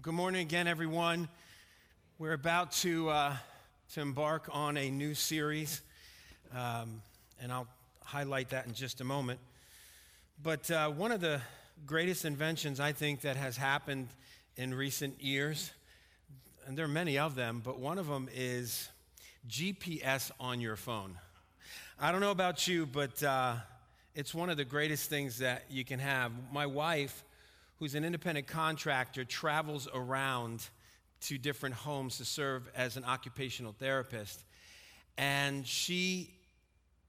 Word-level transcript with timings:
Good 0.00 0.14
morning 0.14 0.42
again, 0.42 0.68
everyone. 0.68 1.28
We're 2.20 2.34
about 2.34 2.70
to, 2.82 3.08
uh, 3.08 3.36
to 3.94 4.00
embark 4.00 4.48
on 4.52 4.76
a 4.76 4.90
new 4.90 5.12
series, 5.14 5.80
um, 6.54 7.02
and 7.42 7.50
I'll 7.50 7.66
highlight 8.04 8.50
that 8.50 8.66
in 8.66 8.74
just 8.74 9.00
a 9.00 9.04
moment. 9.04 9.40
But 10.40 10.70
uh, 10.70 10.90
one 10.90 11.10
of 11.10 11.20
the 11.20 11.40
greatest 11.84 12.24
inventions 12.24 12.78
I 12.78 12.92
think 12.92 13.22
that 13.22 13.34
has 13.34 13.56
happened 13.56 14.06
in 14.56 14.72
recent 14.72 15.20
years, 15.20 15.72
and 16.68 16.78
there 16.78 16.84
are 16.84 16.88
many 16.88 17.18
of 17.18 17.34
them, 17.34 17.60
but 17.64 17.80
one 17.80 17.98
of 17.98 18.06
them 18.06 18.28
is 18.32 18.88
GPS 19.48 20.30
on 20.38 20.60
your 20.60 20.76
phone. 20.76 21.18
I 21.98 22.12
don't 22.12 22.20
know 22.20 22.30
about 22.30 22.68
you, 22.68 22.86
but 22.86 23.20
uh, 23.24 23.56
it's 24.14 24.32
one 24.32 24.48
of 24.48 24.58
the 24.58 24.64
greatest 24.64 25.10
things 25.10 25.38
that 25.38 25.64
you 25.68 25.84
can 25.84 25.98
have. 25.98 26.30
My 26.52 26.66
wife 26.66 27.24
who's 27.78 27.94
an 27.94 28.04
independent 28.04 28.46
contractor, 28.46 29.24
travels 29.24 29.88
around 29.92 30.68
to 31.20 31.38
different 31.38 31.74
homes 31.74 32.18
to 32.18 32.24
serve 32.24 32.68
as 32.76 32.96
an 32.96 33.04
occupational 33.04 33.72
therapist. 33.72 34.44
And 35.16 35.66
she 35.66 36.30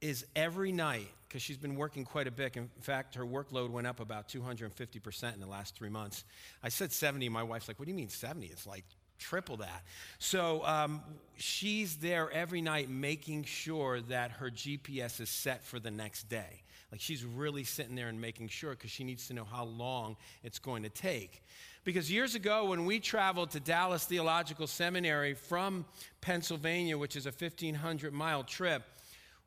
is 0.02 0.26
every 0.36 0.72
night, 0.72 1.08
because 1.28 1.42
she's 1.42 1.58
been 1.58 1.76
working 1.76 2.06
quite 2.06 2.28
a 2.28 2.32
bit. 2.32 2.56
In 2.58 2.70
fact, 2.82 3.16
her 3.16 3.26
workload 3.26 3.70
went 3.70 3.86
up 3.86 4.00
about 4.00 4.30
250% 4.30 5.34
in 5.34 5.40
the 5.40 5.48
last 5.48 5.76
three 5.76 5.90
months. 5.90 6.24
I 6.64 6.70
said 6.70 6.92
70. 6.92 7.30
My 7.30 7.44
wife's 7.44 7.68
like, 7.68 7.80
What 7.80 7.86
do 7.86 7.92
you 7.92 7.98
mean 7.98 8.10
70? 8.10 8.48
It's 8.48 8.66
like 8.66 8.86
triple 9.20 9.58
that. 9.58 9.84
So 10.18 10.66
um, 10.66 11.02
she's 11.38 11.98
there 11.98 12.32
every 12.32 12.62
night 12.62 12.90
making 12.90 13.44
sure 13.44 14.02
that 14.02 14.32
her 14.32 14.50
GPS 14.50 15.20
is 15.20 15.30
set 15.30 15.64
for 15.64 15.80
the 15.80 15.92
next 15.92 16.30
day. 16.30 16.64
Like 16.92 17.02
she's 17.02 17.24
really 17.24 17.64
sitting 17.64 17.96
there 17.96 18.08
and 18.08 18.20
making 18.20 18.48
sure 18.48 18.72
because 18.72 18.90
she 18.90 19.04
needs 19.04 19.28
to 19.28 19.34
know 19.34 19.44
how 19.44 19.66
long 19.66 20.18
it's 20.44 20.60
going 20.60 20.84
to 20.84 20.90
take. 20.90 21.44
Because 21.84 22.12
years 22.12 22.36
ago, 22.36 22.66
when 22.66 22.86
we 22.86 23.00
traveled 23.00 23.52
to 23.52 23.60
Dallas 23.60 24.06
Theological 24.06 24.68
Seminary 24.68 25.34
from 25.34 25.86
Pennsylvania, 26.22 26.98
which 26.98 27.16
is 27.16 27.26
a 27.26 27.32
1,500 27.32 28.12
mile 28.12 28.44
trip, 28.44 28.84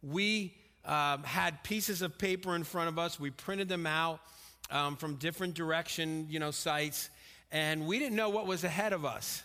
we 0.02 0.54
um, 0.84 1.22
had 1.24 1.62
pieces 1.62 2.02
of 2.02 2.16
paper 2.18 2.56
in 2.56 2.64
front 2.64 2.88
of 2.88 2.98
us. 2.98 3.20
We 3.20 3.30
printed 3.30 3.68
them 3.68 3.86
out 3.86 4.20
um, 4.70 4.96
from 4.96 5.16
different 5.16 5.54
direction, 5.54 6.26
you 6.30 6.38
know, 6.38 6.50
sites, 6.50 7.10
and 7.50 7.86
we 7.86 7.98
didn't 7.98 8.16
know 8.16 8.30
what 8.30 8.46
was 8.46 8.64
ahead 8.64 8.92
of 8.92 9.04
us. 9.04 9.42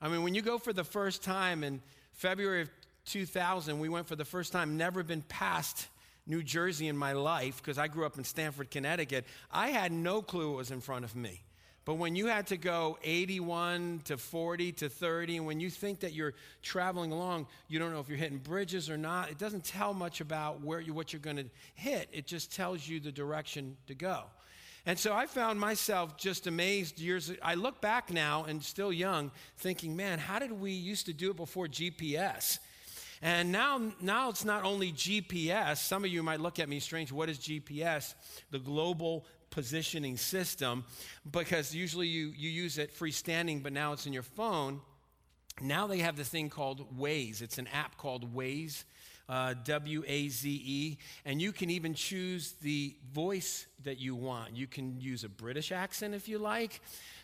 I 0.00 0.08
mean, 0.08 0.22
when 0.22 0.34
you 0.34 0.42
go 0.42 0.58
for 0.58 0.72
the 0.72 0.84
first 0.84 1.22
time 1.22 1.62
in 1.62 1.80
February 2.12 2.62
of 2.62 2.70
2000, 3.06 3.78
we 3.78 3.88
went 3.88 4.08
for 4.08 4.16
the 4.16 4.24
first 4.24 4.52
time, 4.52 4.76
never 4.76 5.02
been 5.02 5.22
past 5.22 5.88
New 6.26 6.42
Jersey 6.42 6.88
in 6.88 6.96
my 6.96 7.12
life 7.12 7.58
because 7.58 7.78
I 7.78 7.88
grew 7.88 8.06
up 8.06 8.18
in 8.18 8.24
Stamford, 8.24 8.70
Connecticut. 8.70 9.24
I 9.50 9.70
had 9.70 9.92
no 9.92 10.22
clue 10.22 10.50
what 10.50 10.58
was 10.58 10.70
in 10.70 10.80
front 10.80 11.04
of 11.04 11.16
me. 11.16 11.42
But 11.84 11.94
when 11.94 12.14
you 12.14 12.26
had 12.26 12.46
to 12.48 12.56
go 12.56 12.96
81 13.02 14.02
to 14.04 14.16
40 14.16 14.72
to 14.72 14.88
30, 14.88 15.38
and 15.38 15.46
when 15.46 15.58
you 15.58 15.68
think 15.68 16.00
that 16.00 16.12
you're 16.12 16.34
traveling 16.62 17.10
along, 17.10 17.48
you 17.66 17.80
don't 17.80 17.92
know 17.92 17.98
if 17.98 18.08
you're 18.08 18.18
hitting 18.18 18.38
bridges 18.38 18.88
or 18.88 18.96
not. 18.96 19.30
It 19.30 19.38
doesn't 19.38 19.64
tell 19.64 19.92
much 19.92 20.20
about 20.20 20.62
where 20.62 20.80
you, 20.80 20.94
what 20.94 21.12
you're 21.12 21.20
going 21.20 21.38
to 21.38 21.46
hit. 21.74 22.08
It 22.12 22.26
just 22.26 22.54
tells 22.54 22.86
you 22.86 23.00
the 23.00 23.10
direction 23.10 23.76
to 23.88 23.96
go. 23.96 24.22
And 24.86 24.96
so 24.96 25.12
I 25.12 25.26
found 25.26 25.58
myself 25.58 26.16
just 26.16 26.46
amazed 26.46 27.00
years. 27.00 27.32
I 27.42 27.54
look 27.54 27.80
back 27.80 28.12
now 28.12 28.44
and 28.44 28.62
still 28.62 28.92
young, 28.92 29.32
thinking, 29.56 29.96
man, 29.96 30.20
how 30.20 30.38
did 30.38 30.52
we 30.52 30.70
used 30.70 31.06
to 31.06 31.12
do 31.12 31.30
it 31.30 31.36
before 31.36 31.66
GPS? 31.66 32.58
And 33.22 33.52
now, 33.52 33.80
now 34.00 34.30
it's 34.30 34.44
not 34.44 34.64
only 34.64 34.92
GPS. 34.92 35.76
Some 35.76 36.04
of 36.04 36.10
you 36.10 36.24
might 36.24 36.40
look 36.40 36.58
at 36.58 36.68
me 36.68 36.80
strange. 36.80 37.12
What 37.12 37.28
is 37.28 37.38
GPS? 37.38 38.14
The 38.50 38.58
global 38.58 39.24
positioning 39.50 40.16
system, 40.16 40.84
because 41.30 41.72
usually 41.72 42.08
you, 42.08 42.32
you 42.36 42.50
use 42.50 42.78
it 42.78 42.92
freestanding, 42.92 43.62
but 43.62 43.72
now 43.72 43.92
it's 43.92 44.06
in 44.06 44.12
your 44.12 44.24
phone. 44.24 44.80
Now 45.60 45.86
they 45.86 45.98
have 45.98 46.16
the 46.16 46.24
thing 46.24 46.50
called 46.50 46.98
Waze. 46.98 47.42
It's 47.42 47.58
an 47.58 47.68
app 47.68 47.96
called 47.96 48.34
Waze, 48.34 48.82
uh, 49.28 49.54
W 49.64 50.02
A 50.06 50.28
Z 50.28 50.50
E, 50.50 50.98
and 51.24 51.40
you 51.40 51.52
can 51.52 51.70
even 51.70 51.94
choose 51.94 52.54
the 52.62 52.96
voice 53.12 53.66
that 53.84 54.00
you 54.00 54.16
want. 54.16 54.56
You 54.56 54.66
can 54.66 55.00
use 55.00 55.22
a 55.22 55.28
British 55.28 55.70
accent 55.70 56.14
if 56.14 56.28
you 56.28 56.38
like. 56.38 56.80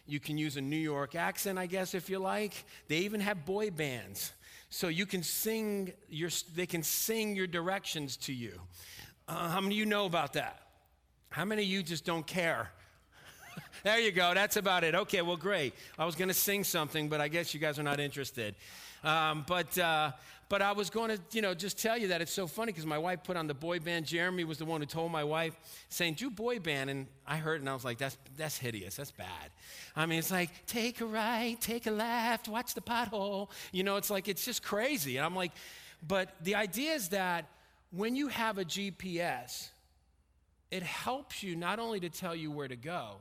You 0.07 0.21
can 0.21 0.39
use 0.39 0.57
a 0.57 0.61
New 0.61 0.77
York 0.77 1.15
accent, 1.15 1.59
I 1.59 1.67
guess, 1.67 1.95
if 1.95 2.09
you 2.09 2.19
like. 2.19 2.65
They 2.87 2.99
even 2.99 3.21
have 3.21 3.45
boy 3.45 3.71
bands. 3.71 4.33
So 4.71 4.89
you 4.89 5.07
can 5.07 5.23
sing 5.23 5.93
your, 6.09 6.31
they 6.55 6.67
can 6.67 6.83
sing 6.83 7.35
your 7.35 7.47
directions 7.47 8.17
to 8.19 8.33
you. 8.33 8.61
Uh, 9.27 9.49
how 9.49 9.61
many 9.61 9.75
of 9.75 9.79
you 9.79 9.87
know 9.87 10.07
about 10.07 10.35
that? 10.35 10.61
How 11.31 11.45
many 11.45 11.63
of 11.63 11.69
you 11.69 11.83
just 11.83 12.05
don't 12.05 12.27
care? 12.27 12.71
there 13.83 14.01
you 14.01 14.13
go. 14.13 14.35
That's 14.35 14.57
about 14.57 14.85
it. 14.85 14.95
Okay, 14.95 15.23
well, 15.23 15.37
great. 15.37 15.75
I 15.99 16.05
was 16.05 16.15
going 16.15 16.29
to 16.29 16.35
sing 16.35 16.65
something, 16.65 17.09
but 17.09 17.21
I 17.21 17.29
guess 17.29 17.55
you 17.55 17.61
guys 17.61 17.79
are 17.79 17.83
not 17.83 18.01
interested. 18.01 18.55
Um, 19.05 19.45
but 19.47 19.79
uh, 19.79 20.13
but 20.49 20.63
I 20.63 20.73
was 20.73 20.89
going 20.89 21.11
to, 21.11 21.21
you 21.33 21.43
know, 21.43 21.53
just 21.53 21.79
tell 21.79 21.99
you 21.99 22.09
that 22.09 22.23
it's 22.23 22.33
so 22.33 22.47
funny 22.47 22.73
because 22.73 22.87
my 22.87 22.97
wife 22.97 23.23
put 23.23 23.37
on 23.37 23.47
the 23.47 23.55
boy 23.55 23.81
band. 23.81 24.07
Jeremy 24.07 24.45
was 24.45 24.57
the 24.57 24.65
one 24.65 24.81
who 24.81 24.87
told 24.87 25.13
my 25.13 25.25
wife, 25.25 25.55
saying, 25.91 26.15
do 26.15 26.31
boy 26.31 26.59
band. 26.59 26.89
And 26.89 27.07
I 27.27 27.37
heard 27.37 27.61
and 27.61 27.69
I 27.69 27.75
was 27.75 27.85
like, 27.85 27.99
that's, 27.99 28.17
that's 28.37 28.57
hideous. 28.57 28.97
That's 28.97 29.11
bad. 29.11 29.51
I 29.95 30.07
mean, 30.07 30.19
it's 30.19 30.31
like, 30.31 30.51
take 30.67 31.03
a 31.03 31.07
right, 31.07 31.61
take 31.61 31.87
a 31.87 31.91
left, 31.91 32.49
watch 32.49 32.73
the 32.73 32.81
pothole. 32.81 33.51
You 33.73 33.85
know, 33.85 33.97
it's 33.97 34.09
like, 34.09 34.27
it's 34.27 34.45
just 34.45 34.63
crazy. 34.63 35.19
And 35.19 35.27
I'm 35.27 35.37
like, 35.37 35.53
but 36.07 36.35
the 36.43 36.55
idea 36.55 36.95
is 36.95 37.11
that 37.11 37.45
when 37.91 38.17
you 38.17 38.29
have 38.29 38.57
a 38.57 38.65
GPS, 38.65 39.69
it 40.71 40.83
helps 40.83 41.43
you 41.43 41.57
not 41.57 41.79
only 41.79 42.01
to 42.01 42.09
tell 42.09 42.35
you 42.35 42.51
where 42.51 42.69
to 42.69 42.77
go, 42.77 43.17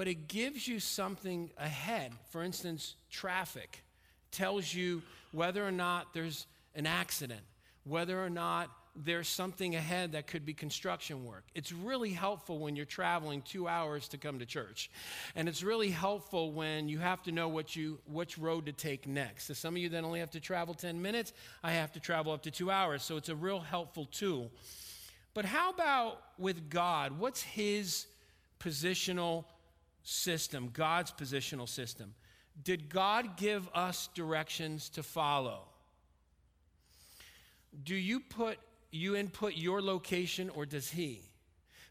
but 0.00 0.08
it 0.08 0.28
gives 0.28 0.66
you 0.66 0.80
something 0.80 1.50
ahead. 1.58 2.10
For 2.30 2.42
instance, 2.42 2.94
traffic 3.10 3.84
tells 4.32 4.72
you 4.72 5.02
whether 5.30 5.62
or 5.62 5.70
not 5.70 6.14
there's 6.14 6.46
an 6.74 6.86
accident, 6.86 7.42
whether 7.84 8.18
or 8.18 8.30
not 8.30 8.70
there's 8.96 9.28
something 9.28 9.76
ahead 9.76 10.12
that 10.12 10.26
could 10.26 10.46
be 10.46 10.54
construction 10.54 11.26
work. 11.26 11.44
It's 11.54 11.70
really 11.70 12.12
helpful 12.12 12.60
when 12.60 12.76
you're 12.76 12.86
traveling 12.86 13.42
two 13.42 13.68
hours 13.68 14.08
to 14.08 14.16
come 14.16 14.38
to 14.38 14.46
church. 14.46 14.90
And 15.36 15.50
it's 15.50 15.62
really 15.62 15.90
helpful 15.90 16.50
when 16.50 16.88
you 16.88 16.98
have 16.98 17.22
to 17.24 17.30
know 17.30 17.48
what 17.48 17.76
you, 17.76 17.98
which 18.06 18.38
road 18.38 18.64
to 18.64 18.72
take 18.72 19.06
next. 19.06 19.48
So 19.48 19.52
some 19.52 19.74
of 19.74 19.82
you 19.82 19.90
that 19.90 20.02
only 20.02 20.20
have 20.20 20.30
to 20.30 20.40
travel 20.40 20.72
10 20.72 21.02
minutes, 21.02 21.34
I 21.62 21.72
have 21.72 21.92
to 21.92 22.00
travel 22.00 22.32
up 22.32 22.44
to 22.44 22.50
two 22.50 22.70
hours. 22.70 23.02
So 23.02 23.18
it's 23.18 23.28
a 23.28 23.36
real 23.36 23.60
helpful 23.60 24.06
tool. 24.06 24.50
But 25.34 25.44
how 25.44 25.68
about 25.68 26.22
with 26.38 26.70
God? 26.70 27.18
What's 27.18 27.42
His 27.42 28.06
positional 28.58 29.44
system, 30.02 30.70
God's 30.72 31.12
positional 31.12 31.68
system? 31.68 32.14
Did 32.62 32.88
God 32.88 33.36
give 33.36 33.68
us 33.74 34.08
directions 34.14 34.88
to 34.90 35.02
follow? 35.02 35.60
Do 37.84 37.94
you 37.94 38.20
put 38.20 38.58
you 38.90 39.14
input 39.14 39.56
your 39.56 39.80
location 39.80 40.50
or 40.50 40.66
does 40.66 40.90
he? 40.90 41.22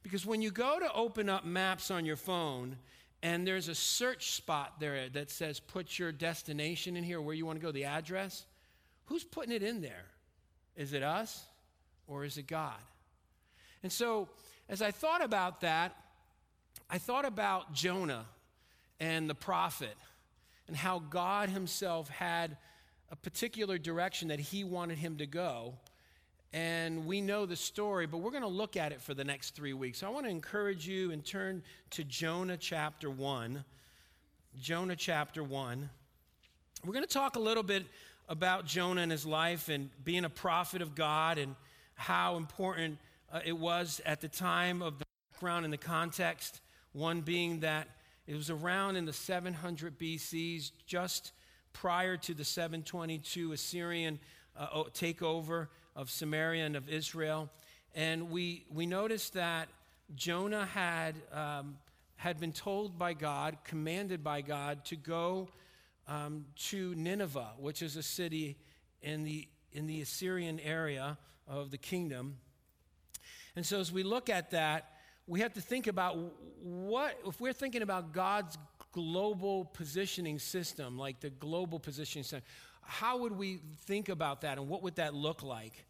Because 0.04 0.26
when 0.26 0.42
you 0.42 0.52
go 0.52 0.80
to 0.80 0.92
open 0.94 1.30
up 1.30 1.46
maps 1.46 1.92
on 1.92 2.06
your 2.06 2.16
phone 2.16 2.78
and 3.22 3.46
there's 3.46 3.68
a 3.68 3.76
search 3.76 4.32
spot 4.32 4.80
there 4.80 5.10
that 5.10 5.30
says 5.30 5.60
put 5.60 5.98
your 5.98 6.12
destination 6.12 6.96
in 6.96 7.04
here 7.04 7.22
where 7.22 7.36
you 7.36 7.46
want 7.46 7.60
to 7.60 7.66
go, 7.66 7.72
the 7.72 7.86
address, 7.86 8.46
who's 9.06 9.24
putting 9.24 9.54
it 9.54 9.64
in 9.64 9.82
there? 9.82 10.06
Is 10.76 10.94
it 10.94 11.04
us 11.04 11.46
or 12.08 12.26
is 12.26 12.38
it 12.38 12.48
God? 12.48 12.80
And 13.84 13.92
so 13.92 14.30
as 14.68 14.82
I 14.82 14.92
thought 14.92 15.24
about 15.24 15.62
that, 15.62 15.96
I 16.90 16.98
thought 16.98 17.26
about 17.26 17.74
Jonah 17.74 18.26
and 19.00 19.30
the 19.30 19.36
prophet 19.36 19.96
and 20.68 20.76
how 20.76 21.00
God 21.00 21.50
Himself 21.50 22.10
had 22.10 22.58
a 23.12 23.16
particular 23.16 23.78
direction 23.78 24.30
that 24.30 24.40
He 24.40 24.64
wanted 24.64 24.98
him 24.98 25.18
to 25.18 25.28
go. 25.28 25.76
And 26.52 27.06
we 27.06 27.22
know 27.22 27.46
the 27.46 27.56
story, 27.56 28.08
but 28.08 28.18
we're 28.18 28.32
going 28.32 28.42
to 28.42 28.48
look 28.48 28.76
at 28.76 28.92
it 28.92 29.02
for 29.02 29.14
the 29.14 29.24
next 29.24 29.56
three 29.56 29.74
weeks. 29.74 30.00
So 30.00 30.08
I 30.08 30.10
want 30.10 30.26
to 30.26 30.32
encourage 30.32 30.88
you 30.88 31.12
and 31.12 31.24
turn 31.24 31.62
to 31.92 32.04
Jonah 32.04 32.58
chapter 32.58 33.12
1. 33.12 33.64
Jonah 34.60 34.96
chapter 34.96 35.44
1. 35.44 35.90
We're 36.84 36.94
going 36.94 37.06
to 37.06 37.14
talk 37.14 37.36
a 37.36 37.40
little 37.40 37.62
bit 37.62 37.86
about 38.28 38.66
Jonah 38.66 39.02
and 39.02 39.12
his 39.12 39.28
life 39.28 39.70
and 39.70 39.92
being 40.04 40.26
a 40.26 40.30
prophet 40.30 40.82
of 40.82 40.96
God 40.96 41.38
and 41.38 41.56
how 41.94 42.38
important 42.38 42.98
uh, 43.32 43.42
it 43.46 43.58
was 43.58 44.02
at 44.08 44.22
the 44.22 44.28
time 44.28 44.82
of 44.82 44.98
the 44.98 45.06
background 45.32 45.66
and 45.66 45.74
the 45.74 45.78
context. 45.78 46.62
One 46.94 47.22
being 47.22 47.60
that 47.60 47.88
it 48.26 48.36
was 48.36 48.50
around 48.50 48.96
in 48.96 49.06
the 49.06 49.14
700 49.14 49.98
BCs, 49.98 50.72
just 50.86 51.32
prior 51.74 52.18
to 52.18 52.34
the 52.34 52.44
722 52.44 53.54
Assyrian 53.54 54.20
uh, 54.58 54.84
takeover 54.94 55.68
of 55.96 56.10
Samaria 56.10 56.66
and 56.66 56.76
of 56.76 56.90
Israel. 56.90 57.50
And 57.96 58.30
we, 58.30 58.66
we 58.72 58.86
noticed 58.86 59.34
that 59.34 59.70
Jonah 60.16 60.66
had, 60.66 61.16
um, 61.32 61.78
had 62.16 62.40
been 62.40 62.52
told 62.52 62.98
by 62.98 63.14
God, 63.14 63.58
commanded 63.64 64.24
by 64.24 64.42
God, 64.42 64.86
to 64.86 64.96
go 64.96 65.50
um, 66.08 66.46
to 66.70 66.96
Nineveh, 66.96 67.54
which 67.58 67.82
is 67.82 67.96
a 67.96 68.04
city 68.04 68.58
in 69.02 69.24
the, 69.24 69.48
in 69.72 69.88
the 69.88 70.02
Assyrian 70.02 70.60
area 70.60 71.18
of 71.48 71.72
the 71.72 71.78
kingdom. 71.78 72.38
And 73.56 73.66
so 73.66 73.80
as 73.80 73.92
we 73.92 74.04
look 74.04 74.30
at 74.30 74.52
that, 74.52 74.94
we 75.30 75.42
have 75.42 75.54
to 75.54 75.62
think 75.62 75.86
about 75.86 76.18
what, 76.64 77.18
if 77.26 77.40
we're 77.40 77.54
thinking 77.54 77.84
about 77.84 78.14
God's 78.14 78.58
global 78.92 79.66
positioning 79.66 80.40
system, 80.40 80.98
like 80.98 81.20
the 81.20 81.30
global 81.30 81.80
positioning 81.80 82.24
system, 82.24 82.42
how 82.82 83.20
would 83.20 83.38
we 83.38 83.60
think 83.86 84.10
about 84.10 84.42
that 84.42 84.58
and 84.58 84.68
what 84.68 84.82
would 84.82 84.96
that 84.96 85.14
look 85.14 85.44
like? 85.44 85.86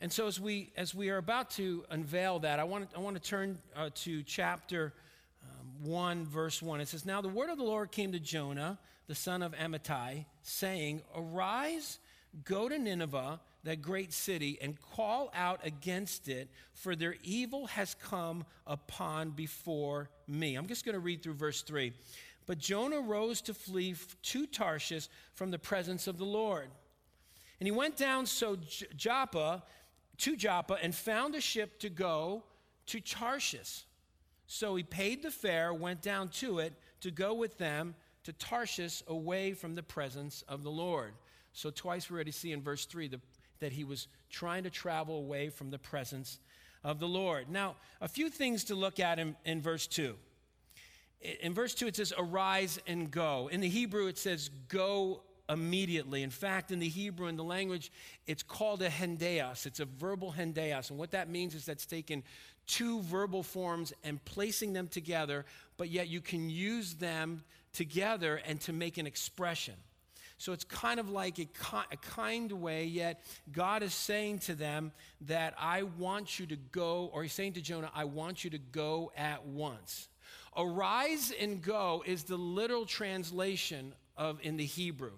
And 0.00 0.12
so, 0.12 0.28
as 0.28 0.38
we, 0.38 0.70
as 0.76 0.94
we 0.94 1.10
are 1.10 1.16
about 1.16 1.50
to 1.52 1.84
unveil 1.90 2.38
that, 2.40 2.60
I 2.60 2.64
want 2.64 2.88
I 2.96 3.00
want 3.00 3.20
to 3.20 3.22
turn 3.22 3.58
uh, 3.74 3.90
to 3.96 4.22
chapter 4.22 4.94
um, 5.42 5.90
1, 5.90 6.24
verse 6.24 6.62
1. 6.62 6.80
It 6.80 6.86
says, 6.86 7.04
Now 7.04 7.20
the 7.20 7.28
word 7.28 7.50
of 7.50 7.58
the 7.58 7.64
Lord 7.64 7.90
came 7.90 8.12
to 8.12 8.20
Jonah, 8.20 8.78
the 9.08 9.16
son 9.16 9.42
of 9.42 9.56
Amittai, 9.56 10.26
saying, 10.42 11.02
Arise, 11.16 11.98
go 12.44 12.68
to 12.68 12.78
Nineveh, 12.78 13.40
that 13.64 13.82
great 13.82 14.12
city, 14.12 14.58
and 14.60 14.80
call 14.80 15.30
out 15.34 15.60
against 15.64 16.28
it, 16.28 16.48
for 16.72 16.94
their 16.94 17.16
evil 17.22 17.66
has 17.66 17.94
come 17.94 18.44
upon 18.66 19.30
before 19.30 20.10
me. 20.26 20.54
I'm 20.54 20.66
just 20.66 20.84
going 20.84 20.94
to 20.94 21.00
read 21.00 21.22
through 21.22 21.34
verse 21.34 21.62
3. 21.62 21.92
But 22.46 22.58
Jonah 22.58 23.00
rose 23.00 23.42
to 23.42 23.54
flee 23.54 23.94
to 24.22 24.46
Tarshish 24.46 25.08
from 25.34 25.50
the 25.50 25.58
presence 25.58 26.06
of 26.06 26.18
the 26.18 26.24
Lord. 26.24 26.68
And 27.60 27.66
he 27.66 27.72
went 27.72 27.96
down 27.96 28.26
so 28.26 28.56
Joppa 28.96 29.62
to 30.18 30.36
Joppa 30.36 30.78
and 30.82 30.94
found 30.94 31.34
a 31.34 31.40
ship 31.40 31.78
to 31.80 31.90
go 31.90 32.44
to 32.86 33.00
Tarshish. 33.00 33.84
So 34.46 34.76
he 34.76 34.82
paid 34.82 35.22
the 35.22 35.30
fare, 35.30 35.74
went 35.74 36.00
down 36.00 36.28
to 36.28 36.58
it 36.58 36.72
to 37.00 37.10
go 37.10 37.34
with 37.34 37.58
them 37.58 37.94
to 38.24 38.32
Tarshish 38.32 39.02
away 39.06 39.52
from 39.52 39.74
the 39.74 39.82
presence 39.82 40.42
of 40.48 40.62
the 40.62 40.70
Lord. 40.70 41.12
So 41.52 41.70
twice 41.70 42.08
we 42.08 42.14
already 42.14 42.30
see 42.30 42.52
in 42.52 42.62
verse 42.62 42.86
3 42.86 43.08
the, 43.08 43.20
that 43.60 43.72
he 43.72 43.84
was 43.84 44.08
trying 44.30 44.64
to 44.64 44.70
travel 44.70 45.16
away 45.16 45.48
from 45.48 45.70
the 45.70 45.78
presence 45.78 46.38
of 46.84 46.98
the 47.00 47.08
Lord. 47.08 47.48
Now, 47.48 47.76
a 48.00 48.08
few 48.08 48.30
things 48.30 48.64
to 48.64 48.74
look 48.74 49.00
at 49.00 49.18
in, 49.18 49.36
in 49.44 49.60
verse 49.60 49.86
2. 49.86 50.14
In 51.40 51.52
verse 51.52 51.74
2, 51.74 51.88
it 51.88 51.96
says, 51.96 52.12
Arise 52.16 52.78
and 52.86 53.10
go. 53.10 53.48
In 53.50 53.60
the 53.60 53.68
Hebrew, 53.68 54.06
it 54.06 54.18
says, 54.18 54.50
Go 54.68 55.22
immediately. 55.48 56.22
In 56.22 56.30
fact, 56.30 56.70
in 56.70 56.78
the 56.78 56.88
Hebrew, 56.88 57.26
in 57.26 57.36
the 57.36 57.44
language, 57.44 57.90
it's 58.26 58.42
called 58.42 58.82
a 58.82 58.88
hendiadys. 58.88 59.66
It's 59.66 59.80
a 59.80 59.84
verbal 59.84 60.34
hendiadys. 60.36 60.90
And 60.90 60.98
what 60.98 61.10
that 61.12 61.28
means 61.28 61.54
is 61.54 61.64
that's 61.64 61.86
taken 61.86 62.22
two 62.66 63.00
verbal 63.02 63.42
forms 63.42 63.92
and 64.04 64.22
placing 64.24 64.74
them 64.74 64.88
together, 64.88 65.46
but 65.76 65.88
yet 65.88 66.08
you 66.08 66.20
can 66.20 66.50
use 66.50 66.94
them 66.94 67.42
together 67.72 68.40
and 68.46 68.60
to 68.60 68.72
make 68.72 68.98
an 68.98 69.06
expression. 69.06 69.74
So 70.38 70.52
it's 70.52 70.64
kind 70.64 71.00
of 71.00 71.10
like 71.10 71.38
a, 71.40 71.48
a 71.92 71.96
kind 71.96 72.50
way, 72.52 72.84
yet 72.84 73.20
God 73.50 73.82
is 73.82 73.92
saying 73.92 74.38
to 74.40 74.54
them 74.54 74.92
that 75.22 75.54
I 75.58 75.82
want 75.82 76.38
you 76.38 76.46
to 76.46 76.56
go, 76.56 77.10
or 77.12 77.24
he's 77.24 77.32
saying 77.32 77.54
to 77.54 77.60
Jonah, 77.60 77.90
I 77.92 78.04
want 78.04 78.44
you 78.44 78.50
to 78.50 78.58
go 78.58 79.10
at 79.16 79.44
once. 79.44 80.08
Arise 80.56 81.32
and 81.40 81.60
go 81.60 82.04
is 82.06 82.22
the 82.22 82.36
literal 82.36 82.86
translation 82.86 83.92
of 84.16 84.38
in 84.42 84.56
the 84.56 84.64
Hebrew. 84.64 85.12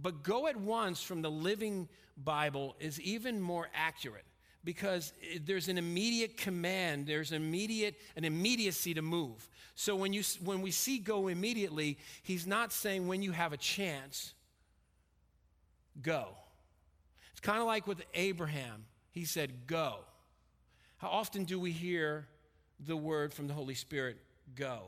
But 0.00 0.22
go 0.22 0.46
at 0.46 0.56
once 0.56 1.02
from 1.02 1.22
the 1.22 1.30
Living 1.30 1.88
Bible 2.16 2.76
is 2.80 3.00
even 3.00 3.40
more 3.40 3.68
accurate 3.74 4.24
because 4.64 5.12
there's 5.44 5.68
an 5.68 5.78
immediate 5.78 6.36
command, 6.36 7.06
there's 7.06 7.32
immediate, 7.32 7.94
an 8.16 8.24
immediacy 8.24 8.94
to 8.94 9.02
move. 9.02 9.48
So 9.74 9.94
when, 9.94 10.12
you, 10.12 10.22
when 10.42 10.60
we 10.60 10.70
see 10.70 10.98
go 10.98 11.28
immediately, 11.28 11.98
he's 12.22 12.46
not 12.46 12.72
saying 12.72 13.06
when 13.06 13.22
you 13.22 13.32
have 13.32 13.52
a 13.52 13.56
chance, 13.56 14.34
go. 16.02 16.28
It's 17.32 17.40
kind 17.40 17.60
of 17.60 17.66
like 17.66 17.86
with 17.86 18.02
Abraham. 18.14 18.86
He 19.10 19.24
said, 19.24 19.66
go. 19.66 19.98
How 20.98 21.08
often 21.08 21.44
do 21.44 21.60
we 21.60 21.70
hear 21.70 22.26
the 22.80 22.96
word 22.96 23.32
from 23.34 23.46
the 23.46 23.54
Holy 23.54 23.74
Spirit, 23.74 24.16
go? 24.54 24.80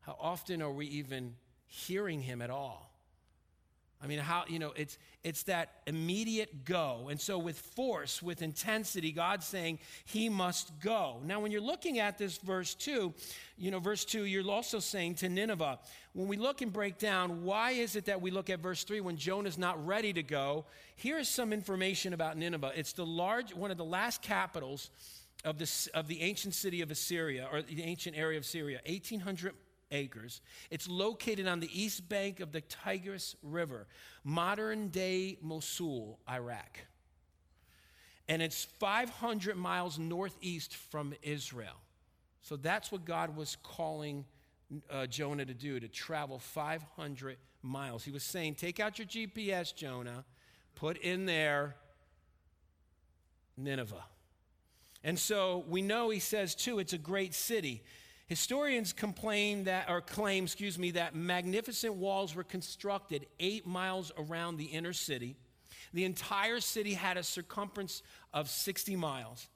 How 0.00 0.16
often 0.20 0.60
are 0.62 0.70
we 0.70 0.86
even 0.86 1.34
hearing 1.66 2.20
him 2.20 2.42
at 2.42 2.50
all? 2.50 2.91
I 4.02 4.08
mean, 4.08 4.18
how, 4.18 4.44
you 4.48 4.58
know, 4.58 4.72
it's, 4.74 4.98
it's 5.22 5.44
that 5.44 5.82
immediate 5.86 6.64
go. 6.64 7.08
And 7.08 7.20
so, 7.20 7.38
with 7.38 7.58
force, 7.58 8.20
with 8.20 8.42
intensity, 8.42 9.12
God's 9.12 9.46
saying 9.46 9.78
he 10.04 10.28
must 10.28 10.80
go. 10.80 11.20
Now, 11.24 11.38
when 11.38 11.52
you're 11.52 11.60
looking 11.60 12.00
at 12.00 12.18
this 12.18 12.38
verse 12.38 12.74
2, 12.74 13.14
you 13.56 13.70
know, 13.70 13.78
verse 13.78 14.04
2, 14.04 14.24
you're 14.24 14.50
also 14.50 14.80
saying 14.80 15.16
to 15.16 15.28
Nineveh, 15.28 15.78
when 16.14 16.26
we 16.26 16.36
look 16.36 16.62
and 16.62 16.72
break 16.72 16.98
down, 16.98 17.44
why 17.44 17.70
is 17.70 17.94
it 17.94 18.06
that 18.06 18.20
we 18.20 18.32
look 18.32 18.50
at 18.50 18.58
verse 18.58 18.82
3 18.82 19.00
when 19.00 19.16
Jonah's 19.16 19.56
not 19.56 19.84
ready 19.86 20.12
to 20.12 20.22
go? 20.22 20.64
Here's 20.96 21.28
some 21.28 21.52
information 21.52 22.12
about 22.12 22.36
Nineveh. 22.36 22.72
It's 22.74 22.92
the 22.92 23.06
large, 23.06 23.54
one 23.54 23.70
of 23.70 23.76
the 23.76 23.84
last 23.84 24.20
capitals 24.20 24.90
of, 25.44 25.58
the 25.58 25.90
of 25.94 26.08
the 26.08 26.22
ancient 26.22 26.54
city 26.54 26.80
of 26.82 26.90
Assyria, 26.90 27.48
or 27.52 27.62
the 27.62 27.82
ancient 27.82 28.16
area 28.16 28.38
of 28.38 28.44
Syria, 28.44 28.80
1,800 28.86 29.54
acres. 29.92 30.40
It's 30.70 30.88
located 30.88 31.46
on 31.46 31.60
the 31.60 31.70
east 31.72 32.08
bank 32.08 32.40
of 32.40 32.50
the 32.50 32.62
Tigris 32.62 33.36
River, 33.42 33.86
modern 34.24 34.88
day 34.88 35.38
Mosul, 35.40 36.18
Iraq. 36.28 36.80
And 38.28 38.42
it's 38.42 38.64
500 38.64 39.56
miles 39.56 39.98
northeast 39.98 40.74
from 40.74 41.14
Israel. 41.22 41.76
So 42.40 42.56
that's 42.56 42.90
what 42.90 43.04
God 43.04 43.36
was 43.36 43.56
calling 43.62 44.24
uh, 44.90 45.06
Jonah 45.06 45.44
to 45.44 45.54
do, 45.54 45.78
to 45.78 45.88
travel 45.88 46.38
500 46.38 47.36
miles. 47.62 48.04
He 48.04 48.10
was 48.10 48.24
saying, 48.24 48.56
Take 48.56 48.80
out 48.80 48.98
your 48.98 49.06
GPS, 49.06 49.74
Jonah, 49.74 50.24
put 50.74 50.96
in 50.98 51.26
there 51.26 51.76
Nineveh. 53.56 54.04
And 55.04 55.18
so 55.18 55.64
we 55.68 55.82
know 55.82 56.10
he 56.10 56.20
says, 56.20 56.54
too, 56.54 56.78
it's 56.78 56.92
a 56.92 56.98
great 56.98 57.34
city. 57.34 57.82
Historians 58.32 58.94
complain 58.94 59.64
that, 59.64 59.90
or 59.90 60.00
claim, 60.00 60.44
excuse 60.44 60.78
me, 60.78 60.92
that 60.92 61.14
magnificent 61.14 61.92
walls 61.92 62.34
were 62.34 62.42
constructed 62.42 63.26
eight 63.38 63.66
miles 63.66 64.10
around 64.16 64.56
the 64.56 64.64
inner 64.64 64.94
city. 64.94 65.36
The 65.92 66.06
entire 66.06 66.60
city 66.60 66.94
had 66.94 67.18
a 67.18 67.22
circumference 67.22 68.02
of 68.32 68.48
60 68.48 68.96
miles. 68.96 69.48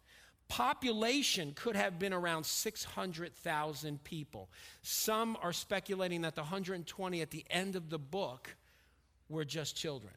Population 0.49 1.55
could 1.57 1.75
have 1.75 1.99
been 1.99 2.13
around 2.13 2.45
600,000 2.45 4.05
people. 4.05 4.51
Some 4.83 5.39
are 5.41 5.55
speculating 5.55 6.21
that 6.21 6.35
the 6.35 6.43
120 6.43 7.23
at 7.23 7.31
the 7.31 7.47
end 7.49 7.77
of 7.77 7.89
the 7.89 7.99
book 7.99 8.57
were 9.31 9.47
just 9.47 9.75
children. 9.75 10.13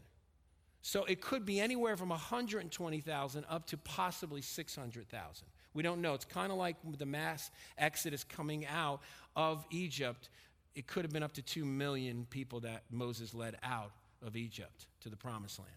So 0.82 1.06
it 1.06 1.22
could 1.22 1.46
be 1.46 1.62
anywhere 1.62 1.96
from 1.96 2.10
120,000 2.10 3.46
up 3.50 3.68
to 3.68 3.78
possibly 3.78 4.42
600,000. 4.42 5.48
We 5.74 5.84
don't 5.84 6.02
know. 6.02 6.14
It's 6.14 6.26
kind 6.26 6.52
of 6.52 6.58
like 6.58 6.76
the 6.98 7.06
mass 7.06 7.52
exodus 7.78 8.24
coming 8.24 8.66
out 8.66 9.02
of 9.36 9.66
Egypt. 9.72 10.30
It 10.76 10.88
could 10.88 11.04
have 11.04 11.12
been 11.12 11.24
up 11.24 11.34
to 11.34 11.42
2 11.42 11.66
million 11.66 12.26
people 12.30 12.62
that 12.62 12.84
Moses 12.90 13.34
led 13.34 13.58
out 13.64 13.92
of 14.26 14.36
Egypt 14.36 14.88
to 15.02 15.10
the 15.10 15.16
promised 15.16 15.60
land. 15.60 15.72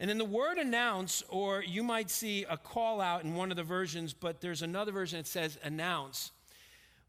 And 0.00 0.08
then 0.08 0.18
the 0.18 0.24
word 0.24 0.58
announce, 0.58 1.22
or 1.28 1.62
you 1.62 1.82
might 1.82 2.10
see 2.10 2.44
a 2.48 2.56
call 2.56 3.00
out 3.00 3.24
in 3.24 3.34
one 3.34 3.50
of 3.50 3.56
the 3.56 3.62
versions, 3.62 4.12
but 4.12 4.40
there's 4.40 4.62
another 4.62 4.90
version 4.90 5.18
that 5.18 5.26
says 5.26 5.58
announce. 5.62 6.32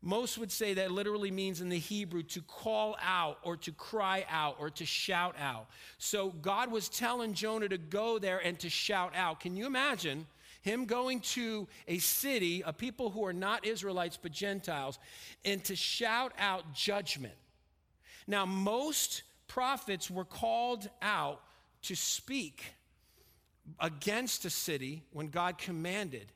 Most 0.01 0.37
would 0.37 0.51
say 0.51 0.73
that 0.73 0.91
literally 0.91 1.31
means 1.31 1.61
in 1.61 1.69
the 1.69 1.79
Hebrew 1.79 2.23
to 2.23 2.41
call 2.41 2.97
out 3.01 3.37
or 3.41 3.55
to 3.57 3.71
cry 3.71 4.25
out 4.29 4.57
or 4.59 4.69
to 4.71 4.85
shout 4.85 5.35
out. 5.39 5.67
So 5.97 6.29
God 6.29 6.71
was 6.71 6.89
telling 6.89 7.33
Jonah 7.33 7.69
to 7.69 7.77
go 7.77 8.19
there 8.19 8.39
and 8.39 8.59
to 8.59 8.69
shout 8.69 9.15
out. 9.15 9.39
Can 9.39 9.55
you 9.55 9.65
imagine 9.65 10.27
him 10.63 10.85
going 10.85 11.19
to 11.19 11.67
a 11.87 11.99
city 11.99 12.63
of 12.63 12.77
people 12.77 13.09
who 13.09 13.25
are 13.25 13.33
not 13.33 13.65
Israelites 13.65 14.17
but 14.19 14.31
Gentiles 14.31 14.97
and 15.45 15.63
to 15.65 15.75
shout 15.75 16.31
out 16.39 16.73
judgment. 16.73 17.35
Now, 18.25 18.45
most 18.45 19.23
prophets 19.47 20.09
were 20.09 20.25
called 20.25 20.89
out 21.01 21.41
to 21.83 21.95
speak 21.95 22.63
against 23.79 24.45
a 24.45 24.49
city 24.49 25.03
when 25.11 25.27
God 25.27 25.57
commanded. 25.57 26.31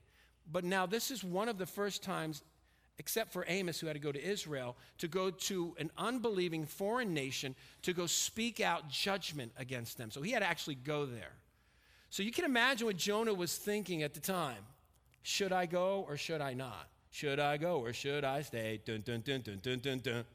But 0.52 0.66
now, 0.66 0.86
this 0.86 1.10
is 1.10 1.24
one 1.24 1.48
of 1.48 1.58
the 1.58 1.66
first 1.66 2.04
times, 2.04 2.44
except 3.00 3.32
for 3.32 3.46
Amos, 3.48 3.80
who 3.80 3.88
had 3.88 3.94
to 3.94 4.02
go 4.02 4.12
to 4.12 4.24
Israel, 4.24 4.76
to 4.98 5.08
go 5.08 5.32
to 5.32 5.74
an 5.80 5.90
unbelieving 5.98 6.66
foreign 6.66 7.14
nation 7.14 7.56
to 7.84 7.94
go 7.94 8.08
speak 8.08 8.60
out 8.60 8.90
judgment 8.90 9.54
against 9.58 9.98
them. 9.98 10.12
So 10.12 10.22
he 10.22 10.32
had 10.32 10.40
to 10.40 10.50
actually 10.50 10.76
go 10.76 11.06
there. 11.06 11.32
So 12.10 12.24
you 12.24 12.32
can 12.32 12.46
imagine 12.46 12.88
what 12.88 12.98
Jonah 12.98 13.34
was 13.34 13.56
thinking 13.56 14.04
at 14.04 14.14
the 14.14 14.20
time. 14.20 14.64
Should 15.24 15.52
I 15.52 15.66
go 15.66 16.06
or 16.08 16.18
should 16.18 16.42
I 16.42 16.54
not? 16.54 16.88
Should 17.12 17.40
I 17.40 17.58
go 17.58 17.80
or 17.80 17.94
should 17.94 18.24
I 18.24 18.42
stay? 18.42 18.80
Dun, 18.86 19.02
dun, 19.02 19.22
dun, 19.22 19.42
dun, 19.42 19.60
dun, 19.62 19.80
dun, 19.80 20.00
dun. 20.00 20.26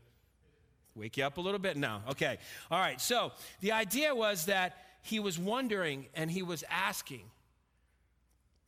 Wake 0.95 1.17
you 1.17 1.25
up 1.25 1.39
a 1.39 1.41
little 1.41 1.59
bit 1.59 1.77
now. 1.77 2.03
Okay. 2.11 2.39
All 2.71 2.79
right. 2.79 3.01
So 3.01 3.33
the 3.61 3.73
idea 3.73 4.15
was 4.15 4.47
that 4.47 4.77
he 5.03 5.19
was 5.19 5.39
wondering 5.39 6.07
and 6.15 6.31
he 6.31 6.43
was 6.43 6.63
asking 6.71 7.23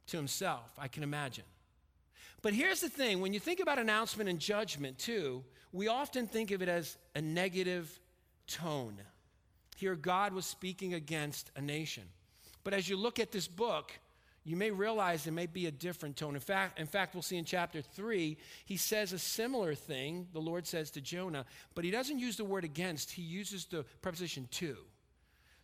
to 0.06 0.16
himself, 0.16 0.72
I 0.78 0.88
can 0.88 1.02
imagine. 1.02 1.44
But 2.42 2.52
here's 2.52 2.80
the 2.80 2.88
thing 2.88 3.20
when 3.20 3.32
you 3.32 3.40
think 3.40 3.60
about 3.60 3.78
announcement 3.78 4.28
and 4.28 4.38
judgment, 4.38 4.98
too, 4.98 5.44
we 5.72 5.88
often 5.88 6.26
think 6.26 6.50
of 6.50 6.62
it 6.62 6.68
as 6.68 6.96
a 7.14 7.20
negative 7.20 7.98
tone. 8.46 8.96
Here, 9.76 9.94
God 9.94 10.32
was 10.32 10.46
speaking 10.46 10.94
against 10.94 11.50
a 11.56 11.60
nation. 11.60 12.04
But 12.64 12.74
as 12.74 12.88
you 12.88 12.96
look 12.96 13.20
at 13.20 13.30
this 13.30 13.46
book, 13.46 13.92
you 14.44 14.56
may 14.56 14.70
realize 14.70 15.24
there 15.24 15.32
may 15.32 15.46
be 15.46 15.66
a 15.66 15.70
different 15.70 16.16
tone. 16.16 16.34
In 16.34 16.40
fact, 16.40 16.78
in 16.78 16.86
fact, 16.86 17.14
we'll 17.14 17.22
see 17.22 17.36
in 17.36 17.44
chapter 17.44 17.80
3, 17.80 18.36
he 18.66 18.76
says 18.76 19.12
a 19.12 19.18
similar 19.18 19.74
thing, 19.74 20.28
the 20.32 20.40
Lord 20.40 20.66
says 20.66 20.90
to 20.92 21.00
Jonah, 21.00 21.46
but 21.74 21.84
he 21.84 21.90
doesn't 21.90 22.18
use 22.18 22.36
the 22.36 22.44
word 22.44 22.64
against, 22.64 23.12
he 23.12 23.22
uses 23.22 23.64
the 23.64 23.84
preposition 24.02 24.48
to. 24.52 24.76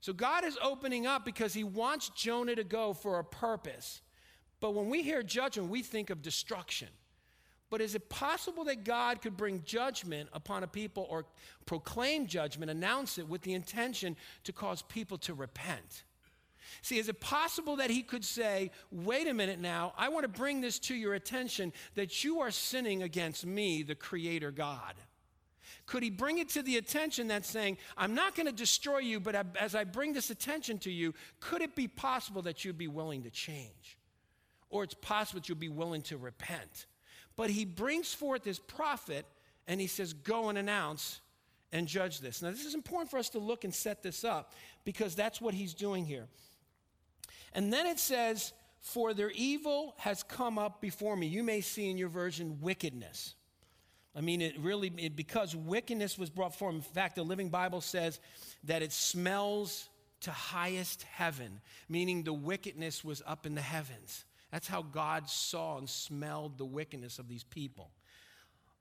So 0.00 0.14
God 0.14 0.44
is 0.46 0.56
opening 0.62 1.06
up 1.06 1.26
because 1.26 1.52
he 1.52 1.62
wants 1.64 2.08
Jonah 2.10 2.54
to 2.54 2.64
go 2.64 2.94
for 2.94 3.18
a 3.18 3.24
purpose. 3.24 4.00
But 4.60 4.74
when 4.74 4.88
we 4.88 5.02
hear 5.02 5.22
judgment, 5.22 5.68
we 5.68 5.82
think 5.82 6.08
of 6.08 6.22
destruction. 6.22 6.88
But 7.68 7.82
is 7.82 7.94
it 7.94 8.08
possible 8.08 8.64
that 8.64 8.84
God 8.84 9.20
could 9.20 9.36
bring 9.36 9.62
judgment 9.64 10.30
upon 10.32 10.62
a 10.62 10.66
people 10.66 11.06
or 11.08 11.26
proclaim 11.66 12.26
judgment, 12.26 12.70
announce 12.70 13.18
it 13.18 13.28
with 13.28 13.42
the 13.42 13.52
intention 13.52 14.16
to 14.44 14.52
cause 14.52 14.80
people 14.82 15.18
to 15.18 15.34
repent? 15.34 16.04
See, 16.82 16.98
is 16.98 17.08
it 17.08 17.20
possible 17.20 17.76
that 17.76 17.90
he 17.90 18.02
could 18.02 18.24
say, 18.24 18.70
wait 18.90 19.26
a 19.28 19.34
minute 19.34 19.58
now, 19.58 19.92
I 19.96 20.08
want 20.08 20.24
to 20.24 20.28
bring 20.28 20.60
this 20.60 20.78
to 20.80 20.94
your 20.94 21.14
attention 21.14 21.72
that 21.94 22.24
you 22.24 22.40
are 22.40 22.50
sinning 22.50 23.02
against 23.02 23.44
me, 23.44 23.82
the 23.82 23.94
Creator 23.94 24.52
God? 24.52 24.94
Could 25.86 26.02
he 26.02 26.10
bring 26.10 26.38
it 26.38 26.48
to 26.50 26.62
the 26.62 26.76
attention 26.76 27.26
that's 27.26 27.50
saying, 27.50 27.76
I'm 27.96 28.14
not 28.14 28.36
going 28.36 28.46
to 28.46 28.52
destroy 28.52 28.98
you, 28.98 29.18
but 29.18 29.46
as 29.58 29.74
I 29.74 29.84
bring 29.84 30.12
this 30.12 30.30
attention 30.30 30.78
to 30.80 30.90
you, 30.90 31.14
could 31.40 31.62
it 31.62 31.74
be 31.74 31.88
possible 31.88 32.42
that 32.42 32.64
you'd 32.64 32.78
be 32.78 32.86
willing 32.86 33.24
to 33.24 33.30
change? 33.30 33.98
Or 34.68 34.84
it's 34.84 34.94
possible 34.94 35.40
that 35.40 35.48
you'd 35.48 35.58
be 35.58 35.68
willing 35.68 36.02
to 36.02 36.16
repent. 36.16 36.86
But 37.34 37.50
he 37.50 37.64
brings 37.64 38.14
forth 38.14 38.44
this 38.44 38.60
prophet 38.60 39.26
and 39.66 39.80
he 39.80 39.88
says, 39.88 40.12
Go 40.12 40.48
and 40.48 40.56
announce 40.56 41.20
and 41.72 41.86
judge 41.86 42.20
this. 42.20 42.42
Now, 42.42 42.50
this 42.50 42.64
is 42.64 42.74
important 42.74 43.10
for 43.10 43.18
us 43.18 43.28
to 43.30 43.38
look 43.38 43.64
and 43.64 43.74
set 43.74 44.02
this 44.02 44.24
up 44.24 44.52
because 44.84 45.14
that's 45.14 45.40
what 45.40 45.54
he's 45.54 45.74
doing 45.74 46.04
here. 46.04 46.26
And 47.52 47.72
then 47.72 47.86
it 47.86 47.98
says, 47.98 48.52
For 48.80 49.14
their 49.14 49.30
evil 49.30 49.94
has 49.98 50.22
come 50.22 50.58
up 50.58 50.80
before 50.80 51.16
me. 51.16 51.26
You 51.26 51.42
may 51.42 51.60
see 51.60 51.90
in 51.90 51.98
your 51.98 52.08
version 52.08 52.58
wickedness. 52.60 53.34
I 54.14 54.20
mean, 54.20 54.42
it 54.42 54.58
really, 54.58 54.92
it, 54.96 55.14
because 55.14 55.54
wickedness 55.54 56.18
was 56.18 56.30
brought 56.30 56.54
forth. 56.54 56.74
In 56.74 56.80
fact, 56.80 57.16
the 57.16 57.22
Living 57.22 57.48
Bible 57.48 57.80
says 57.80 58.18
that 58.64 58.82
it 58.82 58.92
smells 58.92 59.88
to 60.22 60.30
highest 60.30 61.04
heaven, 61.04 61.60
meaning 61.88 62.22
the 62.22 62.32
wickedness 62.32 63.04
was 63.04 63.22
up 63.26 63.46
in 63.46 63.54
the 63.54 63.60
heavens. 63.60 64.24
That's 64.50 64.66
how 64.66 64.82
God 64.82 65.28
saw 65.28 65.78
and 65.78 65.88
smelled 65.88 66.58
the 66.58 66.64
wickedness 66.64 67.18
of 67.18 67.28
these 67.28 67.44
people. 67.44 67.90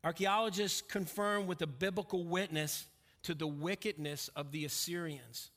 Archaeologists 0.04 0.82
confirm 0.82 1.46
with 1.46 1.62
a 1.62 1.68
biblical 1.68 2.24
witness 2.24 2.88
to 3.24 3.34
the 3.34 3.48
wickedness 3.48 4.30
of 4.36 4.52
the 4.52 4.66
Assyrians. 4.66 5.52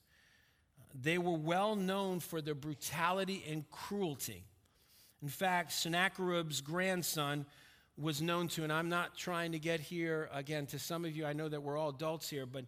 They 1.01 1.19
were 1.19 1.37
well 1.37 1.77
known 1.77 2.21
for 2.21 2.41
their 2.41 2.55
brutality 2.55 3.45
and 3.49 3.69
cruelty. 3.71 4.45
In 5.23 5.29
fact, 5.29 5.73
Sennacherib's 5.73 6.61
grandson 6.61 7.47
was 7.97 8.21
known 8.21 8.49
to, 8.49 8.65
and 8.65 8.73
I'm 8.73 8.89
not 8.89 9.17
trying 9.17 9.53
to 9.53 9.59
get 9.59 9.81
here 9.81 10.29
again 10.33 10.67
to 10.67 10.79
some 10.79 11.05
of 11.05 11.15
you, 11.15 11.25
I 11.27 11.33
know 11.33 11.49
that 11.49 11.63
we're 11.63 11.77
all 11.77 11.91
adults 11.91 12.29
here, 12.29 12.47
but 12.47 12.65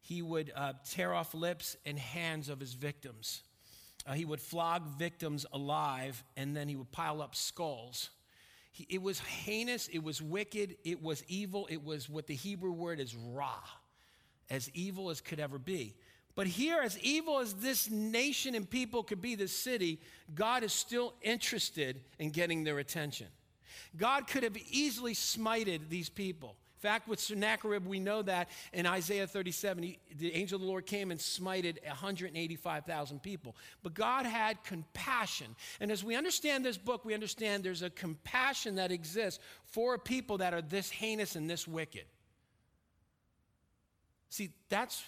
he 0.00 0.22
would 0.22 0.52
uh, 0.56 0.72
tear 0.90 1.14
off 1.14 1.34
lips 1.34 1.76
and 1.86 1.98
hands 1.98 2.48
of 2.48 2.58
his 2.58 2.72
victims. 2.72 3.42
Uh, 4.06 4.14
he 4.14 4.24
would 4.24 4.40
flog 4.40 4.86
victims 4.98 5.46
alive, 5.52 6.24
and 6.36 6.56
then 6.56 6.68
he 6.68 6.74
would 6.74 6.90
pile 6.90 7.22
up 7.22 7.36
skulls. 7.36 8.10
He, 8.72 8.86
it 8.90 9.00
was 9.00 9.20
heinous, 9.20 9.86
it 9.88 10.02
was 10.02 10.20
wicked, 10.20 10.76
it 10.84 11.00
was 11.00 11.22
evil, 11.28 11.68
it 11.70 11.84
was 11.84 12.08
what 12.08 12.26
the 12.26 12.34
Hebrew 12.34 12.72
word 12.72 12.98
is 12.98 13.14
ra, 13.14 13.54
as 14.50 14.70
evil 14.74 15.10
as 15.10 15.20
could 15.20 15.38
ever 15.38 15.58
be. 15.58 15.94
But 16.34 16.46
here, 16.46 16.80
as 16.82 16.98
evil 17.00 17.40
as 17.40 17.54
this 17.54 17.90
nation 17.90 18.54
and 18.54 18.68
people 18.68 19.02
could 19.02 19.20
be, 19.20 19.34
this 19.34 19.54
city, 19.54 20.00
God 20.34 20.62
is 20.62 20.72
still 20.72 21.12
interested 21.22 22.00
in 22.18 22.30
getting 22.30 22.64
their 22.64 22.78
attention. 22.78 23.26
God 23.96 24.26
could 24.26 24.42
have 24.42 24.56
easily 24.70 25.14
smited 25.14 25.88
these 25.90 26.08
people. 26.08 26.56
In 26.82 26.88
fact, 26.88 27.06
with 27.06 27.20
Sennacherib, 27.20 27.86
we 27.86 28.00
know 28.00 28.22
that 28.22 28.48
in 28.72 28.86
Isaiah 28.86 29.26
37, 29.26 29.82
he, 29.84 29.98
the 30.18 30.34
angel 30.34 30.56
of 30.56 30.62
the 30.62 30.66
Lord 30.66 30.84
came 30.84 31.12
and 31.12 31.20
smited 31.20 31.76
185,000 31.86 33.22
people. 33.22 33.54
But 33.84 33.94
God 33.94 34.26
had 34.26 34.64
compassion. 34.64 35.54
And 35.80 35.92
as 35.92 36.02
we 36.02 36.16
understand 36.16 36.64
this 36.64 36.78
book, 36.78 37.04
we 37.04 37.14
understand 37.14 37.62
there's 37.62 37.82
a 37.82 37.90
compassion 37.90 38.76
that 38.76 38.90
exists 38.90 39.38
for 39.64 39.96
people 39.96 40.38
that 40.38 40.54
are 40.54 40.62
this 40.62 40.90
heinous 40.90 41.36
and 41.36 41.48
this 41.48 41.68
wicked. 41.68 42.04
See, 44.28 44.50
that's 44.68 45.04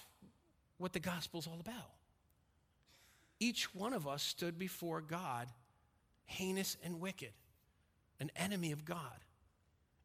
what 0.78 0.92
the 0.92 1.00
gospel's 1.00 1.46
all 1.46 1.60
about. 1.60 1.90
Each 3.40 3.74
one 3.74 3.92
of 3.92 4.06
us 4.06 4.22
stood 4.22 4.58
before 4.58 5.00
God 5.00 5.48
heinous 6.26 6.76
and 6.84 7.00
wicked, 7.00 7.32
an 8.20 8.30
enemy 8.36 8.72
of 8.72 8.84
God. 8.84 9.24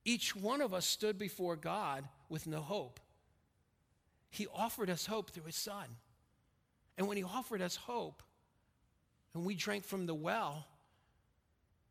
Each 0.05 0.35
one 0.35 0.61
of 0.61 0.73
us 0.73 0.85
stood 0.85 1.17
before 1.17 1.55
God 1.55 2.05
with 2.29 2.47
no 2.47 2.61
hope. 2.61 2.99
He 4.29 4.47
offered 4.53 4.89
us 4.89 5.05
hope 5.05 5.31
through 5.31 5.45
his 5.45 5.55
son. 5.55 5.85
And 6.97 7.07
when 7.07 7.17
he 7.17 7.23
offered 7.23 7.61
us 7.61 7.75
hope, 7.75 8.21
and 9.33 9.45
we 9.45 9.55
drank 9.55 9.85
from 9.85 10.05
the 10.05 10.15
well, 10.15 10.65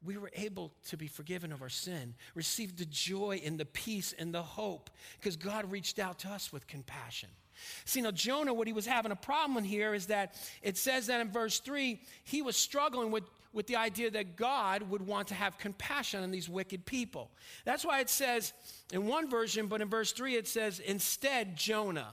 we 0.05 0.17
were 0.17 0.31
able 0.35 0.73
to 0.89 0.97
be 0.97 1.09
forgiven 1.09 1.53
of 1.53 1.63
our 1.63 1.69
sin, 1.69 2.15
receive 2.35 2.77
the 2.77 2.85
joy 2.85 3.41
and 3.45 3.59
the 3.59 3.65
peace 3.65 4.15
and 4.17 4.33
the 4.33 4.43
hope, 4.43 4.91
because 5.19 5.37
God 5.37 5.71
reached 5.71 5.99
out 5.99 6.21
to 6.21 6.29
us 6.29 6.53
with 6.53 6.67
compassion. 6.67 7.31
See, 7.85 8.01
now 8.01 8.11
Jonah, 8.11 8.55
what 8.55 8.67
he 8.67 8.73
was 8.73 8.87
having 8.87 9.13
a 9.13 9.17
problem 9.17 9.65
here 9.65 9.95
is 9.95 10.07
that 10.07 10.35
it 10.63 10.77
says 10.77 11.07
that 11.07 11.21
in 11.21 11.31
verse 11.31 11.61
3, 11.61 12.01
he 12.25 12.43
was 12.43 12.57
struggling 12.57 13.11
with, 13.11 13.25
with 13.53 13.67
the 13.67 13.77
idea 13.77 14.11
that 14.11 14.37
God 14.37 14.83
would 14.91 15.07
want 15.07 15.29
to 15.29 15.35
have 15.35 15.59
compassion 15.59 16.23
on 16.23 16.31
these 16.31 16.49
wicked 16.49 16.87
people. 16.87 17.31
That's 17.65 17.85
why 17.85 18.01
it 18.01 18.11
says 18.11 18.53
in 18.93 19.07
one 19.07 19.31
version, 19.31 19.67
but 19.67 19.81
in 19.81 19.89
verse 19.89 20.13
3, 20.13 20.37
it 20.37 20.49
says, 20.49 20.81
instead, 20.81 21.57
Jonah. 21.57 22.11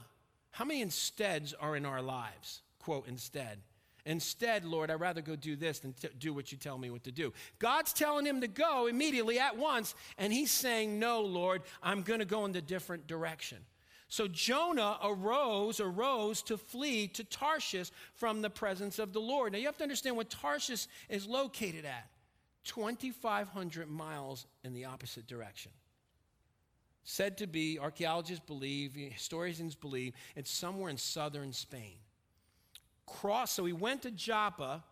How 0.52 0.64
many 0.64 0.80
insteads 0.80 1.52
are 1.52 1.76
in 1.76 1.84
our 1.84 2.00
lives? 2.00 2.62
Quote, 2.78 3.06
instead. 3.08 3.58
Instead, 4.06 4.64
Lord, 4.64 4.90
I'd 4.90 5.00
rather 5.00 5.20
go 5.20 5.34
do 5.34 5.56
this 5.56 5.80
than 5.80 5.92
t- 5.92 6.08
do 6.18 6.32
what 6.32 6.52
you 6.52 6.56
tell 6.56 6.78
me 6.78 6.90
what 6.90 7.02
to 7.04 7.12
do. 7.12 7.32
God's 7.58 7.92
telling 7.92 8.24
him 8.24 8.40
to 8.40 8.48
go 8.48 8.86
immediately 8.86 9.40
at 9.40 9.58
once, 9.58 9.96
and 10.16 10.32
he's 10.32 10.52
saying, 10.52 10.98
No, 10.98 11.22
Lord, 11.22 11.62
I'm 11.82 12.02
going 12.02 12.20
to 12.20 12.24
go 12.24 12.44
in 12.44 12.52
the 12.52 12.62
different 12.62 13.08
direction. 13.08 13.58
So 14.08 14.28
Jonah 14.28 14.98
arose, 15.02 15.80
arose 15.80 16.42
to 16.42 16.56
flee 16.56 17.08
to 17.08 17.24
Tarshish 17.24 17.90
from 18.14 18.40
the 18.40 18.50
presence 18.50 18.98
of 18.98 19.12
the 19.12 19.20
Lord. 19.20 19.52
Now 19.52 19.58
you 19.58 19.66
have 19.66 19.78
to 19.78 19.82
understand 19.82 20.16
what 20.16 20.30
Tarshish 20.30 20.86
is 21.08 21.26
located 21.26 21.84
at 21.84 22.08
2,500 22.64 23.88
miles 23.88 24.46
in 24.64 24.74
the 24.74 24.84
opposite 24.84 25.26
direction. 25.26 25.72
Said 27.04 27.38
to 27.38 27.46
be, 27.46 27.78
archaeologists 27.78 28.44
believe, 28.46 28.94
historians 28.94 29.74
believe, 29.74 30.12
it's 30.34 30.50
somewhere 30.50 30.90
in 30.90 30.96
southern 30.96 31.52
Spain. 31.52 31.94
Cross, 33.06 33.52
so 33.52 33.64
he 33.64 33.72
went 33.72 34.02
to 34.02 34.10
Joppa, 34.10 34.82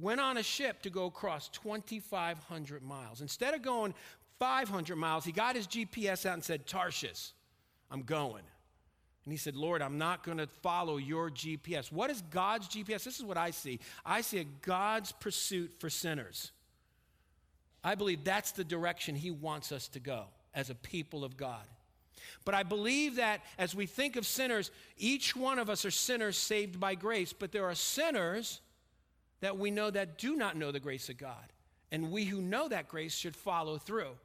went 0.00 0.20
on 0.20 0.36
a 0.36 0.42
ship 0.42 0.82
to 0.82 0.90
go 0.90 1.06
across 1.06 1.48
2,500 1.48 2.82
miles. 2.82 3.20
Instead 3.20 3.54
of 3.54 3.62
going 3.62 3.94
500 4.38 4.94
miles, 4.94 5.24
he 5.24 5.32
got 5.32 5.56
his 5.56 5.66
GPS 5.66 6.24
out 6.24 6.34
and 6.34 6.44
said, 6.44 6.66
Tarshish. 6.66 7.32
I'm 7.90 8.02
going. 8.02 8.42
And 9.24 9.32
he 9.32 9.36
said, 9.36 9.56
Lord, 9.56 9.82
I'm 9.82 9.98
not 9.98 10.24
going 10.24 10.38
to 10.38 10.46
follow 10.46 10.96
your 10.96 11.30
GPS. 11.30 11.92
What 11.92 12.10
is 12.10 12.22
God's 12.30 12.68
GPS? 12.68 13.04
This 13.04 13.18
is 13.18 13.24
what 13.24 13.36
I 13.36 13.50
see. 13.50 13.78
I 14.04 14.22
see 14.22 14.38
a 14.38 14.44
God's 14.62 15.12
pursuit 15.12 15.72
for 15.78 15.90
sinners. 15.90 16.50
I 17.84 17.94
believe 17.94 18.24
that's 18.24 18.52
the 18.52 18.64
direction 18.64 19.14
he 19.14 19.30
wants 19.30 19.70
us 19.70 19.88
to 19.88 20.00
go 20.00 20.24
as 20.54 20.70
a 20.70 20.74
people 20.74 21.24
of 21.24 21.36
God. 21.36 21.64
But 22.44 22.54
I 22.54 22.62
believe 22.62 23.16
that 23.16 23.42
as 23.58 23.74
we 23.74 23.86
think 23.86 24.16
of 24.16 24.26
sinners, 24.26 24.70
each 24.96 25.36
one 25.36 25.58
of 25.58 25.68
us 25.68 25.84
are 25.84 25.90
sinners 25.90 26.36
saved 26.36 26.80
by 26.80 26.94
grace, 26.94 27.32
but 27.32 27.52
there 27.52 27.66
are 27.66 27.74
sinners 27.74 28.60
that 29.40 29.58
we 29.58 29.70
know 29.70 29.90
that 29.90 30.18
do 30.18 30.36
not 30.36 30.56
know 30.56 30.72
the 30.72 30.80
grace 30.80 31.08
of 31.08 31.18
God. 31.18 31.52
And 31.92 32.10
we 32.10 32.24
who 32.24 32.40
know 32.40 32.68
that 32.68 32.88
grace 32.88 33.14
should 33.14 33.36
follow 33.36 33.78
through. 33.78 34.16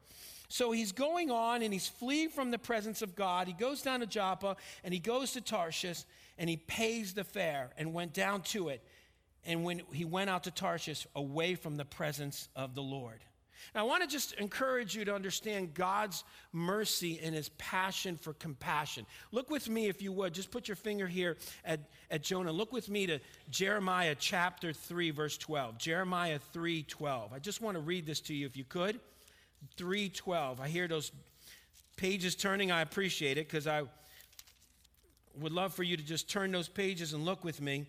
So 0.53 0.69
he's 0.69 0.91
going 0.91 1.31
on 1.31 1.63
and 1.63 1.73
he's 1.73 1.87
fleeing 1.87 2.29
from 2.29 2.51
the 2.51 2.59
presence 2.59 3.01
of 3.01 3.15
God. 3.15 3.47
He 3.47 3.53
goes 3.53 3.81
down 3.81 4.01
to 4.01 4.05
Joppa 4.05 4.55
and 4.83 4.93
he 4.93 4.99
goes 4.99 5.31
to 5.31 5.41
Tarshish 5.41 6.03
and 6.37 6.47
he 6.47 6.57
pays 6.57 7.15
the 7.15 7.23
fare 7.23 7.71
and 7.75 7.91
went 7.91 8.13
down 8.13 8.43
to 8.43 8.69
it. 8.69 8.83
And 9.47 9.63
when 9.63 9.81
he 9.91 10.05
went 10.05 10.29
out 10.29 10.43
to 10.43 10.51
Tarshish, 10.51 11.07
away 11.15 11.55
from 11.55 11.75
the 11.75 11.85
presence 11.85 12.49
of 12.55 12.75
the 12.75 12.83
Lord. 12.83 13.19
Now, 13.73 13.81
I 13.81 13.83
want 13.85 14.03
to 14.03 14.07
just 14.07 14.33
encourage 14.33 14.93
you 14.95 15.03
to 15.05 15.15
understand 15.15 15.73
God's 15.73 16.23
mercy 16.51 17.19
and 17.23 17.33
his 17.33 17.49
passion 17.57 18.15
for 18.15 18.33
compassion. 18.33 19.07
Look 19.31 19.49
with 19.49 19.67
me, 19.67 19.87
if 19.87 20.03
you 20.03 20.11
would. 20.11 20.35
Just 20.35 20.51
put 20.51 20.67
your 20.67 20.75
finger 20.75 21.07
here 21.07 21.37
at, 21.65 21.79
at 22.11 22.21
Jonah. 22.21 22.51
Look 22.51 22.71
with 22.71 22.89
me 22.89 23.07
to 23.07 23.19
Jeremiah 23.49 24.15
chapter 24.19 24.71
3, 24.71 25.09
verse 25.09 25.35
12. 25.35 25.79
Jeremiah 25.79 26.37
3 26.51 26.83
12. 26.83 27.33
I 27.33 27.39
just 27.39 27.59
want 27.59 27.75
to 27.75 27.81
read 27.81 28.05
this 28.05 28.19
to 28.21 28.35
you, 28.35 28.45
if 28.45 28.55
you 28.55 28.65
could. 28.65 28.99
3:12. 29.77 30.59
I 30.59 30.67
hear 30.67 30.87
those 30.87 31.11
pages 31.95 32.35
turning. 32.35 32.71
I 32.71 32.81
appreciate 32.81 33.37
it 33.37 33.47
because 33.47 33.67
I 33.67 33.83
would 35.39 35.51
love 35.51 35.73
for 35.73 35.83
you 35.83 35.97
to 35.97 36.03
just 36.03 36.29
turn 36.29 36.51
those 36.51 36.67
pages 36.67 37.13
and 37.13 37.25
look 37.25 37.43
with 37.43 37.61
me. 37.61 37.85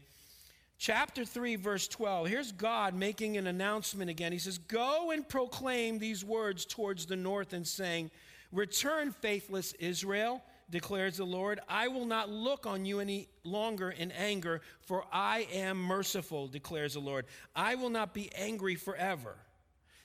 Chapter 0.78 1.24
3, 1.24 1.56
verse 1.56 1.86
12. 1.88 2.26
Here's 2.26 2.52
God 2.52 2.94
making 2.94 3.36
an 3.36 3.46
announcement 3.46 4.10
again. 4.10 4.32
He 4.32 4.38
says, 4.38 4.58
Go 4.58 5.12
and 5.12 5.28
proclaim 5.28 5.98
these 5.98 6.24
words 6.24 6.64
towards 6.64 7.06
the 7.06 7.16
north 7.16 7.52
and 7.52 7.66
saying, 7.66 8.10
Return, 8.52 9.12
faithless 9.12 9.72
Israel, 9.74 10.42
declares 10.70 11.16
the 11.16 11.24
Lord. 11.24 11.60
I 11.68 11.88
will 11.88 12.06
not 12.06 12.30
look 12.30 12.66
on 12.66 12.84
you 12.84 13.00
any 13.00 13.28
longer 13.44 13.90
in 13.90 14.10
anger, 14.12 14.62
for 14.80 15.04
I 15.12 15.46
am 15.52 15.78
merciful, 15.78 16.48
declares 16.48 16.94
the 16.94 17.00
Lord. 17.00 17.26
I 17.54 17.76
will 17.76 17.90
not 17.90 18.14
be 18.14 18.30
angry 18.34 18.74
forever. 18.74 19.36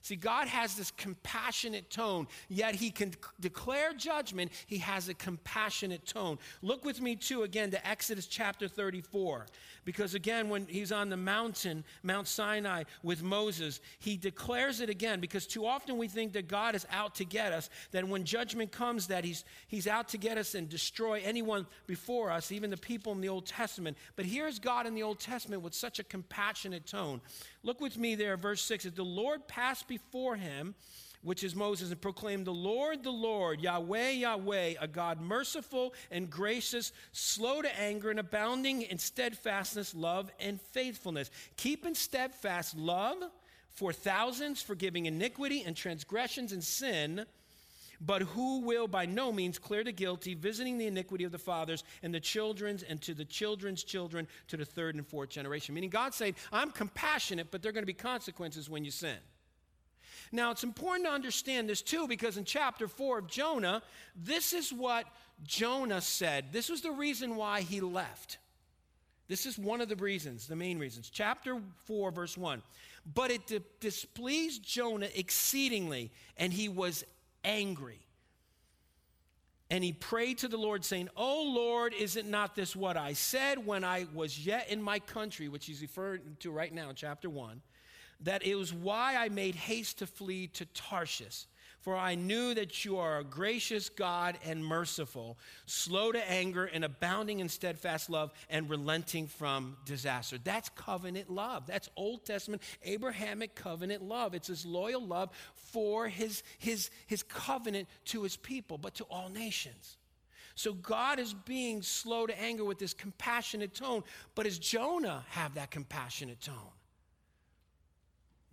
See, 0.01 0.15
God 0.15 0.48
has 0.48 0.75
this 0.75 0.91
compassionate 0.91 1.89
tone, 1.89 2.27
yet 2.48 2.75
He 2.75 2.89
can 2.89 3.13
declare 3.39 3.94
judgment. 3.94 4.51
He 4.65 4.77
has 4.77 5.10
a 5.10 5.13
compassionate 5.13 6.06
tone. 6.06 6.39
Look 6.62 6.86
with 6.86 7.01
me, 7.01 7.15
too, 7.15 7.44
again 7.44 7.72
to 7.72 7.88
Exodus 7.88 8.25
chapter 8.25 8.68
34. 8.68 9.46
Because 9.86 10.13
again, 10.13 10.50
when 10.50 10.68
he's 10.68 10.91
on 10.91 11.10
the 11.10 11.18
mountain, 11.18 11.84
Mount 12.03 12.27
Sinai, 12.27 12.84
with 13.01 13.24
Moses, 13.24 13.82
he 14.00 14.18
declares 14.18 14.82
it 14.82 14.89
again. 14.89 15.20
Because 15.20 15.48
too 15.48 15.65
often 15.65 15.98
we 15.98 16.08
think 16.08 16.34
that 16.34 16.48
God 16.48 16.75
is 16.75 16.86
out 16.91 17.15
to 17.15 17.25
get 17.25 17.51
us, 17.51 17.70
that 17.91 18.08
when 18.08 18.24
judgment 18.24 18.72
comes, 18.72 19.08
that 19.08 19.25
he's, 19.25 19.44
he's 19.68 19.88
out 19.88 20.08
to 20.10 20.18
get 20.18 20.38
us 20.38 20.56
and 20.56 20.70
destroy 20.70 21.22
anyone 21.25 21.65
before 21.88 22.32
us, 22.32 22.51
even 22.51 22.70
the 22.70 22.77
people 22.77 23.13
in 23.13 23.22
the 23.22 23.29
Old 23.29 23.46
Testament. 23.46 23.98
But 24.15 24.25
here's 24.25 24.60
God 24.60 24.86
in 24.86 24.94
the 24.94 25.03
Old 25.03 25.20
Testament 25.20 25.62
with 25.62 25.74
such 25.74 26.00
a 26.00 26.03
compassionate 26.03 26.86
tone. 26.86 27.22
Look 27.63 27.82
with 27.82 27.98
me 27.98 28.16
there, 28.16 28.38
verse 28.38 28.62
6. 28.62 28.86
As 28.86 28.94
the 28.94 29.04
Lord 29.04 29.48
passed 29.48 29.88
before 29.88 30.36
him, 30.36 30.75
which 31.22 31.44
is 31.44 31.56
Moses, 31.56 31.92
and 31.92 32.01
proclaimed, 32.01 32.46
The 32.46 32.54
Lord, 32.54 33.04
the 33.04 33.12
Lord, 33.12 33.60
Yahweh, 33.60 34.12
Yahweh, 34.12 34.75
a 34.80 34.88
God 34.88 35.20
merciful 35.20 35.94
and 36.12 36.30
gracious, 36.30 36.94
slow 37.12 37.62
to 37.62 37.80
anger, 37.80 38.10
and 38.10 38.20
abounding 38.20 38.84
in 38.84 38.98
steadfastness, 38.98 39.94
love, 39.94 40.32
and 40.39 40.62
faithfulness. 40.62 41.30
Keeping 41.58 41.96
steadfast 41.96 42.78
love 42.78 43.18
for 43.70 43.92
thousands, 43.92 44.62
forgiving 44.62 45.08
iniquity 45.08 45.63
and 45.66 45.75
transgressions 45.75 46.54
and 46.54 46.63
sin, 46.63 47.25
but 48.01 48.22
who 48.22 48.62
will 48.62 48.88
by 48.88 49.06
no 49.06 49.32
means 49.32 49.60
clear 49.60 49.84
the 49.84 49.91
guilty, 49.91 50.34
visiting 50.34 50.77
the 50.77 50.88
iniquity 50.88 51.24
of 51.24 51.32
the 51.32 51.38
fathers 51.38 51.84
and 52.01 52.13
the 52.13 52.20
children's 52.20 52.84
and 52.84 53.01
to 53.01 53.13
the 53.13 53.25
children's 53.25 53.84
children 53.84 54.27
to 54.48 54.58
the 54.58 54.65
third 54.65 54.96
and 54.96 55.06
fourth 55.06 55.29
generation. 55.29 55.75
Meaning 55.75 55.89
God 55.89 56.13
saying, 56.13 56.36
I'm 56.51 56.72
compassionate, 56.72 57.51
but 57.51 57.62
there 57.62 57.70
are 57.70 57.74
going 57.74 57.84
to 57.84 57.88
be 57.88 57.94
consequences 57.94 58.70
when 58.70 58.86
you 58.86 58.91
sin. 58.91 59.18
Now, 60.32 60.51
it's 60.51 60.63
important 60.63 61.08
to 61.08 61.12
understand 61.12 61.68
this 61.68 61.82
too, 61.82 62.08
because 62.08 62.38
in 62.38 62.46
chapter 62.46 62.88
4 62.88 63.20
of 63.20 63.27
Jonah, 63.27 63.82
this 64.15 64.53
is 64.53 64.72
what 64.72 65.06
Jonah 65.44 66.01
said. 66.01 66.46
This 66.51 66.70
was 66.70 66.82
the 66.82 66.91
reason 66.91 67.36
why 67.36 67.62
he 67.62 67.82
left. 67.82 68.38
This 69.27 69.46
is 69.46 69.58
one 69.58 69.82
of 69.82 69.89
the 69.89 69.96
reasons, 69.96 70.48
the 70.48 70.56
main 70.56 70.79
reasons. 70.79 71.10
Chapter 71.10 71.60
4, 71.86 72.12
verse 72.12 72.38
1. 72.38 72.62
But 73.13 73.32
it 73.32 73.48
di- 73.48 73.62
displeased 73.79 74.63
Jonah 74.63 75.10
exceedingly, 75.15 76.12
and 76.38 76.51
he 76.53 76.68
was 76.68 77.03
angry. 77.43 78.05
And 79.72 79.84
he 79.84 79.93
prayed 79.93 80.39
to 80.39 80.48
the 80.48 80.58
Lord, 80.58 80.84
saying, 80.84 81.10
Oh 81.15 81.43
Lord, 81.43 81.93
is 81.93 82.15
it 82.15 82.25
not 82.25 82.55
this 82.55 82.75
what 82.75 82.98
I 82.98 83.13
said 83.13 83.65
when 83.65 83.84
I 83.84 84.08
was 84.13 84.46
yet 84.46 84.69
in 84.69 84.81
my 84.81 85.00
country, 85.00 85.48
which 85.48 85.67
he's 85.67 85.81
referring 85.81 86.38
to 86.39 86.51
right 86.51 86.74
now 86.74 86.91
chapter 86.93 87.29
1? 87.29 87.62
that 88.22 88.46
it 88.46 88.55
was 88.55 88.74
why 88.74 89.15
I 89.15 89.29
made 89.29 89.55
haste 89.55 90.00
to 90.00 90.08
flee 90.08 90.48
to 90.48 90.65
Tarshish. 90.65 91.46
For 91.81 91.95
I 91.95 92.15
knew 92.15 92.53
that 92.55 92.83
you 92.83 92.98
are 92.98 93.19
a 93.19 93.24
gracious 93.24 93.88
God 93.88 94.38
and 94.45 94.65
merciful, 94.65 95.38
slow 95.65 96.12
to 96.12 96.29
anger 96.29 96.65
and 96.65 96.83
abounding 96.83 97.39
in 97.39 97.48
steadfast 97.48 98.09
love 98.09 98.31
and 98.50 98.69
relenting 98.69 99.27
from 99.27 99.77
disaster. 99.86 100.38
That's 100.43 100.67
covenant 100.69 101.29
love. 101.29 101.67
That's 101.67 101.89
Old 101.95 102.25
Testament 102.25 102.62
Abrahamic 102.83 103.55
covenant 103.55 104.03
love. 104.03 104.33
It's 104.33 104.50
his 104.50 104.65
loyal 104.65 105.05
love 105.05 105.29
for 105.53 106.09
his, 106.09 106.43
his, 106.57 106.89
his 107.07 107.24
covenant 107.24 107.88
to 108.05 108.24
his 108.24 108.36
people, 108.36 108.77
but 108.77 108.95
to 108.95 109.05
all 109.05 109.29
nations. 109.29 109.98
So 110.55 110.74
God 110.74 111.19
is 111.19 111.33
being 111.33 111.81
slow 111.81 112.27
to 112.27 112.38
anger 112.38 112.65
with 112.65 112.79
this 112.79 112.93
compassionate 112.93 113.74
tone, 113.74 114.03
but 114.36 114.43
does 114.43 114.59
Jonah 114.59 115.24
have 115.29 115.53
that 115.53 115.71
compassionate 115.71 116.41
tone? 116.41 116.56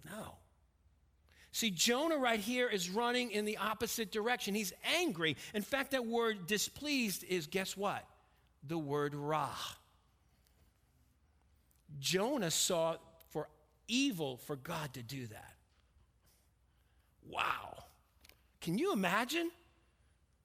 No. 0.05 0.37
See, 1.57 1.71
Jonah 1.71 2.19
right 2.19 2.38
here 2.38 2.69
is 2.69 2.90
running 2.90 3.31
in 3.31 3.47
the 3.47 3.57
opposite 3.57 4.12
direction. 4.12 4.55
He's 4.55 4.75
angry. 4.95 5.38
In 5.55 5.62
fact, 5.62 5.92
that 5.92 6.05
word 6.05 6.47
displeased 6.47 7.25
is 7.25 7.47
guess 7.47 7.75
what? 7.75 8.05
The 8.69 8.77
word 8.77 9.14
ra. 9.14 9.49
Jonah 11.99 12.51
saw 12.51 12.97
for 13.31 13.49
evil 13.88 14.37
for 14.37 14.57
God 14.57 14.92
to 14.92 15.03
do 15.03 15.29
that. 15.29 15.55
Wow. 17.27 17.85
Can 18.61 18.77
you 18.77 18.92
imagine? 18.92 19.51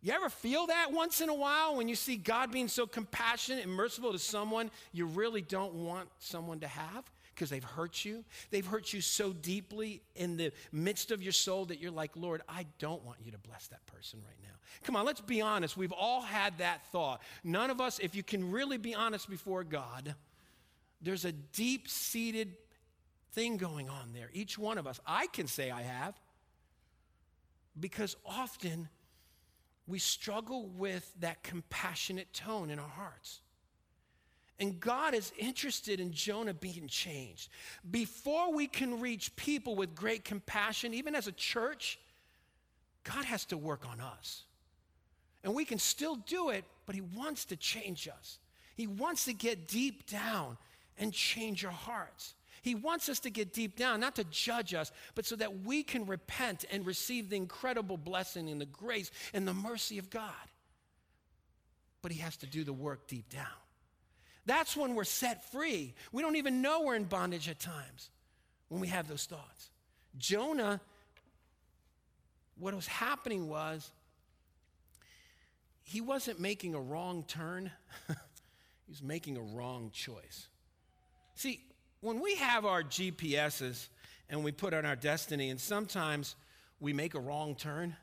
You 0.01 0.13
ever 0.13 0.29
feel 0.29 0.67
that 0.67 0.93
once 0.93 1.19
in 1.19 1.27
a 1.27 1.35
while 1.35 1.75
when 1.75 1.89
you 1.89 1.95
see 1.95 2.15
God 2.15 2.53
being 2.53 2.69
so 2.69 2.87
compassionate 2.87 3.65
and 3.65 3.73
merciful 3.73 4.13
to 4.13 4.19
someone 4.19 4.71
you 4.93 5.07
really 5.07 5.41
don't 5.41 5.73
want 5.73 6.07
someone 6.19 6.61
to 6.61 6.69
have? 6.69 7.03
Because 7.33 7.49
they've 7.49 7.63
hurt 7.63 8.05
you. 8.05 8.23
They've 8.49 8.65
hurt 8.65 8.93
you 8.93 9.01
so 9.01 9.33
deeply 9.33 10.01
in 10.15 10.37
the 10.37 10.51
midst 10.71 11.11
of 11.11 11.21
your 11.21 11.31
soul 11.31 11.65
that 11.65 11.79
you're 11.79 11.91
like, 11.91 12.11
Lord, 12.15 12.41
I 12.47 12.65
don't 12.79 13.03
want 13.03 13.19
you 13.23 13.31
to 13.31 13.37
bless 13.37 13.67
that 13.67 13.85
person 13.87 14.19
right 14.25 14.37
now. 14.43 14.55
Come 14.83 14.95
on, 14.95 15.05
let's 15.05 15.21
be 15.21 15.41
honest. 15.41 15.77
We've 15.77 15.91
all 15.91 16.21
had 16.21 16.57
that 16.59 16.85
thought. 16.91 17.21
None 17.43 17.69
of 17.69 17.81
us, 17.81 17.99
if 17.99 18.15
you 18.15 18.23
can 18.23 18.51
really 18.51 18.77
be 18.77 18.93
honest 18.95 19.29
before 19.29 19.63
God, 19.63 20.15
there's 21.01 21.25
a 21.25 21.31
deep 21.31 21.87
seated 21.87 22.55
thing 23.33 23.57
going 23.57 23.89
on 23.89 24.13
there. 24.13 24.29
Each 24.33 24.57
one 24.57 24.77
of 24.77 24.87
us. 24.87 24.99
I 25.05 25.27
can 25.27 25.47
say 25.47 25.71
I 25.71 25.81
have 25.81 26.19
because 27.79 28.15
often 28.25 28.89
we 29.87 29.99
struggle 29.99 30.67
with 30.67 31.11
that 31.19 31.43
compassionate 31.43 32.33
tone 32.33 32.69
in 32.69 32.79
our 32.79 32.87
hearts. 32.87 33.41
And 34.61 34.79
God 34.79 35.15
is 35.15 35.33
interested 35.39 35.99
in 35.99 36.11
Jonah 36.11 36.53
being 36.53 36.87
changed. 36.87 37.49
Before 37.89 38.53
we 38.53 38.67
can 38.67 38.99
reach 38.99 39.35
people 39.35 39.75
with 39.75 39.95
great 39.95 40.23
compassion, 40.23 40.93
even 40.93 41.15
as 41.15 41.25
a 41.25 41.31
church, 41.31 41.99
God 43.03 43.25
has 43.25 43.43
to 43.45 43.57
work 43.57 43.87
on 43.89 43.99
us. 43.99 44.43
And 45.43 45.55
we 45.55 45.65
can 45.65 45.79
still 45.79 46.15
do 46.15 46.49
it, 46.49 46.63
but 46.85 46.93
He 46.93 47.01
wants 47.01 47.45
to 47.45 47.55
change 47.55 48.07
us. 48.07 48.37
He 48.75 48.85
wants 48.85 49.25
to 49.25 49.33
get 49.33 49.67
deep 49.67 50.05
down 50.05 50.59
and 50.99 51.11
change 51.11 51.65
our 51.65 51.71
hearts. 51.71 52.35
He 52.61 52.75
wants 52.75 53.09
us 53.09 53.19
to 53.21 53.31
get 53.31 53.53
deep 53.53 53.75
down, 53.75 53.99
not 53.99 54.15
to 54.17 54.23
judge 54.25 54.75
us, 54.75 54.91
but 55.15 55.25
so 55.25 55.35
that 55.37 55.65
we 55.65 55.81
can 55.81 56.05
repent 56.05 56.65
and 56.71 56.85
receive 56.85 57.31
the 57.31 57.35
incredible 57.35 57.97
blessing 57.97 58.47
and 58.47 58.61
the 58.61 58.67
grace 58.67 59.09
and 59.33 59.47
the 59.47 59.55
mercy 59.55 59.97
of 59.97 60.11
God. 60.11 60.29
But 62.03 62.11
He 62.11 62.19
has 62.19 62.37
to 62.37 62.45
do 62.45 62.63
the 62.63 62.73
work 62.73 63.07
deep 63.07 63.27
down. 63.29 63.47
That's 64.45 64.75
when 64.75 64.95
we're 64.95 65.03
set 65.03 65.51
free. 65.51 65.93
We 66.11 66.21
don't 66.21 66.35
even 66.35 66.61
know 66.61 66.81
we're 66.81 66.95
in 66.95 67.03
bondage 67.03 67.47
at 67.47 67.59
times 67.59 68.09
when 68.69 68.81
we 68.81 68.87
have 68.87 69.07
those 69.07 69.25
thoughts. 69.25 69.69
Jonah, 70.17 70.81
what 72.57 72.73
was 72.73 72.87
happening 72.87 73.47
was 73.47 73.91
he 75.83 76.01
wasn't 76.01 76.39
making 76.39 76.73
a 76.73 76.79
wrong 76.79 77.23
turn, 77.27 77.71
he 78.07 78.15
was 78.89 79.01
making 79.01 79.37
a 79.37 79.41
wrong 79.41 79.91
choice. 79.93 80.47
See, 81.35 81.63
when 82.01 82.19
we 82.19 82.35
have 82.35 82.65
our 82.65 82.83
GPSs 82.83 83.87
and 84.29 84.43
we 84.43 84.51
put 84.51 84.73
on 84.73 84.85
our 84.85 84.95
destiny, 84.95 85.49
and 85.49 85.59
sometimes 85.59 86.35
we 86.79 86.93
make 86.93 87.13
a 87.13 87.19
wrong 87.19 87.55
turn, 87.55 87.95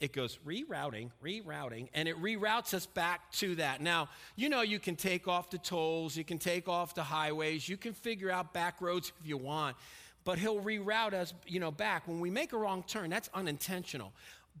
it 0.00 0.12
goes 0.12 0.38
rerouting, 0.46 1.10
rerouting, 1.22 1.88
and 1.94 2.08
it 2.08 2.20
reroutes 2.20 2.74
us 2.74 2.86
back 2.86 3.30
to 3.32 3.54
that. 3.56 3.80
Now, 3.80 4.08
you 4.34 4.48
know, 4.48 4.60
you 4.60 4.78
can 4.78 4.96
take 4.96 5.26
off 5.26 5.50
the 5.50 5.58
tolls, 5.58 6.16
you 6.16 6.24
can 6.24 6.38
take 6.38 6.68
off 6.68 6.94
the 6.94 7.02
highways, 7.02 7.68
you 7.68 7.76
can 7.76 7.94
figure 7.94 8.30
out 8.30 8.52
back 8.52 8.80
roads 8.80 9.12
if 9.20 9.26
you 9.26 9.38
want, 9.38 9.76
but 10.24 10.38
he'll 10.38 10.60
reroute 10.60 11.14
us, 11.14 11.32
you 11.46 11.60
know, 11.60 11.70
back. 11.70 12.06
When 12.06 12.20
we 12.20 12.30
make 12.30 12.52
a 12.52 12.58
wrong 12.58 12.84
turn, 12.86 13.08
that's 13.08 13.30
unintentional. 13.32 14.12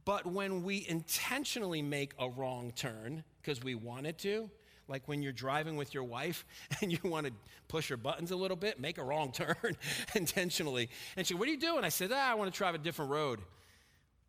But 0.04 0.26
when 0.26 0.62
we 0.62 0.86
intentionally 0.88 1.82
make 1.82 2.12
a 2.18 2.28
wrong 2.28 2.72
turn 2.74 3.24
because 3.42 3.62
we 3.62 3.74
wanted 3.74 4.18
to, 4.18 4.48
like 4.88 5.02
when 5.06 5.22
you're 5.22 5.32
driving 5.32 5.76
with 5.76 5.92
your 5.92 6.04
wife 6.04 6.46
and 6.80 6.92
you 6.92 6.98
want 7.04 7.26
to 7.26 7.32
push 7.68 7.88
her 7.88 7.96
buttons 7.96 8.30
a 8.30 8.36
little 8.36 8.56
bit, 8.56 8.80
make 8.80 8.98
a 8.98 9.02
wrong 9.02 9.32
turn 9.34 9.76
intentionally. 10.14 10.88
And 11.16 11.26
she, 11.26 11.34
what 11.34 11.48
are 11.48 11.50
you 11.50 11.60
doing? 11.60 11.84
I 11.84 11.90
said, 11.90 12.10
ah, 12.12 12.30
I 12.30 12.34
want 12.34 12.52
to 12.52 12.56
try 12.56 12.70
a 12.70 12.78
different 12.78 13.10
road. 13.10 13.40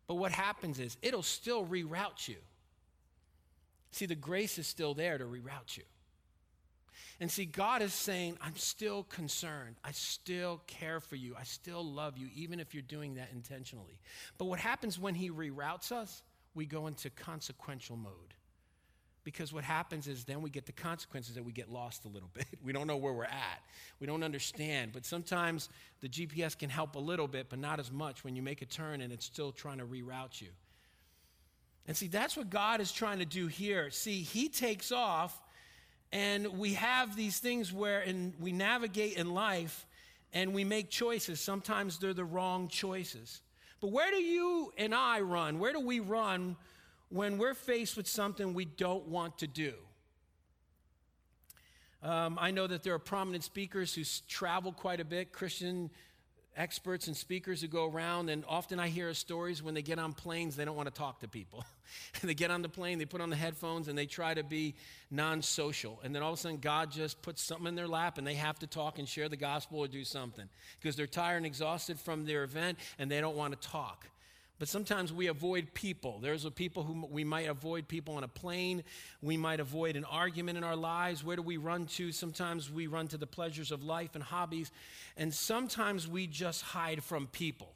But 0.08 0.14
what 0.14 0.32
happens 0.32 0.80
is 0.80 0.96
it'll 1.02 1.22
still 1.22 1.64
reroute 1.64 2.26
you. 2.26 2.38
See, 3.92 4.06
the 4.06 4.16
grace 4.16 4.58
is 4.58 4.66
still 4.66 4.94
there 4.94 5.18
to 5.18 5.24
reroute 5.24 5.76
you. 5.76 5.84
And 7.20 7.30
see, 7.30 7.44
God 7.44 7.82
is 7.82 7.92
saying, 7.92 8.38
I'm 8.40 8.56
still 8.56 9.02
concerned. 9.04 9.76
I 9.84 9.92
still 9.92 10.62
care 10.66 11.00
for 11.00 11.16
you. 11.16 11.34
I 11.38 11.42
still 11.42 11.84
love 11.84 12.16
you, 12.16 12.28
even 12.34 12.60
if 12.60 12.74
you're 12.74 12.82
doing 12.82 13.14
that 13.14 13.30
intentionally. 13.32 13.98
But 14.38 14.46
what 14.46 14.60
happens 14.60 14.98
when 14.98 15.14
He 15.14 15.30
reroutes 15.30 15.92
us? 15.92 16.22
We 16.54 16.64
go 16.64 16.86
into 16.86 17.10
consequential 17.10 17.96
mode 17.96 18.34
Because 19.28 19.52
what 19.52 19.62
happens 19.62 20.08
is 20.08 20.24
then 20.24 20.40
we 20.40 20.48
get 20.48 20.64
the 20.64 20.72
consequences 20.72 21.34
that 21.34 21.44
we 21.44 21.52
get 21.52 21.70
lost 21.70 22.06
a 22.06 22.08
little 22.08 22.30
bit. 22.34 22.46
We 22.64 22.72
don't 22.72 22.86
know 22.86 22.96
where 22.96 23.12
we're 23.12 23.24
at. 23.24 23.60
We 24.00 24.06
don't 24.06 24.22
understand. 24.22 24.92
But 24.94 25.04
sometimes 25.04 25.68
the 26.00 26.08
GPS 26.08 26.56
can 26.56 26.70
help 26.70 26.94
a 26.94 26.98
little 26.98 27.28
bit, 27.28 27.50
but 27.50 27.58
not 27.58 27.78
as 27.78 27.92
much 27.92 28.24
when 28.24 28.34
you 28.34 28.40
make 28.40 28.62
a 28.62 28.64
turn 28.64 29.02
and 29.02 29.12
it's 29.12 29.26
still 29.26 29.52
trying 29.52 29.78
to 29.78 29.84
reroute 29.84 30.40
you. 30.40 30.48
And 31.86 31.94
see, 31.94 32.08
that's 32.08 32.38
what 32.38 32.48
God 32.48 32.80
is 32.80 32.90
trying 32.90 33.18
to 33.18 33.26
do 33.26 33.48
here. 33.48 33.90
See, 33.90 34.22
He 34.22 34.48
takes 34.48 34.92
off, 34.92 35.38
and 36.10 36.58
we 36.58 36.72
have 36.72 37.14
these 37.14 37.38
things 37.38 37.70
where 37.70 38.00
in, 38.00 38.32
we 38.40 38.50
navigate 38.50 39.18
in 39.18 39.34
life 39.34 39.84
and 40.32 40.54
we 40.54 40.64
make 40.64 40.88
choices. 40.88 41.38
Sometimes 41.38 41.98
they're 41.98 42.14
the 42.14 42.24
wrong 42.24 42.68
choices. 42.68 43.42
But 43.82 43.88
where 43.88 44.10
do 44.10 44.22
you 44.22 44.72
and 44.78 44.94
I 44.94 45.20
run? 45.20 45.58
Where 45.58 45.74
do 45.74 45.80
we 45.80 46.00
run 46.00 46.56
when 47.10 47.38
we're 47.38 47.54
faced 47.54 47.96
with 47.96 48.06
something 48.06 48.54
we 48.54 48.64
don't 48.64 49.08
want 49.08 49.38
to 49.38 49.46
do? 49.46 49.74
Um, 52.02 52.38
I 52.40 52.52
know 52.52 52.66
that 52.66 52.82
there 52.82 52.94
are 52.94 52.98
prominent 52.98 53.42
speakers 53.42 53.94
who 53.94 54.02
travel 54.28 54.72
quite 54.72 55.00
a 55.00 55.04
bit, 55.04 55.32
Christian 55.32 55.90
experts 56.58 57.06
and 57.06 57.16
speakers 57.16 57.60
who 57.60 57.68
go 57.68 57.86
around, 57.86 58.28
and 58.28 58.44
often 58.48 58.80
I 58.80 58.88
hear 58.88 59.14
stories 59.14 59.62
when 59.62 59.74
they 59.74 59.82
get 59.82 59.98
on 59.98 60.12
planes, 60.12 60.56
they 60.56 60.64
don't 60.64 60.76
want 60.76 60.92
to 60.92 60.94
talk 60.94 61.20
to 61.20 61.28
people. 61.28 61.64
they 62.22 62.34
get 62.34 62.50
on 62.50 62.62
the 62.62 62.68
plane, 62.68 62.98
they 62.98 63.04
put 63.04 63.20
on 63.20 63.30
the 63.30 63.36
headphones, 63.36 63.88
and 63.88 63.96
they 63.96 64.06
try 64.06 64.34
to 64.34 64.42
be 64.42 64.74
non 65.10 65.40
social. 65.40 66.00
And 66.02 66.14
then 66.14 66.22
all 66.22 66.32
of 66.32 66.38
a 66.38 66.42
sudden, 66.42 66.58
God 66.58 66.90
just 66.90 67.22
puts 67.22 67.42
something 67.42 67.68
in 67.68 67.74
their 67.76 67.88
lap, 67.88 68.18
and 68.18 68.26
they 68.26 68.34
have 68.34 68.58
to 68.58 68.66
talk 68.66 68.98
and 68.98 69.08
share 69.08 69.28
the 69.28 69.36
gospel 69.36 69.78
or 69.78 69.88
do 69.88 70.04
something 70.04 70.48
because 70.80 70.96
they're 70.96 71.06
tired 71.06 71.38
and 71.38 71.46
exhausted 71.46 71.98
from 71.98 72.26
their 72.26 72.42
event, 72.42 72.78
and 72.98 73.10
they 73.10 73.20
don't 73.20 73.36
want 73.36 73.60
to 73.60 73.68
talk. 73.68 74.06
But 74.58 74.68
sometimes 74.68 75.12
we 75.12 75.28
avoid 75.28 75.72
people. 75.72 76.18
There's 76.20 76.44
a 76.44 76.50
people 76.50 76.82
who 76.82 77.06
we 77.06 77.22
might 77.22 77.48
avoid 77.48 77.86
people 77.86 78.16
on 78.16 78.24
a 78.24 78.28
plane. 78.28 78.82
We 79.22 79.36
might 79.36 79.60
avoid 79.60 79.94
an 79.94 80.04
argument 80.04 80.58
in 80.58 80.64
our 80.64 80.74
lives. 80.74 81.22
Where 81.22 81.36
do 81.36 81.42
we 81.42 81.58
run 81.58 81.86
to? 81.86 82.10
Sometimes 82.10 82.70
we 82.70 82.88
run 82.88 83.06
to 83.08 83.16
the 83.16 83.26
pleasures 83.26 83.70
of 83.70 83.84
life 83.84 84.14
and 84.14 84.24
hobbies. 84.24 84.72
And 85.16 85.32
sometimes 85.32 86.08
we 86.08 86.26
just 86.26 86.62
hide 86.62 87.04
from 87.04 87.28
people. 87.28 87.72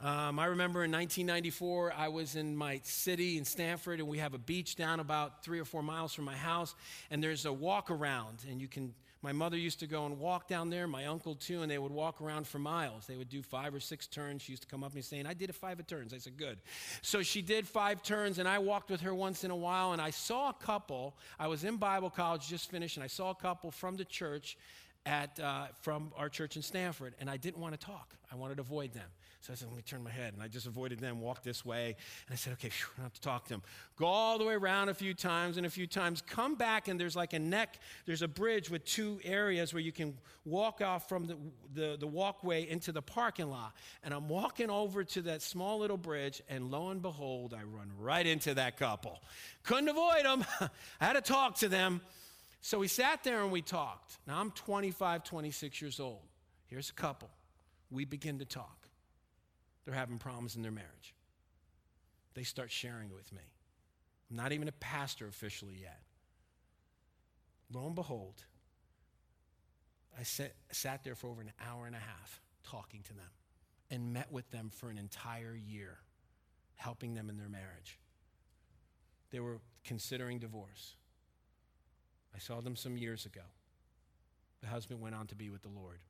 Um, 0.00 0.38
I 0.38 0.46
remember 0.46 0.84
in 0.84 0.92
1994, 0.92 1.92
I 1.96 2.08
was 2.08 2.36
in 2.36 2.54
my 2.54 2.80
city 2.84 3.36
in 3.36 3.44
Stamford, 3.44 3.98
and 3.98 4.08
we 4.08 4.18
have 4.18 4.32
a 4.32 4.38
beach 4.38 4.76
down 4.76 5.00
about 5.00 5.42
three 5.42 5.58
or 5.58 5.64
four 5.64 5.82
miles 5.82 6.14
from 6.14 6.24
my 6.24 6.36
house. 6.36 6.74
And 7.10 7.22
there's 7.22 7.46
a 7.46 7.52
walk 7.52 7.90
around, 7.90 8.44
and 8.48 8.60
you 8.60 8.68
can 8.68 8.94
my 9.20 9.32
mother 9.32 9.56
used 9.56 9.80
to 9.80 9.86
go 9.86 10.06
and 10.06 10.18
walk 10.18 10.46
down 10.46 10.70
there, 10.70 10.86
my 10.86 11.06
uncle 11.06 11.34
too, 11.34 11.62
and 11.62 11.70
they 11.70 11.78
would 11.78 11.90
walk 11.90 12.20
around 12.20 12.46
for 12.46 12.58
miles. 12.58 13.06
They 13.06 13.16
would 13.16 13.28
do 13.28 13.42
five 13.42 13.74
or 13.74 13.80
six 13.80 14.06
turns. 14.06 14.42
She 14.42 14.52
used 14.52 14.62
to 14.62 14.68
come 14.68 14.84
up 14.84 14.90
to 14.90 14.96
me 14.96 15.02
saying, 15.02 15.26
I 15.26 15.34
did 15.34 15.52
five 15.54 15.80
of 15.80 15.86
turns. 15.88 16.14
I 16.14 16.18
said, 16.18 16.36
Good. 16.36 16.58
So 17.02 17.22
she 17.22 17.42
did 17.42 17.66
five 17.66 18.02
turns, 18.02 18.38
and 18.38 18.48
I 18.48 18.58
walked 18.58 18.90
with 18.90 19.00
her 19.00 19.14
once 19.14 19.42
in 19.42 19.50
a 19.50 19.56
while, 19.56 19.92
and 19.92 20.00
I 20.00 20.10
saw 20.10 20.50
a 20.50 20.54
couple. 20.54 21.16
I 21.38 21.48
was 21.48 21.64
in 21.64 21.76
Bible 21.76 22.10
college, 22.10 22.48
just 22.48 22.70
finished, 22.70 22.96
and 22.96 23.02
I 23.02 23.08
saw 23.08 23.30
a 23.30 23.34
couple 23.34 23.72
from 23.72 23.96
the 23.96 24.04
church 24.04 24.56
at, 25.04 25.40
uh, 25.40 25.66
from 25.80 26.12
our 26.16 26.28
church 26.28 26.56
in 26.56 26.62
Stamford, 26.62 27.14
and 27.20 27.28
I 27.28 27.36
didn't 27.36 27.58
want 27.58 27.78
to 27.78 27.84
talk. 27.84 28.14
I 28.30 28.36
wanted 28.36 28.56
to 28.56 28.60
avoid 28.60 28.92
them. 28.92 29.08
So 29.40 29.52
I 29.52 29.56
said, 29.56 29.68
let 29.68 29.76
me 29.76 29.82
turn 29.82 30.02
my 30.02 30.10
head. 30.10 30.34
And 30.34 30.42
I 30.42 30.48
just 30.48 30.66
avoided 30.66 30.98
them, 30.98 31.20
walked 31.20 31.44
this 31.44 31.64
way. 31.64 31.96
And 32.26 32.32
I 32.32 32.34
said, 32.34 32.54
okay, 32.54 32.70
I 32.98 33.02
have 33.02 33.12
to 33.12 33.20
talk 33.20 33.44
to 33.44 33.50
them. 33.50 33.62
Go 33.96 34.06
all 34.06 34.36
the 34.36 34.44
way 34.44 34.54
around 34.54 34.88
a 34.88 34.94
few 34.94 35.14
times 35.14 35.56
and 35.56 35.64
a 35.64 35.70
few 35.70 35.86
times. 35.86 36.22
Come 36.22 36.56
back, 36.56 36.88
and 36.88 36.98
there's 36.98 37.14
like 37.14 37.32
a 37.34 37.38
neck, 37.38 37.78
there's 38.04 38.22
a 38.22 38.28
bridge 38.28 38.68
with 38.68 38.84
two 38.84 39.20
areas 39.24 39.72
where 39.72 39.80
you 39.80 39.92
can 39.92 40.14
walk 40.44 40.80
off 40.82 41.08
from 41.08 41.26
the, 41.26 41.36
the, 41.74 41.96
the 41.98 42.06
walkway 42.06 42.68
into 42.68 42.90
the 42.90 43.00
parking 43.00 43.48
lot. 43.48 43.74
And 44.02 44.12
I'm 44.12 44.28
walking 44.28 44.70
over 44.70 45.04
to 45.04 45.22
that 45.22 45.40
small 45.40 45.78
little 45.78 45.96
bridge, 45.96 46.42
and 46.48 46.70
lo 46.70 46.90
and 46.90 47.00
behold, 47.00 47.54
I 47.54 47.62
run 47.62 47.92
right 47.98 48.26
into 48.26 48.54
that 48.54 48.76
couple. 48.76 49.22
Couldn't 49.62 49.88
avoid 49.88 50.24
them. 50.24 50.44
I 51.00 51.04
had 51.04 51.12
to 51.12 51.20
talk 51.20 51.56
to 51.58 51.68
them. 51.68 52.00
So 52.60 52.80
we 52.80 52.88
sat 52.88 53.22
there 53.22 53.42
and 53.42 53.52
we 53.52 53.62
talked. 53.62 54.18
Now 54.26 54.40
I'm 54.40 54.50
25, 54.50 55.22
26 55.22 55.80
years 55.80 56.00
old. 56.00 56.22
Here's 56.66 56.90
a 56.90 56.94
couple. 56.94 57.30
We 57.90 58.04
begin 58.04 58.40
to 58.40 58.44
talk. 58.44 58.77
They're 59.88 59.96
having 59.96 60.18
problems 60.18 60.54
in 60.54 60.60
their 60.60 60.70
marriage. 60.70 61.14
They 62.34 62.42
start 62.42 62.70
sharing 62.70 63.08
it 63.08 63.14
with 63.14 63.32
me. 63.32 63.40
I'm 64.30 64.36
not 64.36 64.52
even 64.52 64.68
a 64.68 64.72
pastor 64.72 65.26
officially 65.26 65.78
yet. 65.80 66.02
Lo 67.72 67.86
and 67.86 67.94
behold, 67.94 68.44
I 70.20 70.24
sat, 70.24 70.52
sat 70.72 71.04
there 71.04 71.14
for 71.14 71.28
over 71.28 71.40
an 71.40 71.52
hour 71.66 71.86
and 71.86 71.96
a 71.96 72.00
half 72.00 72.42
talking 72.64 73.00
to 73.04 73.14
them 73.14 73.30
and 73.90 74.12
met 74.12 74.30
with 74.30 74.50
them 74.50 74.68
for 74.68 74.90
an 74.90 74.98
entire 74.98 75.56
year, 75.56 75.96
helping 76.74 77.14
them 77.14 77.30
in 77.30 77.38
their 77.38 77.48
marriage. 77.48 77.98
They 79.30 79.40
were 79.40 79.58
considering 79.86 80.38
divorce. 80.38 80.96
I 82.36 82.40
saw 82.40 82.60
them 82.60 82.76
some 82.76 82.98
years 82.98 83.24
ago. 83.24 83.40
The 84.60 84.66
husband 84.66 85.00
went 85.00 85.14
on 85.14 85.28
to 85.28 85.34
be 85.34 85.48
with 85.48 85.62
the 85.62 85.70
Lord. 85.70 86.00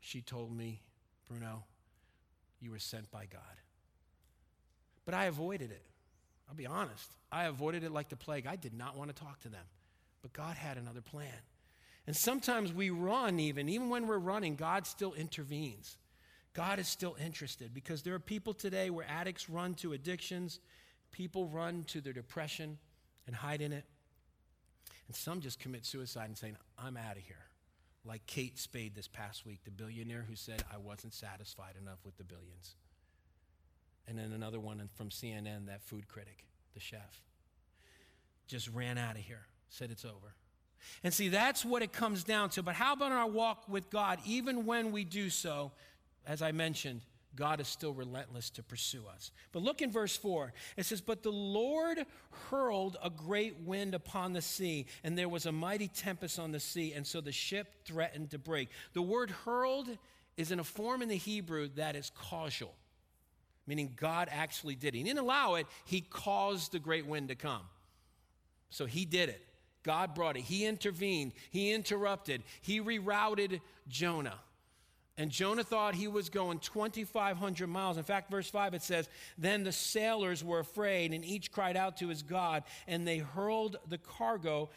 She 0.00 0.22
told 0.22 0.50
me, 0.56 0.80
Bruno, 1.28 1.64
you 2.64 2.70
were 2.70 2.78
sent 2.78 3.10
by 3.10 3.26
God. 3.26 3.42
But 5.04 5.14
I 5.14 5.26
avoided 5.26 5.70
it. 5.70 5.82
I'll 6.48 6.54
be 6.54 6.66
honest. 6.66 7.10
I 7.30 7.44
avoided 7.44 7.84
it 7.84 7.92
like 7.92 8.08
the 8.08 8.16
plague. 8.16 8.46
I 8.46 8.56
did 8.56 8.74
not 8.74 8.96
want 8.96 9.14
to 9.14 9.22
talk 9.22 9.40
to 9.40 9.48
them. 9.48 9.64
But 10.22 10.32
God 10.32 10.56
had 10.56 10.78
another 10.78 11.02
plan. 11.02 11.28
And 12.06 12.16
sometimes 12.16 12.72
we 12.72 12.90
run, 12.90 13.38
even, 13.38 13.68
even 13.68 13.88
when 13.88 14.06
we're 14.06 14.18
running, 14.18 14.56
God 14.56 14.86
still 14.86 15.12
intervenes. 15.14 15.96
God 16.54 16.78
is 16.78 16.88
still 16.88 17.16
interested 17.22 17.74
because 17.74 18.02
there 18.02 18.14
are 18.14 18.20
people 18.20 18.54
today 18.54 18.90
where 18.90 19.06
addicts 19.08 19.50
run 19.50 19.74
to 19.76 19.92
addictions, 19.92 20.60
people 21.12 21.46
run 21.46 21.84
to 21.88 22.00
their 22.00 22.12
depression 22.12 22.78
and 23.26 23.34
hide 23.34 23.60
in 23.60 23.72
it. 23.72 23.84
And 25.06 25.16
some 25.16 25.40
just 25.40 25.58
commit 25.58 25.84
suicide 25.84 26.26
and 26.26 26.38
say, 26.38 26.52
I'm 26.78 26.96
out 26.96 27.16
of 27.16 27.22
here 27.22 27.44
like 28.04 28.26
Kate 28.26 28.58
Spade 28.58 28.94
this 28.94 29.08
past 29.08 29.46
week, 29.46 29.60
the 29.64 29.70
billionaire 29.70 30.24
who 30.28 30.36
said, 30.36 30.62
I 30.72 30.78
wasn't 30.78 31.14
satisfied 31.14 31.74
enough 31.80 31.98
with 32.04 32.16
the 32.16 32.24
billions. 32.24 32.76
And 34.06 34.18
then 34.18 34.32
another 34.32 34.60
one 34.60 34.88
from 34.94 35.08
CNN, 35.08 35.66
that 35.66 35.82
food 35.82 36.08
critic, 36.08 36.44
the 36.74 36.80
chef, 36.80 37.22
just 38.46 38.68
ran 38.68 38.98
out 38.98 39.16
of 39.16 39.22
here, 39.22 39.46
said 39.70 39.90
it's 39.90 40.04
over. 40.04 40.34
And 41.02 41.14
see, 41.14 41.28
that's 41.28 41.64
what 41.64 41.82
it 41.82 41.92
comes 41.92 42.24
down 42.24 42.50
to. 42.50 42.62
But 42.62 42.74
how 42.74 42.92
about 42.92 43.12
our 43.12 43.26
walk 43.26 43.64
with 43.68 43.88
God? 43.88 44.18
Even 44.26 44.66
when 44.66 44.92
we 44.92 45.04
do 45.04 45.30
so, 45.30 45.72
as 46.26 46.42
I 46.42 46.52
mentioned, 46.52 47.00
God 47.36 47.60
is 47.60 47.68
still 47.68 47.92
relentless 47.92 48.50
to 48.50 48.62
pursue 48.62 49.04
us. 49.12 49.30
But 49.52 49.62
look 49.62 49.82
in 49.82 49.90
verse 49.90 50.16
4. 50.16 50.52
It 50.76 50.86
says, 50.86 51.00
But 51.00 51.22
the 51.22 51.32
Lord 51.32 52.04
hurled 52.50 52.96
a 53.02 53.10
great 53.10 53.60
wind 53.60 53.94
upon 53.94 54.32
the 54.32 54.42
sea, 54.42 54.86
and 55.02 55.16
there 55.16 55.28
was 55.28 55.46
a 55.46 55.52
mighty 55.52 55.88
tempest 55.88 56.38
on 56.38 56.52
the 56.52 56.60
sea, 56.60 56.92
and 56.92 57.06
so 57.06 57.20
the 57.20 57.32
ship 57.32 57.74
threatened 57.84 58.30
to 58.30 58.38
break. 58.38 58.68
The 58.92 59.02
word 59.02 59.30
hurled 59.30 59.88
is 60.36 60.52
in 60.52 60.60
a 60.60 60.64
form 60.64 61.02
in 61.02 61.08
the 61.08 61.16
Hebrew 61.16 61.68
that 61.76 61.96
is 61.96 62.10
causal, 62.14 62.74
meaning 63.66 63.94
God 63.96 64.28
actually 64.30 64.74
did 64.74 64.94
it. 64.94 64.98
He 64.98 65.04
didn't 65.04 65.20
allow 65.20 65.54
it, 65.54 65.66
He 65.84 66.00
caused 66.00 66.72
the 66.72 66.78
great 66.78 67.06
wind 67.06 67.28
to 67.28 67.34
come. 67.34 67.62
So 68.70 68.86
He 68.86 69.04
did 69.04 69.28
it. 69.28 69.44
God 69.84 70.14
brought 70.14 70.36
it. 70.36 70.42
He 70.42 70.64
intervened. 70.64 71.32
He 71.50 71.70
interrupted. 71.72 72.42
He 72.62 72.80
rerouted 72.80 73.60
Jonah. 73.86 74.38
And 75.16 75.30
Jonah 75.30 75.62
thought 75.62 75.94
he 75.94 76.08
was 76.08 76.28
going 76.28 76.58
2,500 76.58 77.66
miles. 77.68 77.98
In 77.98 78.02
fact, 78.02 78.30
verse 78.30 78.50
5 78.50 78.74
it 78.74 78.82
says, 78.82 79.08
Then 79.38 79.62
the 79.62 79.70
sailors 79.70 80.42
were 80.42 80.58
afraid, 80.58 81.12
and 81.12 81.24
each 81.24 81.52
cried 81.52 81.76
out 81.76 81.98
to 81.98 82.08
his 82.08 82.22
God, 82.22 82.64
and 82.88 83.06
they 83.06 83.18
hurled 83.18 83.76
the 83.88 83.98
cargo 83.98 84.70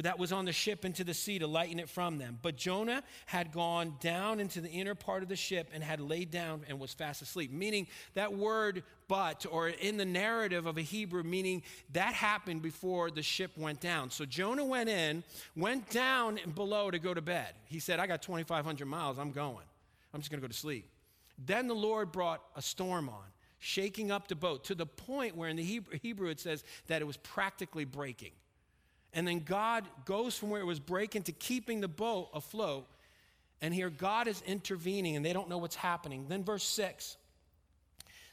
that 0.00 0.18
was 0.18 0.32
on 0.32 0.44
the 0.44 0.52
ship 0.52 0.84
into 0.84 1.04
the 1.04 1.14
sea 1.14 1.38
to 1.38 1.46
lighten 1.46 1.78
it 1.78 1.88
from 1.88 2.18
them. 2.18 2.38
But 2.42 2.56
Jonah 2.56 3.02
had 3.26 3.52
gone 3.52 3.94
down 4.00 4.40
into 4.40 4.60
the 4.60 4.68
inner 4.68 4.96
part 4.96 5.22
of 5.22 5.28
the 5.28 5.36
ship 5.36 5.70
and 5.72 5.82
had 5.82 6.00
laid 6.00 6.30
down 6.30 6.62
and 6.68 6.80
was 6.80 6.92
fast 6.92 7.22
asleep. 7.22 7.52
Meaning 7.52 7.86
that 8.14 8.34
word 8.34 8.82
but, 9.08 9.46
or 9.48 9.68
in 9.68 9.96
the 9.96 10.04
narrative 10.04 10.66
of 10.66 10.78
a 10.78 10.82
Hebrew, 10.82 11.22
meaning 11.22 11.62
that 11.92 12.14
happened 12.14 12.62
before 12.62 13.12
the 13.12 13.22
ship 13.22 13.52
went 13.56 13.80
down. 13.80 14.10
So 14.10 14.24
Jonah 14.24 14.64
went 14.64 14.88
in, 14.88 15.22
went 15.54 15.88
down 15.90 16.40
below 16.56 16.90
to 16.90 16.98
go 16.98 17.14
to 17.14 17.22
bed. 17.22 17.54
He 17.66 17.78
said, 17.78 18.00
I 18.00 18.08
got 18.08 18.22
2,500 18.22 18.86
miles, 18.86 19.18
I'm 19.18 19.30
going. 19.30 19.64
I'm 20.12 20.20
just 20.20 20.30
going 20.30 20.40
to 20.40 20.46
go 20.46 20.50
to 20.50 20.58
sleep. 20.58 20.90
Then 21.38 21.68
the 21.68 21.74
Lord 21.74 22.10
brought 22.10 22.42
a 22.56 22.62
storm 22.62 23.08
on, 23.08 23.24
shaking 23.60 24.10
up 24.10 24.26
the 24.26 24.34
boat 24.34 24.64
to 24.64 24.74
the 24.74 24.86
point 24.86 25.36
where 25.36 25.48
in 25.48 25.56
the 25.56 25.82
Hebrew 26.02 26.28
it 26.28 26.40
says 26.40 26.64
that 26.88 27.00
it 27.00 27.04
was 27.04 27.18
practically 27.18 27.84
breaking. 27.84 28.32
And 29.16 29.26
then 29.26 29.40
God 29.40 29.84
goes 30.04 30.36
from 30.36 30.50
where 30.50 30.60
it 30.60 30.66
was 30.66 30.78
breaking 30.78 31.22
to 31.24 31.32
keeping 31.32 31.80
the 31.80 31.88
boat 31.88 32.28
afloat. 32.34 32.86
And 33.62 33.72
here 33.72 33.88
God 33.88 34.28
is 34.28 34.42
intervening 34.46 35.16
and 35.16 35.24
they 35.24 35.32
don't 35.32 35.48
know 35.48 35.56
what's 35.56 35.74
happening. 35.74 36.26
Then, 36.28 36.44
verse 36.44 36.62
6. 36.62 37.16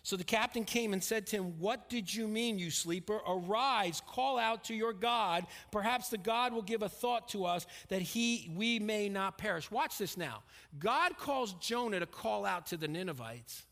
So 0.06 0.18
the 0.18 0.26
captain 0.26 0.66
came 0.66 0.92
and 0.92 1.02
said 1.02 1.26
to 1.28 1.38
him, 1.38 1.58
What 1.60 1.90
did 1.90 2.14
you 2.14 2.28
mean, 2.28 2.60
you 2.60 2.70
sleeper? 2.70 3.22
Arise, 3.26 4.02
call 4.06 4.38
out 4.38 4.66
to 4.66 4.76
your 4.76 4.92
God. 4.92 5.48
Perhaps 5.72 6.10
the 6.10 6.18
God 6.18 6.52
will 6.52 6.62
give 6.62 6.82
a 6.82 6.90
thought 6.90 7.30
to 7.30 7.46
us 7.46 7.66
that 7.88 8.02
he, 8.02 8.52
we 8.54 8.80
may 8.80 9.08
not 9.08 9.38
perish. 9.38 9.72
Watch 9.72 9.98
this 9.98 10.18
now. 10.18 10.44
God 10.78 11.18
calls 11.18 11.54
Jonah 11.54 12.02
to 12.02 12.06
call 12.06 12.46
out 12.46 12.66
to 12.68 12.78
the 12.78 12.90
Ninevites. 12.90 13.64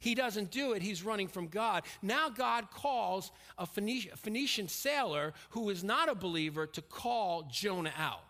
He 0.00 0.14
doesn't 0.14 0.50
do 0.50 0.72
it, 0.72 0.82
he's 0.82 1.02
running 1.02 1.28
from 1.28 1.48
God. 1.48 1.84
Now, 2.02 2.28
God 2.28 2.70
calls 2.70 3.30
a 3.56 3.66
Phoenician 3.66 4.68
sailor 4.68 5.32
who 5.50 5.70
is 5.70 5.82
not 5.84 6.08
a 6.08 6.14
believer 6.14 6.66
to 6.66 6.82
call 6.82 7.48
Jonah 7.50 7.92
out. 7.98 8.24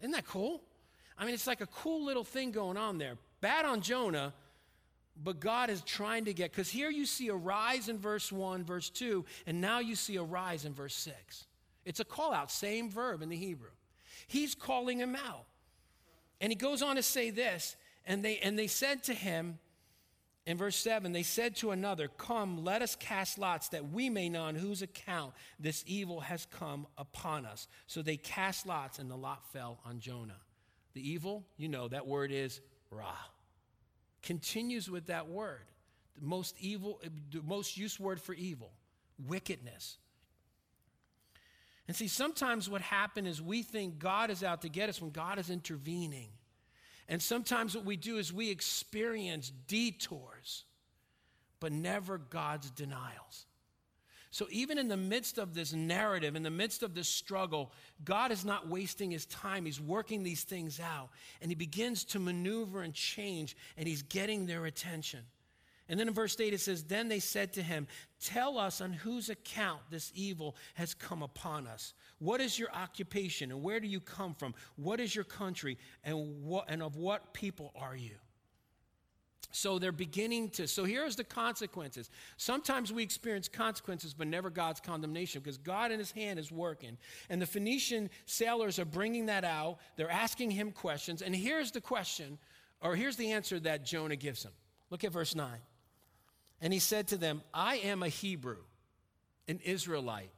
Isn't 0.00 0.12
that 0.12 0.26
cool? 0.26 0.62
I 1.16 1.24
mean, 1.24 1.34
it's 1.34 1.46
like 1.46 1.60
a 1.60 1.66
cool 1.66 2.04
little 2.04 2.24
thing 2.24 2.50
going 2.50 2.76
on 2.76 2.98
there. 2.98 3.16
Bad 3.40 3.64
on 3.64 3.80
Jonah, 3.80 4.32
but 5.22 5.38
God 5.38 5.70
is 5.70 5.80
trying 5.82 6.24
to 6.24 6.34
get, 6.34 6.50
because 6.50 6.68
here 6.68 6.90
you 6.90 7.06
see 7.06 7.28
a 7.28 7.34
rise 7.34 7.88
in 7.88 7.98
verse 7.98 8.32
1, 8.32 8.64
verse 8.64 8.90
2, 8.90 9.24
and 9.46 9.60
now 9.60 9.78
you 9.78 9.94
see 9.94 10.16
a 10.16 10.22
rise 10.22 10.64
in 10.64 10.72
verse 10.72 10.94
6. 10.94 11.44
It's 11.84 12.00
a 12.00 12.04
call 12.04 12.32
out, 12.32 12.50
same 12.50 12.90
verb 12.90 13.22
in 13.22 13.28
the 13.28 13.36
Hebrew. 13.36 13.70
He's 14.26 14.54
calling 14.54 14.98
him 14.98 15.14
out. 15.14 15.44
And 16.40 16.50
he 16.50 16.56
goes 16.56 16.82
on 16.82 16.96
to 16.96 17.02
say 17.02 17.30
this, 17.30 17.76
and 18.06 18.24
they, 18.24 18.38
and 18.38 18.58
they 18.58 18.66
said 18.66 19.04
to 19.04 19.14
him, 19.14 19.58
in 20.46 20.58
verse 20.58 20.76
7, 20.76 21.12
they 21.12 21.22
said 21.22 21.56
to 21.56 21.70
another, 21.70 22.08
Come, 22.08 22.64
let 22.64 22.82
us 22.82 22.96
cast 22.96 23.38
lots 23.38 23.68
that 23.68 23.90
we 23.90 24.10
may 24.10 24.28
know 24.28 24.42
on 24.42 24.54
whose 24.54 24.82
account 24.82 25.32
this 25.58 25.82
evil 25.86 26.20
has 26.20 26.46
come 26.46 26.86
upon 26.98 27.46
us. 27.46 27.66
So 27.86 28.02
they 28.02 28.18
cast 28.18 28.66
lots, 28.66 28.98
and 28.98 29.10
the 29.10 29.16
lot 29.16 29.50
fell 29.52 29.78
on 29.86 30.00
Jonah. 30.00 30.40
The 30.92 31.08
evil, 31.08 31.46
you 31.56 31.68
know, 31.68 31.88
that 31.88 32.06
word 32.06 32.30
is 32.30 32.60
Ra. 32.90 33.14
Continues 34.22 34.90
with 34.90 35.06
that 35.06 35.28
word. 35.28 35.64
The 36.20 36.26
most 36.26 36.56
evil, 36.60 37.00
the 37.32 37.42
most 37.42 37.78
used 37.78 37.98
word 37.98 38.20
for 38.20 38.34
evil, 38.34 38.70
wickedness. 39.26 39.96
And 41.88 41.96
see, 41.96 42.08
sometimes 42.08 42.68
what 42.68 42.82
happens 42.82 43.28
is 43.28 43.42
we 43.42 43.62
think 43.62 43.98
God 43.98 44.30
is 44.30 44.42
out 44.42 44.62
to 44.62 44.68
get 44.68 44.90
us 44.90 45.00
when 45.00 45.10
God 45.10 45.38
is 45.38 45.48
intervening. 45.48 46.28
And 47.08 47.22
sometimes 47.22 47.76
what 47.76 47.84
we 47.84 47.96
do 47.96 48.18
is 48.18 48.32
we 48.32 48.50
experience 48.50 49.52
detours, 49.66 50.64
but 51.60 51.72
never 51.72 52.18
God's 52.18 52.70
denials. 52.70 53.46
So, 54.30 54.48
even 54.50 54.78
in 54.78 54.88
the 54.88 54.96
midst 54.96 55.38
of 55.38 55.54
this 55.54 55.72
narrative, 55.72 56.34
in 56.34 56.42
the 56.42 56.50
midst 56.50 56.82
of 56.82 56.92
this 56.92 57.08
struggle, 57.08 57.70
God 58.04 58.32
is 58.32 58.44
not 58.44 58.66
wasting 58.66 59.12
his 59.12 59.26
time. 59.26 59.64
He's 59.64 59.80
working 59.80 60.24
these 60.24 60.42
things 60.42 60.80
out. 60.80 61.10
And 61.40 61.52
he 61.52 61.54
begins 61.54 62.02
to 62.06 62.18
maneuver 62.18 62.82
and 62.82 62.92
change, 62.92 63.56
and 63.76 63.86
he's 63.86 64.02
getting 64.02 64.46
their 64.46 64.66
attention. 64.66 65.20
And 65.88 66.00
then 66.00 66.08
in 66.08 66.14
verse 66.14 66.38
8 66.38 66.54
it 66.54 66.60
says, 66.60 66.84
Then 66.84 67.08
they 67.08 67.18
said 67.18 67.52
to 67.54 67.62
him, 67.62 67.86
Tell 68.20 68.58
us 68.58 68.80
on 68.80 68.92
whose 68.92 69.28
account 69.28 69.80
this 69.90 70.10
evil 70.14 70.56
has 70.74 70.94
come 70.94 71.22
upon 71.22 71.66
us. 71.66 71.94
What 72.18 72.40
is 72.40 72.58
your 72.58 72.72
occupation 72.72 73.50
and 73.50 73.62
where 73.62 73.80
do 73.80 73.86
you 73.86 74.00
come 74.00 74.34
from? 74.34 74.54
What 74.76 75.00
is 75.00 75.14
your 75.14 75.24
country 75.24 75.76
and, 76.02 76.42
what, 76.42 76.66
and 76.68 76.82
of 76.82 76.96
what 76.96 77.34
people 77.34 77.72
are 77.76 77.96
you? 77.96 78.16
So 79.50 79.78
they're 79.78 79.92
beginning 79.92 80.50
to. 80.50 80.66
So 80.66 80.82
here's 80.84 81.14
the 81.14 81.22
consequences. 81.22 82.10
Sometimes 82.38 82.92
we 82.92 83.04
experience 83.04 83.46
consequences, 83.46 84.12
but 84.12 84.26
never 84.26 84.50
God's 84.50 84.80
condemnation 84.80 85.42
because 85.42 85.58
God 85.58 85.92
in 85.92 86.00
his 86.00 86.10
hand 86.10 86.40
is 86.40 86.50
working. 86.50 86.98
And 87.30 87.40
the 87.40 87.46
Phoenician 87.46 88.10
sailors 88.26 88.80
are 88.80 88.84
bringing 88.84 89.26
that 89.26 89.44
out. 89.44 89.78
They're 89.96 90.10
asking 90.10 90.50
him 90.50 90.72
questions. 90.72 91.22
And 91.22 91.36
here's 91.36 91.70
the 91.70 91.80
question, 91.80 92.38
or 92.80 92.96
here's 92.96 93.16
the 93.16 93.30
answer 93.30 93.60
that 93.60 93.84
Jonah 93.84 94.16
gives 94.16 94.42
him. 94.42 94.50
Look 94.90 95.04
at 95.04 95.12
verse 95.12 95.36
9. 95.36 95.48
And 96.64 96.72
he 96.72 96.78
said 96.78 97.08
to 97.08 97.18
them, 97.18 97.42
I 97.52 97.76
am 97.76 98.02
a 98.02 98.08
Hebrew, 98.08 98.56
an 99.46 99.60
Israelite, 99.64 100.30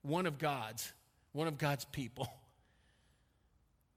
one 0.00 0.24
of 0.24 0.38
God's, 0.38 0.90
one 1.32 1.46
of 1.46 1.58
God's 1.58 1.84
people. 1.84 2.28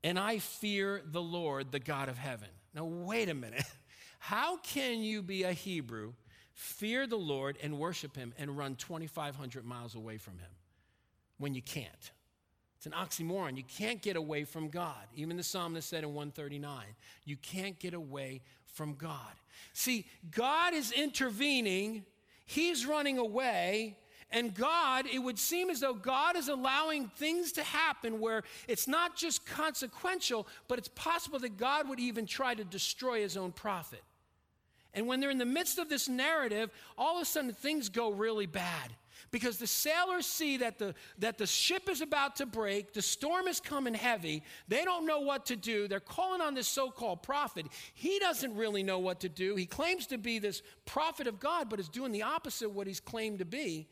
And 0.04 0.18
I 0.18 0.38
fear 0.38 1.02
the 1.04 1.22
Lord, 1.22 1.72
the 1.72 1.80
God 1.80 2.08
of 2.08 2.18
heaven. 2.18 2.48
Now, 2.74 2.86
wait 2.86 3.30
a 3.30 3.34
minute. 3.34 3.64
How 4.20 4.58
can 4.58 5.02
you 5.02 5.22
be 5.22 5.44
a 5.44 5.52
Hebrew, 5.52 6.14
fear 6.54 7.08
the 7.08 7.18
Lord, 7.18 7.58
and 7.62 7.80
worship 7.80 8.16
him 8.16 8.32
and 8.38 8.56
run 8.56 8.76
2,500 8.76 9.66
miles 9.66 9.96
away 9.96 10.18
from 10.18 10.38
him 10.38 10.52
when 11.40 11.56
you 11.56 11.64
can't? 11.64 12.12
It's 12.78 12.86
an 12.86 12.94
oxymoron. 12.94 13.58
You 13.58 13.64
can't 13.64 14.02
get 14.02 14.16
away 14.16 14.44
from 14.44 14.70
God. 14.70 15.04
Even 15.16 15.36
the 15.36 15.44
psalmist 15.44 15.90
said 15.90 16.04
in 16.04 16.14
139, 16.14 16.86
you 17.26 17.36
can't 17.36 17.78
get 17.78 17.96
away 17.96 18.44
from 18.66 18.94
God. 18.94 19.34
See, 19.74 20.06
God 20.32 20.74
is 20.74 20.92
intervening, 20.92 22.06
He's 22.46 22.86
running 22.86 23.18
away. 23.18 23.98
And 24.30 24.54
God, 24.54 25.06
it 25.06 25.20
would 25.20 25.40
seem 25.40 25.70
as 25.70 25.80
though 25.80 25.94
God 25.94 26.36
is 26.36 26.50
allowing 26.50 27.08
things 27.08 27.54
to 27.54 27.64
happen 27.64 28.20
where 28.20 28.44
it's 28.68 28.86
not 28.86 29.16
just 29.16 29.46
consequential, 29.46 30.48
but 30.68 30.78
it's 30.78 30.90
possible 30.90 31.40
that 31.40 31.56
God 31.56 31.88
would 31.88 32.02
even 32.02 32.26
try 32.26 32.54
to 32.54 32.66
destroy 32.66 33.22
his 33.22 33.38
own 33.38 33.54
prophet. 33.54 34.04
And 34.94 35.08
when 35.08 35.22
they're 35.22 35.30
in 35.30 35.38
the 35.38 35.46
midst 35.46 35.78
of 35.78 35.88
this 35.88 36.10
narrative, 36.10 36.72
all 36.98 37.16
of 37.16 37.22
a 37.22 37.26
sudden 37.26 37.54
things 37.54 37.88
go 37.88 38.12
really 38.12 38.48
bad 38.48 38.94
because 39.32 39.58
the 39.58 39.68
sailors 39.68 40.26
see 40.26 40.58
that 40.58 40.78
the, 40.78 40.96
that 41.20 41.38
the 41.38 41.46
ship 41.46 41.90
is 41.90 42.02
about 42.02 42.38
to 42.38 42.46
break, 42.46 42.94
the 42.94 43.02
storm 43.02 43.48
is 43.48 43.60
coming 43.60 43.94
heavy, 43.94 44.44
they 44.68 44.84
don't 44.84 45.06
know 45.06 45.20
what 45.20 45.46
to 45.48 45.56
do. 45.56 45.88
They're 45.88 46.00
calling 46.00 46.42
on 46.42 46.54
this 46.54 46.68
so 46.68 46.90
called 46.90 47.24
prophet. 47.24 47.68
He 47.94 48.20
doesn't 48.20 48.56
really 48.56 48.84
know 48.84 49.00
what 49.00 49.20
to 49.22 49.30
do. 49.30 49.56
He 49.56 49.66
claims 49.66 50.08
to 50.08 50.18
be 50.18 50.40
this 50.40 50.62
prophet 50.86 51.28
of 51.28 51.40
God, 51.40 51.70
but 51.70 51.80
is 51.80 51.90
doing 51.90 52.12
the 52.12 52.24
opposite 52.24 52.68
of 52.68 52.76
what 52.76 52.88
he's 52.88 53.00
claimed 53.00 53.40
to 53.40 53.46
be. 53.46 53.88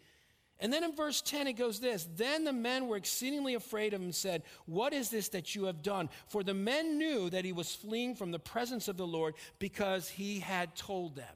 And 0.59 0.71
then 0.71 0.85
in 0.85 0.95
verse 0.95 1.21
10, 1.21 1.47
it 1.47 1.53
goes 1.53 1.79
this 1.79 2.07
Then 2.15 2.43
the 2.43 2.53
men 2.53 2.87
were 2.87 2.97
exceedingly 2.97 3.55
afraid 3.55 3.93
of 3.93 3.99
him 3.99 4.05
and 4.05 4.15
said, 4.15 4.43
What 4.65 4.93
is 4.93 5.09
this 5.09 5.29
that 5.29 5.53
you 5.53 5.65
have 5.65 5.81
done? 5.81 6.09
For 6.27 6.43
the 6.43 6.53
men 6.53 6.97
knew 6.97 7.29
that 7.29 7.45
he 7.45 7.51
was 7.51 7.75
fleeing 7.75 8.15
from 8.15 8.31
the 8.31 8.39
presence 8.39 8.87
of 8.87 8.97
the 8.97 9.07
Lord 9.07 9.35
because 9.59 10.07
he 10.07 10.39
had 10.39 10.75
told 10.75 11.15
them. 11.15 11.35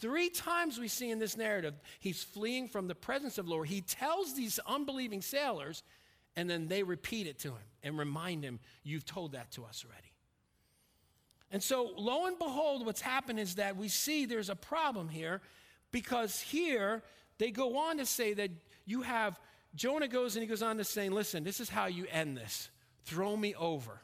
Three 0.00 0.30
times 0.30 0.78
we 0.78 0.88
see 0.88 1.10
in 1.10 1.18
this 1.18 1.36
narrative, 1.36 1.74
he's 1.98 2.22
fleeing 2.22 2.68
from 2.68 2.86
the 2.86 2.94
presence 2.94 3.38
of 3.38 3.46
the 3.46 3.50
Lord. 3.50 3.68
He 3.68 3.80
tells 3.80 4.34
these 4.34 4.60
unbelieving 4.66 5.22
sailors, 5.22 5.82
and 6.36 6.48
then 6.48 6.68
they 6.68 6.82
repeat 6.82 7.26
it 7.26 7.40
to 7.40 7.48
him 7.48 7.66
and 7.82 7.98
remind 7.98 8.44
him, 8.44 8.60
You've 8.84 9.04
told 9.04 9.32
that 9.32 9.50
to 9.52 9.64
us 9.64 9.84
already. 9.84 10.12
And 11.50 11.62
so, 11.62 11.90
lo 11.96 12.26
and 12.26 12.38
behold, 12.38 12.86
what's 12.86 13.00
happened 13.00 13.40
is 13.40 13.56
that 13.56 13.76
we 13.76 13.88
see 13.88 14.26
there's 14.26 14.50
a 14.50 14.56
problem 14.56 15.08
here 15.08 15.40
because 15.90 16.40
here 16.40 17.02
they 17.38 17.50
go 17.50 17.78
on 17.78 17.98
to 17.98 18.06
say 18.06 18.34
that 18.34 18.50
you 18.84 19.02
have, 19.02 19.38
Jonah 19.74 20.08
goes 20.08 20.36
and 20.36 20.42
he 20.42 20.48
goes 20.48 20.62
on 20.62 20.76
to 20.76 20.84
say, 20.84 21.08
Listen, 21.08 21.42
this 21.42 21.60
is 21.60 21.68
how 21.68 21.86
you 21.86 22.06
end 22.10 22.36
this. 22.36 22.70
Throw 23.04 23.36
me 23.36 23.54
over, 23.54 24.02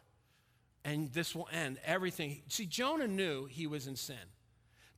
and 0.85 1.13
this 1.13 1.35
will 1.35 1.49
end 1.53 1.79
everything. 1.85 2.43
See, 2.49 2.67
Jonah 2.67 3.07
knew 3.07 3.45
he 3.45 3.67
was 3.67 3.87
in 3.87 3.97
sin. 3.97 4.17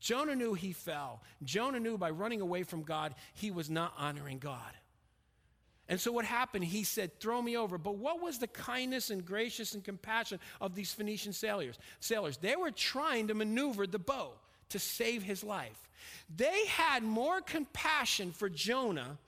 Jonah 0.01 0.35
knew 0.35 0.55
he 0.55 0.73
fell. 0.73 1.23
Jonah 1.43 1.81
knew 1.81 1.97
by 1.97 2.11
running 2.11 2.41
away 2.41 2.63
from 2.63 2.83
God, 2.83 3.15
he 3.35 3.51
was 3.51 3.71
not 3.71 3.93
honoring 3.99 4.39
God. 4.39 4.61
And 5.89 6.01
so 6.01 6.11
what 6.11 6.25
happened? 6.25 6.65
He 6.65 6.83
said, 6.83 7.21
Throw 7.21 7.41
me 7.41 7.57
over. 7.57 7.79
But 7.79 7.97
what 7.97 8.21
was 8.21 8.39
the 8.39 8.49
kindness 8.49 9.11
and 9.11 9.25
gracious 9.25 9.75
and 9.75 9.85
compassion 9.85 10.41
of 10.61 10.75
these 10.75 10.93
Phoenician 10.93 11.33
sailors? 11.33 11.79
Sailors, 12.01 12.39
they 12.39 12.57
were 12.57 12.73
trying 12.73 13.29
to 13.29 13.35
maneuver 13.35 13.87
the 13.87 13.99
boat 13.99 14.37
to 14.71 14.79
save 14.79 15.23
his 15.23 15.45
life. 15.45 15.89
They 16.35 16.67
had 16.67 17.03
more 17.03 17.41
compassion 17.41 18.33
for 18.33 18.49
Jonah 18.49 19.19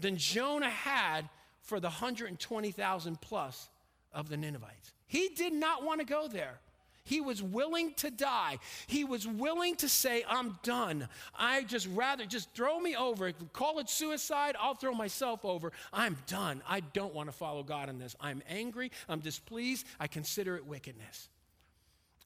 than 0.00 0.16
Jonah 0.16 0.70
had 0.70 1.28
for 1.62 1.78
the 1.78 1.88
120,000 1.88 3.20
plus 3.20 3.68
of 4.12 4.28
the 4.28 4.36
Ninevites. 4.36 4.92
He 5.06 5.28
did 5.28 5.52
not 5.52 5.84
want 5.84 6.00
to 6.00 6.06
go 6.06 6.26
there. 6.28 6.58
He 7.04 7.20
was 7.20 7.42
willing 7.42 7.92
to 7.94 8.10
die. 8.10 8.58
He 8.86 9.04
was 9.04 9.26
willing 9.26 9.76
to 9.76 9.88
say, 9.88 10.24
I'm 10.26 10.58
done. 10.62 11.08
I 11.38 11.62
just 11.64 11.86
rather 11.92 12.24
just 12.24 12.52
throw 12.54 12.80
me 12.80 12.96
over. 12.96 13.30
Call 13.52 13.78
it 13.78 13.90
suicide. 13.90 14.56
I'll 14.58 14.74
throw 14.74 14.94
myself 14.94 15.44
over. 15.44 15.70
I'm 15.92 16.16
done. 16.26 16.62
I 16.66 16.80
don't 16.80 17.14
want 17.14 17.28
to 17.28 17.36
follow 17.36 17.62
God 17.62 17.90
in 17.90 17.98
this. 17.98 18.16
I'm 18.20 18.42
angry. 18.48 18.90
I'm 19.06 19.20
displeased. 19.20 19.86
I 20.00 20.06
consider 20.06 20.56
it 20.56 20.66
wickedness. 20.66 21.28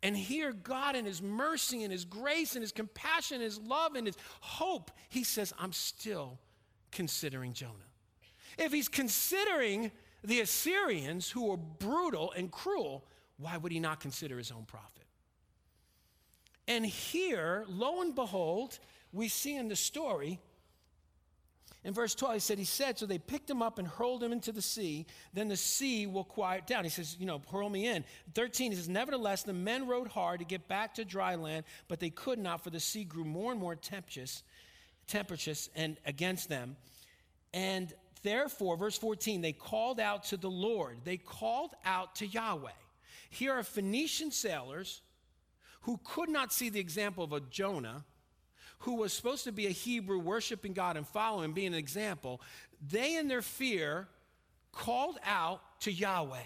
And 0.00 0.16
here, 0.16 0.52
God, 0.52 0.94
in 0.94 1.04
His 1.04 1.20
mercy 1.20 1.82
and 1.82 1.92
His 1.92 2.04
grace 2.04 2.54
and 2.54 2.62
His 2.62 2.70
compassion, 2.70 3.36
and 3.36 3.44
His 3.44 3.58
love 3.58 3.96
and 3.96 4.06
His 4.06 4.16
hope, 4.40 4.92
He 5.08 5.24
says, 5.24 5.52
I'm 5.58 5.72
still 5.72 6.38
considering 6.92 7.52
Jonah. 7.52 7.72
If 8.58 8.72
He's 8.72 8.88
considering 8.88 9.90
the 10.22 10.40
Assyrians 10.40 11.28
who 11.30 11.46
were 11.46 11.56
brutal 11.56 12.32
and 12.36 12.50
cruel, 12.52 13.04
why 13.38 13.56
would 13.56 13.72
he 13.72 13.80
not 13.80 14.00
consider 14.00 14.36
his 14.36 14.50
own 14.50 14.64
prophet? 14.64 15.04
And 16.66 16.84
here, 16.84 17.64
lo 17.68 18.02
and 18.02 18.14
behold, 18.14 18.78
we 19.12 19.28
see 19.28 19.56
in 19.56 19.68
the 19.68 19.76
story, 19.76 20.38
in 21.84 21.94
verse 21.94 22.14
12, 22.14 22.34
he 22.34 22.40
said, 22.40 22.58
He 22.58 22.64
said, 22.64 22.98
So 22.98 23.06
they 23.06 23.18
picked 23.18 23.48
him 23.48 23.62
up 23.62 23.78
and 23.78 23.86
hurled 23.86 24.22
him 24.22 24.32
into 24.32 24.52
the 24.52 24.60
sea. 24.60 25.06
Then 25.32 25.48
the 25.48 25.56
sea 25.56 26.06
will 26.06 26.24
quiet 26.24 26.66
down. 26.66 26.84
He 26.84 26.90
says, 26.90 27.16
You 27.18 27.26
know, 27.26 27.40
hurl 27.50 27.70
me 27.70 27.86
in. 27.86 28.04
13, 28.34 28.72
he 28.72 28.76
says, 28.76 28.88
Nevertheless, 28.88 29.44
the 29.44 29.52
men 29.52 29.86
rowed 29.86 30.08
hard 30.08 30.40
to 30.40 30.44
get 30.44 30.68
back 30.68 30.94
to 30.94 31.04
dry 31.04 31.36
land, 31.36 31.64
but 31.86 32.00
they 32.00 32.10
could 32.10 32.38
not, 32.38 32.64
for 32.64 32.70
the 32.70 32.80
sea 32.80 33.04
grew 33.04 33.24
more 33.24 33.52
and 33.52 33.60
more 33.60 33.76
tempestuous, 33.76 34.42
tempestuous 35.06 35.70
and 35.76 35.96
against 36.04 36.48
them. 36.48 36.76
And 37.54 37.92
therefore, 38.22 38.76
verse 38.76 38.98
14, 38.98 39.40
they 39.40 39.52
called 39.52 40.00
out 40.00 40.24
to 40.24 40.36
the 40.36 40.50
Lord. 40.50 40.98
They 41.04 41.16
called 41.16 41.74
out 41.84 42.16
to 42.16 42.26
Yahweh. 42.26 42.70
Here 43.28 43.52
are 43.52 43.62
Phoenician 43.62 44.30
sailors 44.30 45.02
who 45.82 46.00
could 46.04 46.28
not 46.28 46.52
see 46.52 46.68
the 46.68 46.80
example 46.80 47.24
of 47.24 47.32
a 47.32 47.40
Jonah 47.40 48.04
who 48.80 48.94
was 48.94 49.12
supposed 49.12 49.44
to 49.44 49.52
be 49.52 49.66
a 49.66 49.70
Hebrew, 49.70 50.18
worshiping 50.18 50.72
God 50.72 50.96
and 50.96 51.06
following, 51.06 51.52
being 51.52 51.68
an 51.68 51.74
example, 51.74 52.40
they 52.90 53.16
in 53.16 53.28
their 53.28 53.42
fear 53.42 54.06
called 54.72 55.18
out 55.24 55.60
to 55.80 55.92
Yahweh. 55.92 56.38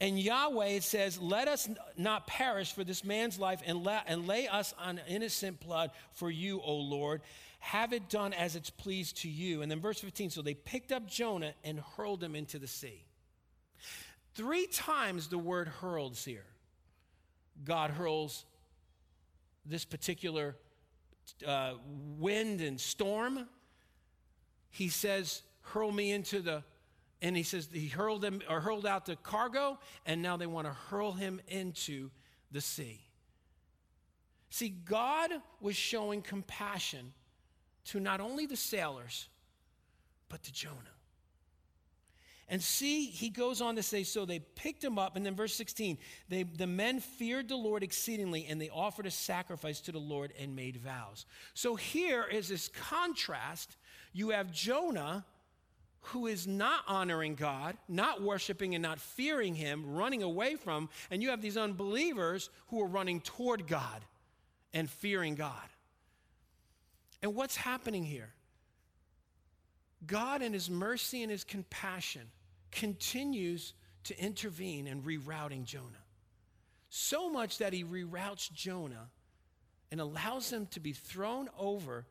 And 0.00 0.18
Yahweh, 0.18 0.80
says, 0.80 1.18
Let 1.20 1.48
us 1.48 1.68
not 1.96 2.26
perish 2.26 2.72
for 2.72 2.84
this 2.84 3.04
man's 3.04 3.38
life 3.38 3.60
and, 3.66 3.82
la- 3.82 4.02
and 4.06 4.26
lay 4.26 4.46
us 4.46 4.74
on 4.78 5.00
innocent 5.08 5.60
blood 5.60 5.90
for 6.12 6.30
you, 6.30 6.60
O 6.60 6.74
Lord. 6.76 7.22
Have 7.60 7.92
it 7.92 8.08
done 8.08 8.32
as 8.32 8.54
it's 8.54 8.70
pleased 8.70 9.22
to 9.22 9.28
you. 9.28 9.62
And 9.62 9.70
then 9.70 9.80
verse 9.80 10.00
15 10.00 10.30
so 10.30 10.42
they 10.42 10.54
picked 10.54 10.92
up 10.92 11.08
Jonah 11.08 11.54
and 11.64 11.80
hurled 11.96 12.22
him 12.22 12.36
into 12.36 12.58
the 12.58 12.68
sea. 12.68 13.04
Three 14.38 14.68
times 14.68 15.26
the 15.26 15.36
word 15.36 15.66
hurls 15.66 16.24
here. 16.24 16.46
God 17.64 17.90
hurls 17.90 18.44
this 19.66 19.84
particular 19.84 20.54
uh, 21.44 21.72
wind 22.20 22.60
and 22.60 22.80
storm. 22.80 23.48
He 24.70 24.90
says, 24.90 25.42
hurl 25.62 25.90
me 25.90 26.12
into 26.12 26.40
the 26.40 26.62
and 27.20 27.36
he 27.36 27.42
says 27.42 27.68
he 27.72 27.88
hurled 27.88 28.22
them 28.22 28.40
or 28.48 28.60
hurled 28.60 28.86
out 28.86 29.06
the 29.06 29.16
cargo, 29.16 29.80
and 30.06 30.22
now 30.22 30.36
they 30.36 30.46
want 30.46 30.68
to 30.68 30.72
hurl 30.72 31.10
him 31.10 31.40
into 31.48 32.08
the 32.52 32.60
sea. 32.60 33.00
See, 34.50 34.68
God 34.68 35.32
was 35.60 35.74
showing 35.74 36.22
compassion 36.22 37.12
to 37.86 37.98
not 37.98 38.20
only 38.20 38.46
the 38.46 38.56
sailors, 38.56 39.28
but 40.28 40.44
to 40.44 40.52
Jonah. 40.52 40.97
And 42.48 42.62
see, 42.62 43.06
he 43.06 43.28
goes 43.28 43.60
on 43.60 43.76
to 43.76 43.82
say, 43.82 44.04
so 44.04 44.24
they 44.24 44.38
picked 44.38 44.82
him 44.82 44.98
up, 44.98 45.16
and 45.16 45.26
then 45.26 45.34
verse 45.34 45.54
16, 45.54 45.98
they, 46.28 46.44
the 46.44 46.66
men 46.66 47.00
feared 47.00 47.48
the 47.48 47.56
Lord 47.56 47.82
exceedingly, 47.82 48.46
and 48.48 48.60
they 48.60 48.70
offered 48.70 49.04
a 49.04 49.10
sacrifice 49.10 49.80
to 49.82 49.92
the 49.92 49.98
Lord 49.98 50.32
and 50.40 50.56
made 50.56 50.76
vows. 50.78 51.26
So 51.52 51.74
here 51.74 52.24
is 52.24 52.48
this 52.48 52.68
contrast. 52.68 53.76
You 54.14 54.30
have 54.30 54.50
Jonah 54.50 55.26
who 56.00 56.26
is 56.26 56.46
not 56.46 56.80
honoring 56.86 57.34
God, 57.34 57.76
not 57.88 58.22
worshiping 58.22 58.74
and 58.74 58.82
not 58.82 58.98
fearing 58.98 59.54
Him, 59.54 59.94
running 59.94 60.22
away 60.22 60.56
from, 60.56 60.88
and 61.10 61.22
you 61.22 61.30
have 61.30 61.42
these 61.42 61.56
unbelievers 61.56 62.50
who 62.68 62.80
are 62.82 62.86
running 62.86 63.20
toward 63.20 63.66
God 63.66 64.04
and 64.72 64.88
fearing 64.88 65.34
God. 65.34 65.52
And 67.22 67.34
what's 67.34 67.56
happening 67.56 68.04
here? 68.04 68.32
God, 70.06 70.40
in 70.40 70.52
His 70.52 70.70
mercy 70.70 71.22
and 71.22 71.30
His 71.30 71.44
compassion, 71.44 72.22
continues 72.70 73.74
to 74.04 74.18
intervene 74.18 74.86
in 74.86 75.02
rerouting 75.02 75.64
Jonah. 75.64 76.04
So 76.88 77.30
much 77.30 77.58
that 77.58 77.72
He 77.72 77.84
reroutes 77.84 78.50
Jonah 78.52 79.10
and 79.90 80.00
allows 80.00 80.52
him 80.52 80.66
to 80.66 80.80
be 80.80 80.92
thrown 80.92 81.48
over 81.58 82.06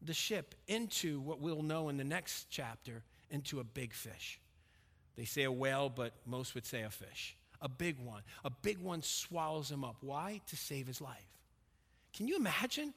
the 0.00 0.14
ship 0.14 0.54
into 0.66 1.20
what 1.20 1.40
we'll 1.40 1.62
know 1.62 1.88
in 1.88 1.96
the 1.96 2.04
next 2.04 2.46
chapter 2.50 3.02
into 3.30 3.60
a 3.60 3.64
big 3.64 3.94
fish. 3.94 4.40
They 5.16 5.24
say 5.24 5.44
a 5.44 5.52
whale, 5.52 5.88
but 5.88 6.12
most 6.26 6.54
would 6.54 6.66
say 6.66 6.82
a 6.82 6.90
fish. 6.90 7.36
A 7.60 7.68
big 7.68 7.98
one. 7.98 8.22
A 8.44 8.50
big 8.50 8.78
one 8.78 9.02
swallows 9.02 9.70
him 9.70 9.84
up. 9.84 9.96
Why? 10.00 10.40
To 10.48 10.56
save 10.56 10.86
his 10.86 11.00
life. 11.00 11.28
Can 12.12 12.26
you 12.26 12.36
imagine 12.36 12.92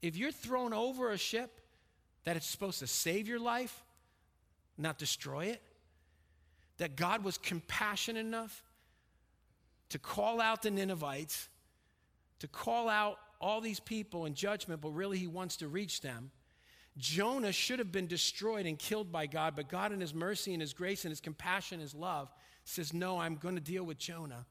if 0.00 0.16
you're 0.16 0.32
thrown 0.32 0.72
over 0.72 1.10
a 1.10 1.18
ship 1.18 1.60
that 2.24 2.36
it's 2.36 2.46
supposed 2.46 2.78
to 2.80 2.86
save 2.86 3.28
your 3.28 3.38
life, 3.38 3.84
not 4.78 4.98
destroy 4.98 5.46
it? 5.46 5.62
That 6.80 6.96
God 6.96 7.22
was 7.22 7.38
compassionate 7.38 8.26
enough 8.26 8.64
to 9.90 9.98
call 9.98 10.40
out 10.40 10.62
the 10.62 10.70
Ninevites, 10.70 11.48
to 12.38 12.48
call 12.48 12.88
out 12.88 13.18
all 13.38 13.60
these 13.60 13.80
people 13.80 14.24
in 14.24 14.32
judgment, 14.34 14.80
but 14.80 14.90
really 14.90 15.18
he 15.18 15.26
wants 15.26 15.58
to 15.58 15.68
reach 15.68 16.00
them. 16.00 16.30
Jonah 16.96 17.52
should 17.52 17.80
have 17.80 17.92
been 17.92 18.06
destroyed 18.06 18.64
and 18.64 18.78
killed 18.78 19.12
by 19.12 19.26
God, 19.26 19.54
but 19.56 19.68
God, 19.68 19.92
in 19.92 20.00
his 20.00 20.14
mercy 20.14 20.52
and 20.54 20.60
his 20.62 20.72
grace 20.72 21.04
and 21.04 21.10
his 21.10 21.20
compassion 21.20 21.76
and 21.76 21.82
his 21.82 21.94
love, 21.94 22.32
says, 22.64 22.94
No, 22.94 23.18
I'm 23.18 23.36
going 23.36 23.56
to 23.56 23.60
deal 23.60 23.84
with 23.84 23.98
Jonah. 23.98 24.46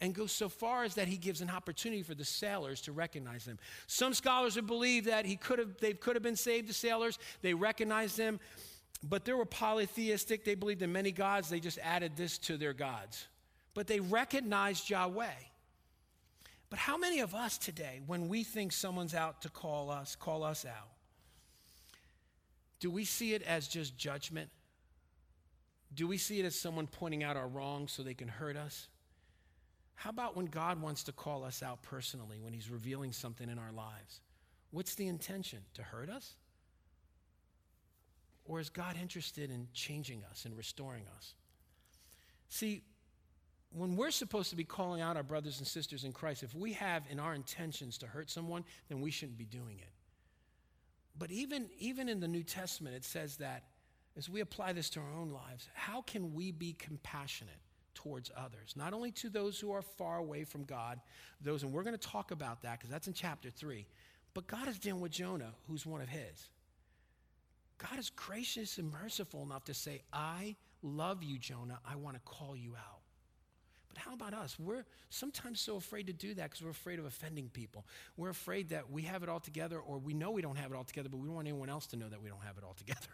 And 0.00 0.14
goes 0.14 0.32
so 0.32 0.48
far 0.48 0.84
as 0.84 0.94
that 0.94 1.08
he 1.08 1.16
gives 1.16 1.40
an 1.40 1.50
opportunity 1.50 2.02
for 2.02 2.14
the 2.14 2.24
sailors 2.24 2.80
to 2.82 2.92
recognize 2.92 3.44
him. 3.44 3.58
Some 3.88 4.14
scholars 4.14 4.54
would 4.56 4.68
believe 4.68 5.04
that 5.06 5.26
he 5.26 5.34
could 5.36 5.58
have, 5.58 5.76
they 5.78 5.92
could 5.92 6.14
have 6.14 6.22
been 6.22 6.36
saved, 6.36 6.68
the 6.68 6.72
sailors. 6.72 7.18
They 7.42 7.52
recognized 7.52 8.16
him, 8.16 8.38
but 9.02 9.24
they 9.24 9.32
were 9.32 9.44
polytheistic. 9.44 10.44
They 10.44 10.54
believed 10.54 10.82
in 10.82 10.92
many 10.92 11.12
gods. 11.12 11.48
They 11.48 11.60
just 11.60 11.78
added 11.78 12.16
this 12.16 12.38
to 12.38 12.56
their 12.56 12.72
gods. 12.72 13.26
But 13.74 13.86
they 13.86 14.00
recognized 14.00 14.90
Yahweh. 14.90 15.30
But 16.70 16.78
how 16.78 16.96
many 16.96 17.20
of 17.20 17.34
us 17.34 17.58
today, 17.58 18.00
when 18.06 18.28
we 18.28 18.44
think 18.44 18.72
someone's 18.72 19.14
out 19.14 19.42
to 19.42 19.48
call 19.48 19.90
us, 19.90 20.16
call 20.16 20.42
us 20.42 20.66
out, 20.66 20.88
do 22.80 22.90
we 22.90 23.04
see 23.04 23.34
it 23.34 23.42
as 23.42 23.66
just 23.68 23.96
judgment? 23.96 24.50
Do 25.94 26.06
we 26.06 26.18
see 26.18 26.40
it 26.40 26.44
as 26.44 26.54
someone 26.54 26.86
pointing 26.86 27.22
out 27.22 27.36
our 27.36 27.48
wrongs 27.48 27.92
so 27.92 28.02
they 28.02 28.14
can 28.14 28.28
hurt 28.28 28.56
us? 28.56 28.88
How 29.94 30.10
about 30.10 30.36
when 30.36 30.46
God 30.46 30.80
wants 30.80 31.02
to 31.04 31.12
call 31.12 31.42
us 31.44 31.62
out 31.62 31.82
personally, 31.82 32.38
when 32.40 32.52
He's 32.52 32.70
revealing 32.70 33.12
something 33.12 33.48
in 33.48 33.58
our 33.58 33.72
lives? 33.72 34.20
What's 34.70 34.94
the 34.94 35.08
intention? 35.08 35.60
To 35.74 35.82
hurt 35.82 36.08
us? 36.08 36.34
Or 38.48 38.58
is 38.58 38.70
God 38.70 38.96
interested 39.00 39.50
in 39.50 39.68
changing 39.74 40.24
us 40.30 40.46
and 40.46 40.56
restoring 40.56 41.04
us? 41.16 41.34
See, 42.48 42.82
when 43.70 43.94
we're 43.94 44.10
supposed 44.10 44.48
to 44.50 44.56
be 44.56 44.64
calling 44.64 45.02
out 45.02 45.18
our 45.18 45.22
brothers 45.22 45.58
and 45.58 45.66
sisters 45.66 46.04
in 46.04 46.12
Christ, 46.12 46.42
if 46.42 46.54
we 46.54 46.72
have 46.72 47.02
in 47.10 47.20
our 47.20 47.34
intentions 47.34 47.98
to 47.98 48.06
hurt 48.06 48.30
someone, 48.30 48.64
then 48.88 49.02
we 49.02 49.10
shouldn't 49.10 49.36
be 49.36 49.44
doing 49.44 49.78
it. 49.78 49.92
But 51.18 51.30
even, 51.30 51.68
even 51.78 52.08
in 52.08 52.20
the 52.20 52.28
New 52.28 52.42
Testament, 52.42 52.96
it 52.96 53.04
says 53.04 53.36
that 53.36 53.64
as 54.16 54.30
we 54.30 54.40
apply 54.40 54.72
this 54.72 54.88
to 54.90 55.00
our 55.00 55.12
own 55.20 55.28
lives, 55.28 55.68
how 55.74 56.00
can 56.00 56.34
we 56.34 56.50
be 56.50 56.72
compassionate 56.72 57.60
towards 57.94 58.30
others? 58.34 58.74
Not 58.76 58.94
only 58.94 59.10
to 59.12 59.28
those 59.28 59.60
who 59.60 59.72
are 59.72 59.82
far 59.82 60.16
away 60.16 60.44
from 60.44 60.64
God, 60.64 61.00
those, 61.42 61.64
and 61.64 61.72
we're 61.72 61.82
going 61.82 61.98
to 61.98 62.08
talk 62.08 62.30
about 62.30 62.62
that 62.62 62.78
because 62.78 62.90
that's 62.90 63.08
in 63.08 63.12
chapter 63.12 63.50
three, 63.50 63.86
but 64.32 64.46
God 64.46 64.68
is 64.68 64.78
dealing 64.78 65.02
with 65.02 65.12
Jonah, 65.12 65.52
who's 65.68 65.84
one 65.84 66.00
of 66.00 66.08
his. 66.08 66.48
God 67.78 67.98
is 67.98 68.10
gracious 68.10 68.78
and 68.78 68.90
merciful 68.90 69.42
enough 69.42 69.64
to 69.64 69.74
say, 69.74 70.02
I 70.12 70.56
love 70.82 71.22
you, 71.22 71.38
Jonah. 71.38 71.78
I 71.88 71.96
want 71.96 72.16
to 72.16 72.22
call 72.22 72.56
you 72.56 72.74
out. 72.76 73.00
But 73.88 73.98
how 73.98 74.14
about 74.14 74.34
us? 74.34 74.58
We're 74.58 74.84
sometimes 75.10 75.60
so 75.60 75.76
afraid 75.76 76.08
to 76.08 76.12
do 76.12 76.34
that 76.34 76.50
because 76.50 76.62
we're 76.62 76.70
afraid 76.70 76.98
of 76.98 77.06
offending 77.06 77.48
people. 77.48 77.86
We're 78.16 78.30
afraid 78.30 78.70
that 78.70 78.90
we 78.90 79.02
have 79.02 79.22
it 79.22 79.28
all 79.28 79.40
together, 79.40 79.78
or 79.78 79.98
we 79.98 80.12
know 80.12 80.30
we 80.30 80.42
don't 80.42 80.56
have 80.56 80.72
it 80.72 80.76
all 80.76 80.84
together, 80.84 81.08
but 81.08 81.18
we 81.18 81.26
don't 81.26 81.36
want 81.36 81.48
anyone 81.48 81.70
else 81.70 81.86
to 81.88 81.96
know 81.96 82.08
that 82.08 82.20
we 82.20 82.28
don't 82.28 82.42
have 82.42 82.58
it 82.58 82.64
all 82.64 82.74
together. 82.74 83.00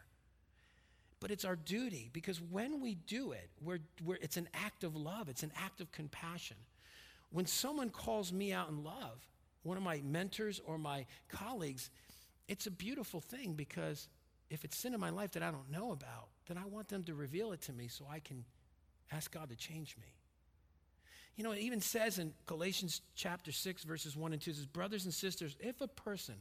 But 1.20 1.31
it's 1.31 1.46
our 1.46 1.57
duty 1.57 2.11
because 2.12 2.38
when 2.38 2.83
we 2.83 2.96
do 2.96 3.33
it, 3.33 3.48
we're, 3.62 3.79
we're, 4.05 4.18
it's 4.20 4.37
an 4.37 4.46
act 4.53 4.85
of 4.85 4.94
love, 4.94 5.31
it's 5.31 5.42
an 5.42 5.53
act 5.57 5.81
of 5.81 5.90
compassion. 5.90 6.59
When 7.31 7.46
someone 7.46 7.88
calls 7.88 8.31
me 8.31 8.53
out 8.53 8.68
in 8.68 8.85
love, 8.85 9.27
one 9.62 9.79
of 9.79 9.83
my 9.83 10.03
mentors 10.05 10.61
or 10.66 10.77
my 10.77 11.07
colleagues, 11.31 11.88
it's 12.46 12.66
a 12.66 12.70
beautiful 12.70 13.20
thing 13.20 13.55
because 13.55 14.09
if 14.50 14.64
it's 14.64 14.76
sin 14.76 14.94
in 14.94 15.00
my 15.00 15.11
life 15.11 15.33
that 15.33 15.42
I 15.42 15.50
don't 15.50 15.70
know 15.70 15.92
about, 15.92 16.28
then 16.46 16.59
I 16.59 16.66
want 16.66 16.88
them 16.88 17.02
to 17.04 17.14
reveal 17.14 17.52
it 17.52 17.62
to 17.62 17.72
me 17.72 17.88
so 17.88 18.07
I 18.11 18.20
can 18.20 18.44
ask 19.11 19.33
God 19.33 19.48
to 19.50 19.57
change 19.57 19.96
me. 20.00 20.09
You 21.37 21.42
know, 21.42 21.52
it 21.52 21.61
even 21.61 21.80
says 21.80 22.18
in 22.18 22.33
Galatians 22.46 23.00
chapter 23.16 23.50
6, 23.50 23.85
verses 23.85 24.16
1 24.16 24.33
and 24.33 24.40
2, 24.40 24.52
says, 24.52 24.66
Brothers 24.66 25.04
and 25.04 25.12
sisters, 25.12 25.57
if 25.59 25.80
a 25.80 25.88
person 25.88 26.37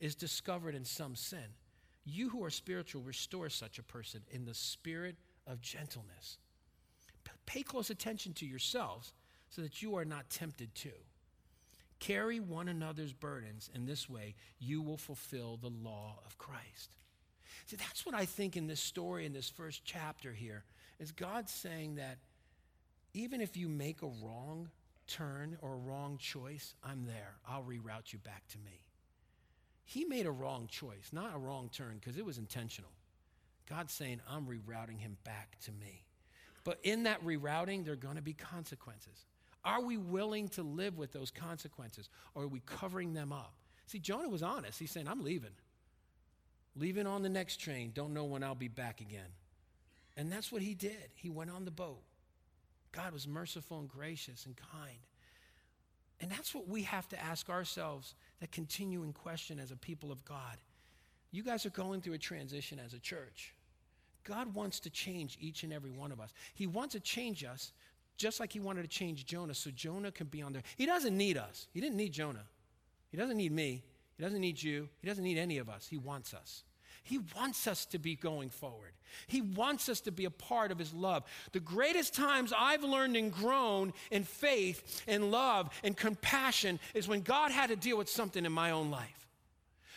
is 0.00 0.14
discovered 0.14 0.74
in 0.74 0.84
some 0.84 1.14
sin, 1.14 1.44
you 2.04 2.30
who 2.30 2.42
are 2.44 2.50
spiritual 2.50 3.02
restore 3.02 3.50
such 3.50 3.78
a 3.78 3.82
person 3.82 4.22
in 4.30 4.46
the 4.46 4.54
spirit 4.54 5.16
of 5.46 5.60
gentleness. 5.60 6.38
Pay 7.44 7.62
close 7.62 7.90
attention 7.90 8.32
to 8.34 8.46
yourselves 8.46 9.12
so 9.48 9.60
that 9.60 9.82
you 9.82 9.96
are 9.96 10.04
not 10.04 10.30
tempted 10.30 10.74
too. 10.74 10.90
Carry 11.98 12.40
one 12.40 12.68
another's 12.68 13.12
burdens. 13.12 13.68
In 13.74 13.84
this 13.84 14.08
way, 14.08 14.34
you 14.58 14.80
will 14.80 14.96
fulfill 14.96 15.58
the 15.58 15.68
law 15.68 16.20
of 16.24 16.38
Christ. 16.38 16.96
See, 17.66 17.76
that's 17.76 18.04
what 18.04 18.14
I 18.14 18.24
think 18.24 18.56
in 18.56 18.66
this 18.66 18.80
story, 18.80 19.26
in 19.26 19.32
this 19.32 19.48
first 19.48 19.84
chapter 19.84 20.32
here, 20.32 20.64
is 20.98 21.12
God 21.12 21.48
saying 21.48 21.96
that 21.96 22.18
even 23.14 23.40
if 23.40 23.56
you 23.56 23.68
make 23.68 24.02
a 24.02 24.10
wrong 24.22 24.68
turn 25.06 25.58
or 25.60 25.74
a 25.74 25.76
wrong 25.76 26.18
choice, 26.18 26.74
I'm 26.84 27.06
there. 27.06 27.34
I'll 27.48 27.62
reroute 27.62 28.12
you 28.12 28.18
back 28.18 28.46
to 28.48 28.58
me. 28.58 28.80
He 29.84 30.04
made 30.04 30.26
a 30.26 30.30
wrong 30.30 30.68
choice, 30.70 31.10
not 31.12 31.34
a 31.34 31.38
wrong 31.38 31.68
turn, 31.72 31.96
because 31.98 32.16
it 32.16 32.24
was 32.24 32.38
intentional. 32.38 32.90
God's 33.68 33.92
saying, 33.92 34.20
I'm 34.28 34.46
rerouting 34.46 35.00
him 35.00 35.16
back 35.24 35.56
to 35.64 35.72
me. 35.72 36.04
But 36.62 36.78
in 36.82 37.04
that 37.04 37.24
rerouting, 37.24 37.84
there 37.84 37.94
are 37.94 37.96
going 37.96 38.16
to 38.16 38.22
be 38.22 38.34
consequences. 38.34 39.24
Are 39.64 39.82
we 39.82 39.96
willing 39.96 40.48
to 40.50 40.62
live 40.62 40.96
with 40.96 41.12
those 41.12 41.30
consequences, 41.30 42.08
or 42.34 42.44
are 42.44 42.48
we 42.48 42.60
covering 42.66 43.14
them 43.14 43.32
up? 43.32 43.54
See, 43.86 43.98
Jonah 43.98 44.28
was 44.28 44.42
honest. 44.42 44.78
He's 44.78 44.90
saying, 44.90 45.08
I'm 45.08 45.24
leaving. 45.24 45.50
Leaving 46.76 47.06
on 47.06 47.22
the 47.22 47.28
next 47.28 47.56
train. 47.56 47.92
Don't 47.94 48.14
know 48.14 48.24
when 48.24 48.42
I'll 48.42 48.54
be 48.54 48.68
back 48.68 49.00
again. 49.00 49.28
And 50.16 50.30
that's 50.30 50.52
what 50.52 50.62
he 50.62 50.74
did. 50.74 51.10
He 51.14 51.30
went 51.30 51.50
on 51.50 51.64
the 51.64 51.70
boat. 51.70 52.02
God 52.92 53.12
was 53.12 53.26
merciful 53.26 53.78
and 53.78 53.88
gracious 53.88 54.46
and 54.46 54.56
kind. 54.56 54.98
And 56.20 56.30
that's 56.30 56.54
what 56.54 56.68
we 56.68 56.82
have 56.82 57.08
to 57.08 57.20
ask 57.20 57.48
ourselves 57.48 58.14
that 58.40 58.52
continuing 58.52 59.12
question 59.12 59.58
as 59.58 59.70
a 59.70 59.76
people 59.76 60.12
of 60.12 60.24
God. 60.24 60.58
You 61.32 61.42
guys 61.42 61.64
are 61.64 61.70
going 61.70 62.00
through 62.00 62.14
a 62.14 62.18
transition 62.18 62.80
as 62.84 62.92
a 62.92 62.98
church. 62.98 63.54
God 64.24 64.54
wants 64.54 64.80
to 64.80 64.90
change 64.90 65.38
each 65.40 65.62
and 65.62 65.72
every 65.72 65.90
one 65.90 66.12
of 66.12 66.20
us. 66.20 66.34
He 66.54 66.66
wants 66.66 66.92
to 66.92 67.00
change 67.00 67.44
us 67.44 67.72
just 68.16 68.38
like 68.38 68.52
he 68.52 68.60
wanted 68.60 68.82
to 68.82 68.88
change 68.88 69.24
Jonah 69.24 69.54
so 69.54 69.70
Jonah 69.70 70.10
can 70.10 70.26
be 70.26 70.42
on 70.42 70.52
there. 70.52 70.62
He 70.76 70.84
doesn't 70.84 71.16
need 71.16 71.38
us. 71.38 71.68
He 71.72 71.80
didn't 71.80 71.96
need 71.96 72.12
Jonah. 72.12 72.44
He 73.10 73.16
doesn't 73.16 73.38
need 73.38 73.52
me. 73.52 73.82
He 74.20 74.26
doesn't 74.26 74.42
need 74.42 74.62
you. 74.62 74.86
He 75.00 75.08
doesn't 75.08 75.24
need 75.24 75.38
any 75.38 75.56
of 75.56 75.70
us. 75.70 75.86
He 75.88 75.96
wants 75.96 76.34
us. 76.34 76.62
He 77.04 77.20
wants 77.34 77.66
us 77.66 77.86
to 77.86 77.98
be 77.98 78.16
going 78.16 78.50
forward. 78.50 78.92
He 79.26 79.40
wants 79.40 79.88
us 79.88 80.02
to 80.02 80.12
be 80.12 80.26
a 80.26 80.30
part 80.30 80.70
of 80.70 80.78
His 80.78 80.92
love. 80.92 81.24
The 81.52 81.60
greatest 81.60 82.12
times 82.12 82.52
I've 82.54 82.84
learned 82.84 83.16
and 83.16 83.32
grown 83.32 83.94
in 84.10 84.24
faith 84.24 85.02
and 85.08 85.30
love 85.30 85.70
and 85.82 85.96
compassion 85.96 86.80
is 86.92 87.08
when 87.08 87.22
God 87.22 87.50
had 87.50 87.68
to 87.68 87.76
deal 87.76 87.96
with 87.96 88.10
something 88.10 88.44
in 88.44 88.52
my 88.52 88.72
own 88.72 88.90
life. 88.90 89.26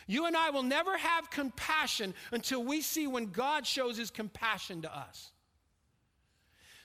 You 0.06 0.24
and 0.24 0.34
I 0.34 0.48
will 0.48 0.62
never 0.62 0.96
have 0.96 1.28
compassion 1.28 2.14
until 2.32 2.64
we 2.64 2.80
see 2.80 3.06
when 3.06 3.26
God 3.26 3.66
shows 3.66 3.98
His 3.98 4.10
compassion 4.10 4.80
to 4.82 4.98
us. 4.98 5.32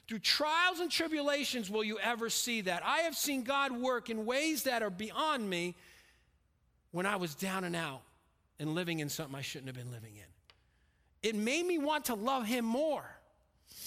Through 0.09 0.19
trials 0.19 0.81
and 0.81 0.91
tribulations 0.91 1.69
will 1.69 1.85
you 1.85 1.99
ever 1.99 2.29
see 2.29 2.59
that. 2.61 2.83
I 2.83 3.01
have 3.03 3.15
seen 3.15 3.43
God 3.43 3.71
work 3.71 4.09
in 4.09 4.25
ways 4.25 4.63
that 4.63 4.83
are 4.83 4.89
beyond 4.89 5.49
me 5.49 5.75
when 6.91 7.05
I 7.05 7.15
was 7.15 7.35
down 7.35 7.63
and 7.63 7.75
out 7.75 8.01
and 8.59 8.75
living 8.75 8.99
in 8.99 9.09
something 9.09 9.35
I 9.35 9.41
shouldn't 9.41 9.67
have 9.67 9.75
been 9.75 9.91
living 9.91 10.15
in. 10.15 11.29
It 11.29 11.35
made 11.35 11.65
me 11.65 11.77
want 11.77 12.05
to 12.05 12.15
love 12.15 12.45
him 12.45 12.65
more. 12.65 13.05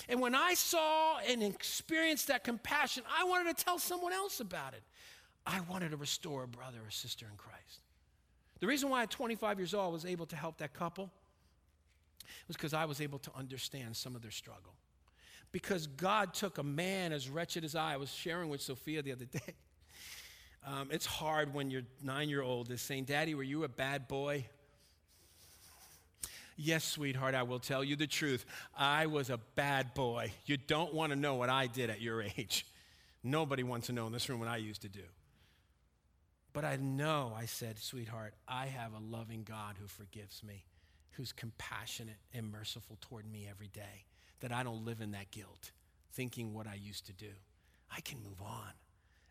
And 0.09 0.20
when 0.20 0.34
I 0.34 0.55
saw 0.55 1.18
and 1.18 1.42
experienced 1.42 2.28
that 2.28 2.44
compassion, 2.44 3.03
I 3.18 3.24
wanted 3.24 3.57
to 3.57 3.64
tell 3.64 3.78
someone 3.78 4.12
else 4.12 4.40
about 4.40 4.74
it. 4.74 4.82
I 5.46 5.61
wanted 5.61 5.90
to 5.90 5.96
restore 5.96 6.44
a 6.44 6.48
brother 6.48 6.78
or 6.84 6.90
sister 6.90 7.26
in 7.30 7.36
Christ. 7.36 7.80
The 8.61 8.66
reason 8.66 8.90
why 8.90 9.03
at 9.03 9.11
25 9.11 9.59
years 9.59 9.74
old 9.74 9.86
I 9.86 9.92
was 9.92 10.07
able 10.07 10.26
to 10.26 10.36
help 10.36 10.59
that 10.59 10.72
couple 10.72 11.11
was 12.46 12.57
because 12.57 12.74
I 12.74 12.84
was 12.84 13.00
able 13.00 13.18
to 13.20 13.30
understand 13.36 13.96
some 13.96 14.14
of 14.14 14.22
their 14.22 14.30
struggle. 14.30 14.74
Because 15.50 15.86
God 15.86 16.32
took 16.32 16.59
a 16.59 16.62
man 16.62 17.12
as 17.12 17.28
wretched 17.28 17.64
as 17.64 17.74
I. 17.74 17.94
I 17.94 17.96
was 17.96 18.11
sharing 18.11 18.48
with 18.48 18.62
Sophia 18.62 19.03
the 19.03 19.12
other 19.12 19.24
day. 19.24 19.40
Um, 20.64 20.88
it's 20.92 21.06
hard 21.06 21.52
when 21.54 21.70
your 21.70 21.82
nine 22.02 22.28
year 22.28 22.42
old 22.42 22.70
is 22.70 22.80
saying, 22.80 23.04
Daddy, 23.04 23.34
were 23.34 23.42
you 23.42 23.64
a 23.64 23.68
bad 23.68 24.06
boy? 24.06 24.46
Yes, 26.56 26.84
sweetheart, 26.84 27.34
I 27.34 27.42
will 27.42 27.58
tell 27.58 27.82
you 27.82 27.96
the 27.96 28.06
truth. 28.06 28.44
I 28.76 29.06
was 29.06 29.30
a 29.30 29.38
bad 29.56 29.94
boy. 29.94 30.32
You 30.46 30.56
don't 30.56 30.94
want 30.94 31.10
to 31.10 31.16
know 31.16 31.34
what 31.34 31.48
I 31.48 31.66
did 31.66 31.90
at 31.90 32.00
your 32.00 32.22
age. 32.22 32.66
Nobody 33.24 33.62
wants 33.62 33.86
to 33.86 33.92
know 33.92 34.06
in 34.06 34.12
this 34.12 34.28
room 34.28 34.38
what 34.38 34.48
I 34.48 34.58
used 34.58 34.82
to 34.82 34.88
do. 34.88 35.02
But 36.52 36.64
I 36.64 36.76
know, 36.76 37.32
I 37.36 37.46
said, 37.46 37.78
sweetheart, 37.78 38.34
I 38.46 38.66
have 38.66 38.92
a 38.92 38.98
loving 38.98 39.42
God 39.42 39.76
who 39.80 39.86
forgives 39.86 40.42
me, 40.44 40.66
who's 41.12 41.32
compassionate 41.32 42.18
and 42.34 42.52
merciful 42.52 42.98
toward 43.00 43.30
me 43.30 43.46
every 43.48 43.68
day, 43.68 44.04
that 44.40 44.52
I 44.52 44.62
don't 44.62 44.84
live 44.84 45.00
in 45.00 45.12
that 45.12 45.30
guilt, 45.30 45.70
thinking 46.12 46.52
what 46.52 46.66
I 46.66 46.74
used 46.74 47.06
to 47.06 47.12
do. 47.12 47.30
I 47.90 48.00
can 48.02 48.18
move 48.22 48.42
on 48.42 48.72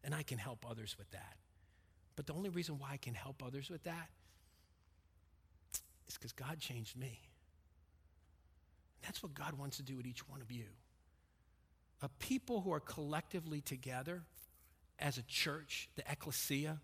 and 0.04 0.16
I 0.16 0.24
can 0.24 0.38
help 0.38 0.66
others 0.70 0.96
with 0.98 1.10
that. 1.12 1.36
But 2.16 2.28
the 2.28 2.34
only 2.34 2.50
reason 2.50 2.78
why 2.78 2.92
I 2.94 2.98
can 2.98 3.14
help 3.14 3.44
others 3.46 3.70
with 3.70 3.84
that 3.84 4.10
is 6.08 6.16
because 6.16 6.34
God 6.34 6.60
changed 6.60 6.98
me. 6.98 7.20
And 8.98 9.08
That's 9.08 9.24
what 9.24 9.34
God 9.34 9.58
wants 9.58 9.78
to 9.78 9.84
do 9.84 9.98
with 9.98 10.06
each 10.06 10.28
one 10.28 10.42
of 10.42 10.52
you. 10.52 10.66
A 12.02 12.10
people 12.20 12.62
who 12.62 12.72
are 12.74 12.80
collectively 12.80 13.62
together 13.62 14.24
as 15.00 15.18
a 15.18 15.24
church, 15.24 15.90
the 15.96 16.04
ecclesia, 16.12 16.80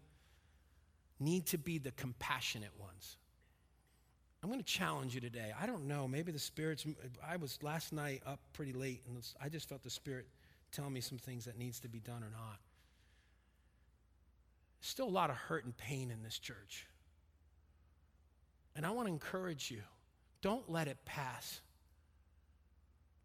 need 1.19 1.47
to 1.47 1.57
be 1.57 1.77
the 1.77 1.91
compassionate 1.91 2.79
ones. 2.79 3.17
I'm 4.43 4.49
going 4.49 4.61
to 4.61 4.65
challenge 4.65 5.15
you 5.15 5.21
today. 5.21 5.51
I 5.59 5.65
don't 5.65 5.87
know, 5.87 6.07
maybe 6.07 6.31
the 6.31 6.39
Spirit's, 6.39 6.85
I 7.27 7.37
was 7.37 7.57
last 7.63 7.91
night 7.91 8.21
up 8.25 8.39
pretty 8.53 8.73
late 8.73 9.01
and 9.07 9.17
I 9.41 9.49
just 9.49 9.67
felt 9.67 9.83
the 9.83 9.89
Spirit 9.89 10.27
tell 10.71 10.89
me 10.89 11.01
some 11.01 11.17
things 11.17 11.45
that 11.45 11.57
needs 11.57 11.79
to 11.81 11.89
be 11.89 11.99
done 11.99 12.23
or 12.23 12.29
not. 12.29 12.59
Still 14.81 15.07
a 15.07 15.09
lot 15.09 15.29
of 15.29 15.35
hurt 15.35 15.65
and 15.65 15.75
pain 15.75 16.11
in 16.11 16.23
this 16.23 16.37
church. 16.39 16.87
And 18.75 18.85
I 18.85 18.91
want 18.91 19.07
to 19.07 19.13
encourage 19.13 19.71
you 19.71 19.81
don't 20.41 20.69
let 20.69 20.87
it 20.87 20.97
pass 21.03 21.61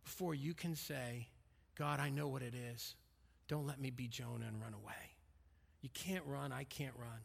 before 0.05 0.35
you 0.35 0.55
can 0.55 0.75
say, 0.75 1.29
God, 1.77 2.01
I 2.01 2.11
know 2.11 2.29
what 2.29 2.43
it 2.43 2.55
is. 2.55 2.95
Don't 3.49 3.67
let 3.67 3.81
me 3.81 3.91
be 3.91 4.09
Jonah 4.09 4.47
and 4.47 4.61
run 4.61 4.75
away. 4.75 4.93
You 5.83 5.91
can't 5.93 6.25
run, 6.27 6.53
I 6.53 6.65
can't 6.65 6.95
run. 6.97 7.21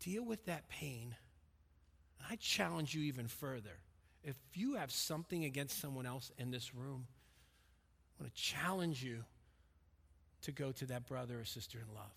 Deal 0.00 0.24
with 0.24 0.44
that 0.46 0.68
pain. 0.68 1.14
And 2.18 2.26
I 2.30 2.36
challenge 2.36 2.94
you 2.94 3.02
even 3.02 3.28
further. 3.28 3.78
If 4.24 4.36
you 4.54 4.74
have 4.74 4.90
something 4.90 5.44
against 5.44 5.80
someone 5.80 6.06
else 6.06 6.32
in 6.38 6.50
this 6.50 6.74
room, 6.74 7.06
I 8.18 8.22
want 8.22 8.34
to 8.34 8.40
challenge 8.40 9.02
you 9.02 9.24
to 10.42 10.52
go 10.52 10.72
to 10.72 10.86
that 10.86 11.06
brother 11.06 11.40
or 11.40 11.44
sister 11.44 11.78
in 11.78 11.94
love. 11.94 12.12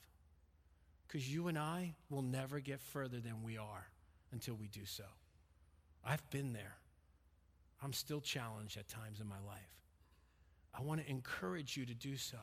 Because 1.11 1.29
you 1.29 1.49
and 1.49 1.59
I 1.59 1.93
will 2.09 2.21
never 2.21 2.61
get 2.61 2.79
further 2.79 3.19
than 3.19 3.43
we 3.43 3.57
are 3.57 3.87
until 4.31 4.55
we 4.55 4.69
do 4.69 4.85
so. 4.85 5.03
I've 6.05 6.27
been 6.29 6.53
there. 6.53 6.77
I'm 7.83 7.91
still 7.91 8.21
challenged 8.21 8.77
at 8.77 8.87
times 8.87 9.19
in 9.19 9.27
my 9.27 9.39
life. 9.45 9.59
I 10.73 10.81
want 10.81 11.01
to 11.03 11.09
encourage 11.09 11.75
you 11.75 11.85
to 11.85 11.93
do 11.93 12.15
so. 12.15 12.37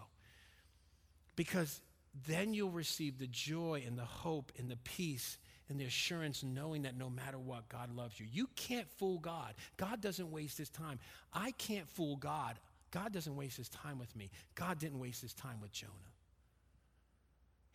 Because 1.34 1.80
then 2.26 2.52
you'll 2.52 2.70
receive 2.70 3.18
the 3.18 3.26
joy 3.26 3.84
and 3.86 3.96
the 3.96 4.04
hope 4.04 4.52
and 4.58 4.68
the 4.68 4.76
peace 4.76 5.38
and 5.70 5.80
the 5.80 5.84
assurance 5.84 6.42
knowing 6.42 6.82
that 6.82 6.96
no 6.96 7.08
matter 7.08 7.38
what, 7.38 7.70
God 7.70 7.88
loves 7.96 8.20
you. 8.20 8.26
You 8.30 8.50
can't 8.54 8.88
fool 8.98 9.18
God. 9.18 9.54
God 9.78 10.02
doesn't 10.02 10.30
waste 10.30 10.58
his 10.58 10.68
time. 10.68 10.98
I 11.32 11.52
can't 11.52 11.88
fool 11.88 12.16
God. 12.16 12.58
God 12.90 13.14
doesn't 13.14 13.34
waste 13.34 13.56
his 13.56 13.70
time 13.70 13.98
with 13.98 14.14
me. 14.14 14.30
God 14.54 14.78
didn't 14.78 14.98
waste 14.98 15.22
his 15.22 15.32
time 15.32 15.60
with 15.62 15.72
Jonah. 15.72 15.92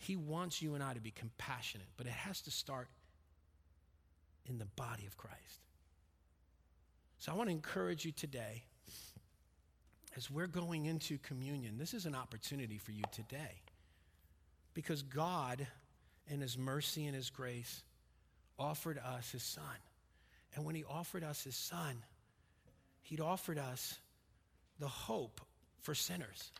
He 0.04 0.18
wants 0.18 0.62
you 0.62 0.76
and 0.76 0.84
I 0.84 0.94
to 0.94 1.00
be 1.00 1.12
compassionate, 1.12 1.88
but 1.96 2.06
it 2.06 2.12
has 2.12 2.42
to 2.42 2.52
start 2.52 2.90
in 4.46 4.58
the 4.58 4.66
body 4.66 5.06
of 5.06 5.16
Christ. 5.16 5.62
So 7.20 7.32
I 7.32 7.36
want 7.36 7.48
to 7.48 7.56
encourage 7.56 8.04
you 8.04 8.12
today, 8.12 8.64
as 10.18 10.30
we're 10.30 10.48
going 10.48 10.88
into 10.88 11.18
communion, 11.20 11.78
this 11.78 11.94
is 11.94 12.06
an 12.06 12.16
opportunity 12.16 12.78
for 12.78 12.92
you 12.92 13.04
today. 13.14 13.62
Because 14.74 15.04
God, 15.04 15.66
in 16.28 16.42
His 16.42 16.58
mercy 16.58 17.06
and 17.06 17.16
His 17.16 17.30
grace, 17.30 17.84
offered 18.60 18.98
us 18.98 19.32
His 19.32 19.44
Son. 19.44 19.64
And 20.54 20.66
when 20.66 20.76
He 20.76 20.84
offered 20.84 21.24
us 21.24 21.46
His 21.46 21.56
Son, 21.56 22.04
He'd 23.04 23.22
offered 23.22 23.58
us 23.58 24.00
the 24.80 24.88
hope 24.90 25.40
for 25.82 25.96
sinners, 25.96 26.52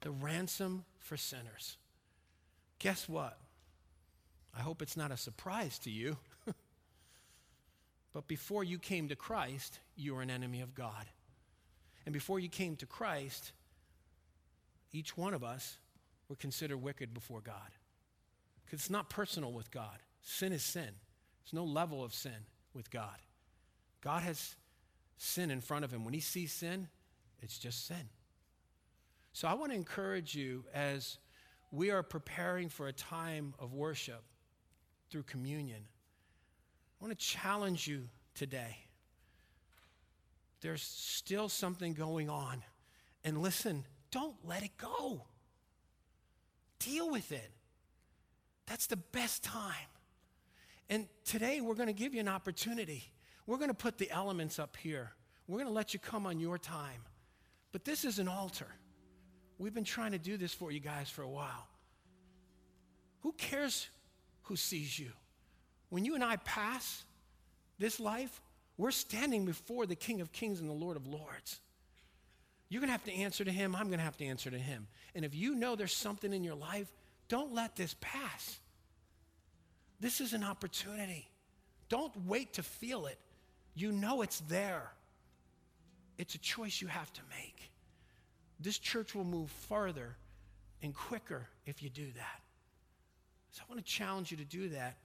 the 0.00 0.10
ransom 0.10 0.84
for 0.98 1.16
sinners. 1.16 1.76
Guess 2.78 3.08
what? 3.08 3.38
I 4.56 4.60
hope 4.60 4.82
it's 4.82 4.96
not 4.96 5.10
a 5.10 5.16
surprise 5.16 5.78
to 5.80 5.90
you. 5.90 6.16
but 8.12 8.26
before 8.26 8.64
you 8.64 8.78
came 8.78 9.08
to 9.08 9.16
Christ, 9.16 9.80
you 9.96 10.14
were 10.14 10.22
an 10.22 10.30
enemy 10.30 10.60
of 10.60 10.74
God. 10.74 11.06
And 12.06 12.12
before 12.12 12.40
you 12.40 12.48
came 12.48 12.76
to 12.76 12.86
Christ, 12.86 13.52
each 14.92 15.16
one 15.16 15.34
of 15.34 15.44
us 15.44 15.78
were 16.28 16.36
considered 16.36 16.78
wicked 16.78 17.12
before 17.12 17.40
God. 17.40 17.70
Because 18.64 18.80
it's 18.80 18.90
not 18.90 19.10
personal 19.10 19.52
with 19.52 19.70
God. 19.70 19.98
Sin 20.22 20.52
is 20.52 20.62
sin. 20.62 20.90
There's 21.42 21.52
no 21.52 21.64
level 21.64 22.04
of 22.04 22.14
sin 22.14 22.46
with 22.74 22.90
God. 22.90 23.16
God 24.00 24.22
has 24.22 24.56
sin 25.16 25.50
in 25.50 25.60
front 25.60 25.84
of 25.84 25.92
him. 25.92 26.04
When 26.04 26.14
he 26.14 26.20
sees 26.20 26.52
sin, 26.52 26.88
it's 27.42 27.58
just 27.58 27.86
sin. 27.86 28.08
So 29.32 29.48
I 29.48 29.54
want 29.54 29.72
to 29.72 29.76
encourage 29.76 30.34
you 30.34 30.64
as 30.74 31.18
we 31.70 31.90
are 31.90 32.02
preparing 32.02 32.68
for 32.68 32.88
a 32.88 32.92
time 32.92 33.54
of 33.58 33.72
worship 33.72 34.22
through 35.10 35.24
communion. 35.24 35.82
I 37.00 37.04
want 37.04 37.18
to 37.18 37.24
challenge 37.24 37.86
you 37.86 38.08
today. 38.34 38.76
There's 40.60 40.82
still 40.82 41.48
something 41.48 41.94
going 41.94 42.28
on. 42.28 42.62
And 43.24 43.42
listen, 43.42 43.84
don't 44.10 44.36
let 44.44 44.62
it 44.62 44.76
go. 44.76 45.24
Deal 46.78 47.10
with 47.10 47.30
it. 47.32 47.50
That's 48.66 48.86
the 48.86 48.96
best 48.96 49.44
time. 49.44 49.74
And 50.90 51.06
today 51.24 51.60
we're 51.60 51.74
going 51.74 51.88
to 51.88 51.92
give 51.92 52.14
you 52.14 52.20
an 52.20 52.28
opportunity. 52.28 53.12
We're 53.46 53.58
going 53.58 53.70
to 53.70 53.74
put 53.74 53.98
the 53.98 54.10
elements 54.10 54.58
up 54.58 54.76
here. 54.76 55.12
We're 55.46 55.58
going 55.58 55.68
to 55.68 55.72
let 55.72 55.94
you 55.94 56.00
come 56.00 56.26
on 56.26 56.38
your 56.40 56.58
time. 56.58 57.02
But 57.72 57.84
this 57.84 58.04
is 58.04 58.18
an 58.18 58.28
altar. 58.28 58.68
We've 59.58 59.74
been 59.74 59.84
trying 59.84 60.12
to 60.12 60.18
do 60.18 60.36
this 60.36 60.54
for 60.54 60.70
you 60.70 60.80
guys 60.80 61.10
for 61.10 61.22
a 61.22 61.28
while. 61.28 61.66
Who 63.22 63.32
cares 63.32 63.88
who 64.42 64.56
sees 64.56 64.98
you? 64.98 65.10
When 65.90 66.04
you 66.04 66.14
and 66.14 66.24
I 66.24 66.36
pass 66.36 67.04
this 67.78 67.98
life, 67.98 68.40
we're 68.76 68.90
standing 68.90 69.44
before 69.44 69.86
the 69.86 69.96
King 69.96 70.20
of 70.20 70.32
Kings 70.32 70.60
and 70.60 70.68
the 70.68 70.74
Lord 70.74 70.96
of 70.96 71.06
Lords. 71.06 71.60
You're 72.68 72.80
going 72.80 72.88
to 72.88 72.92
have 72.92 73.04
to 73.04 73.12
answer 73.12 73.44
to 73.44 73.50
him. 73.50 73.74
I'm 73.74 73.86
going 73.88 73.98
to 73.98 74.04
have 74.04 74.18
to 74.18 74.26
answer 74.26 74.50
to 74.50 74.58
him. 74.58 74.86
And 75.14 75.24
if 75.24 75.34
you 75.34 75.54
know 75.54 75.74
there's 75.74 75.94
something 75.94 76.32
in 76.32 76.44
your 76.44 76.54
life, 76.54 76.86
don't 77.28 77.54
let 77.54 77.76
this 77.76 77.96
pass. 78.00 78.58
This 80.00 80.20
is 80.20 80.32
an 80.32 80.44
opportunity. 80.44 81.28
Don't 81.88 82.14
wait 82.26 82.54
to 82.54 82.62
feel 82.62 83.06
it. 83.06 83.18
You 83.74 83.90
know 83.90 84.22
it's 84.22 84.40
there. 84.40 84.92
It's 86.18 86.34
a 86.34 86.38
choice 86.38 86.80
you 86.80 86.88
have 86.88 87.12
to 87.14 87.20
make. 87.30 87.70
This 88.60 88.78
church 88.78 89.14
will 89.14 89.24
move 89.24 89.50
farther 89.50 90.16
and 90.82 90.94
quicker 90.94 91.48
if 91.66 91.82
you 91.82 91.90
do 91.90 92.06
that. 92.16 92.40
So 93.50 93.62
I 93.66 93.72
want 93.72 93.84
to 93.84 93.90
challenge 93.90 94.30
you 94.30 94.36
to 94.38 94.44
do 94.44 94.68
that. 94.70 94.96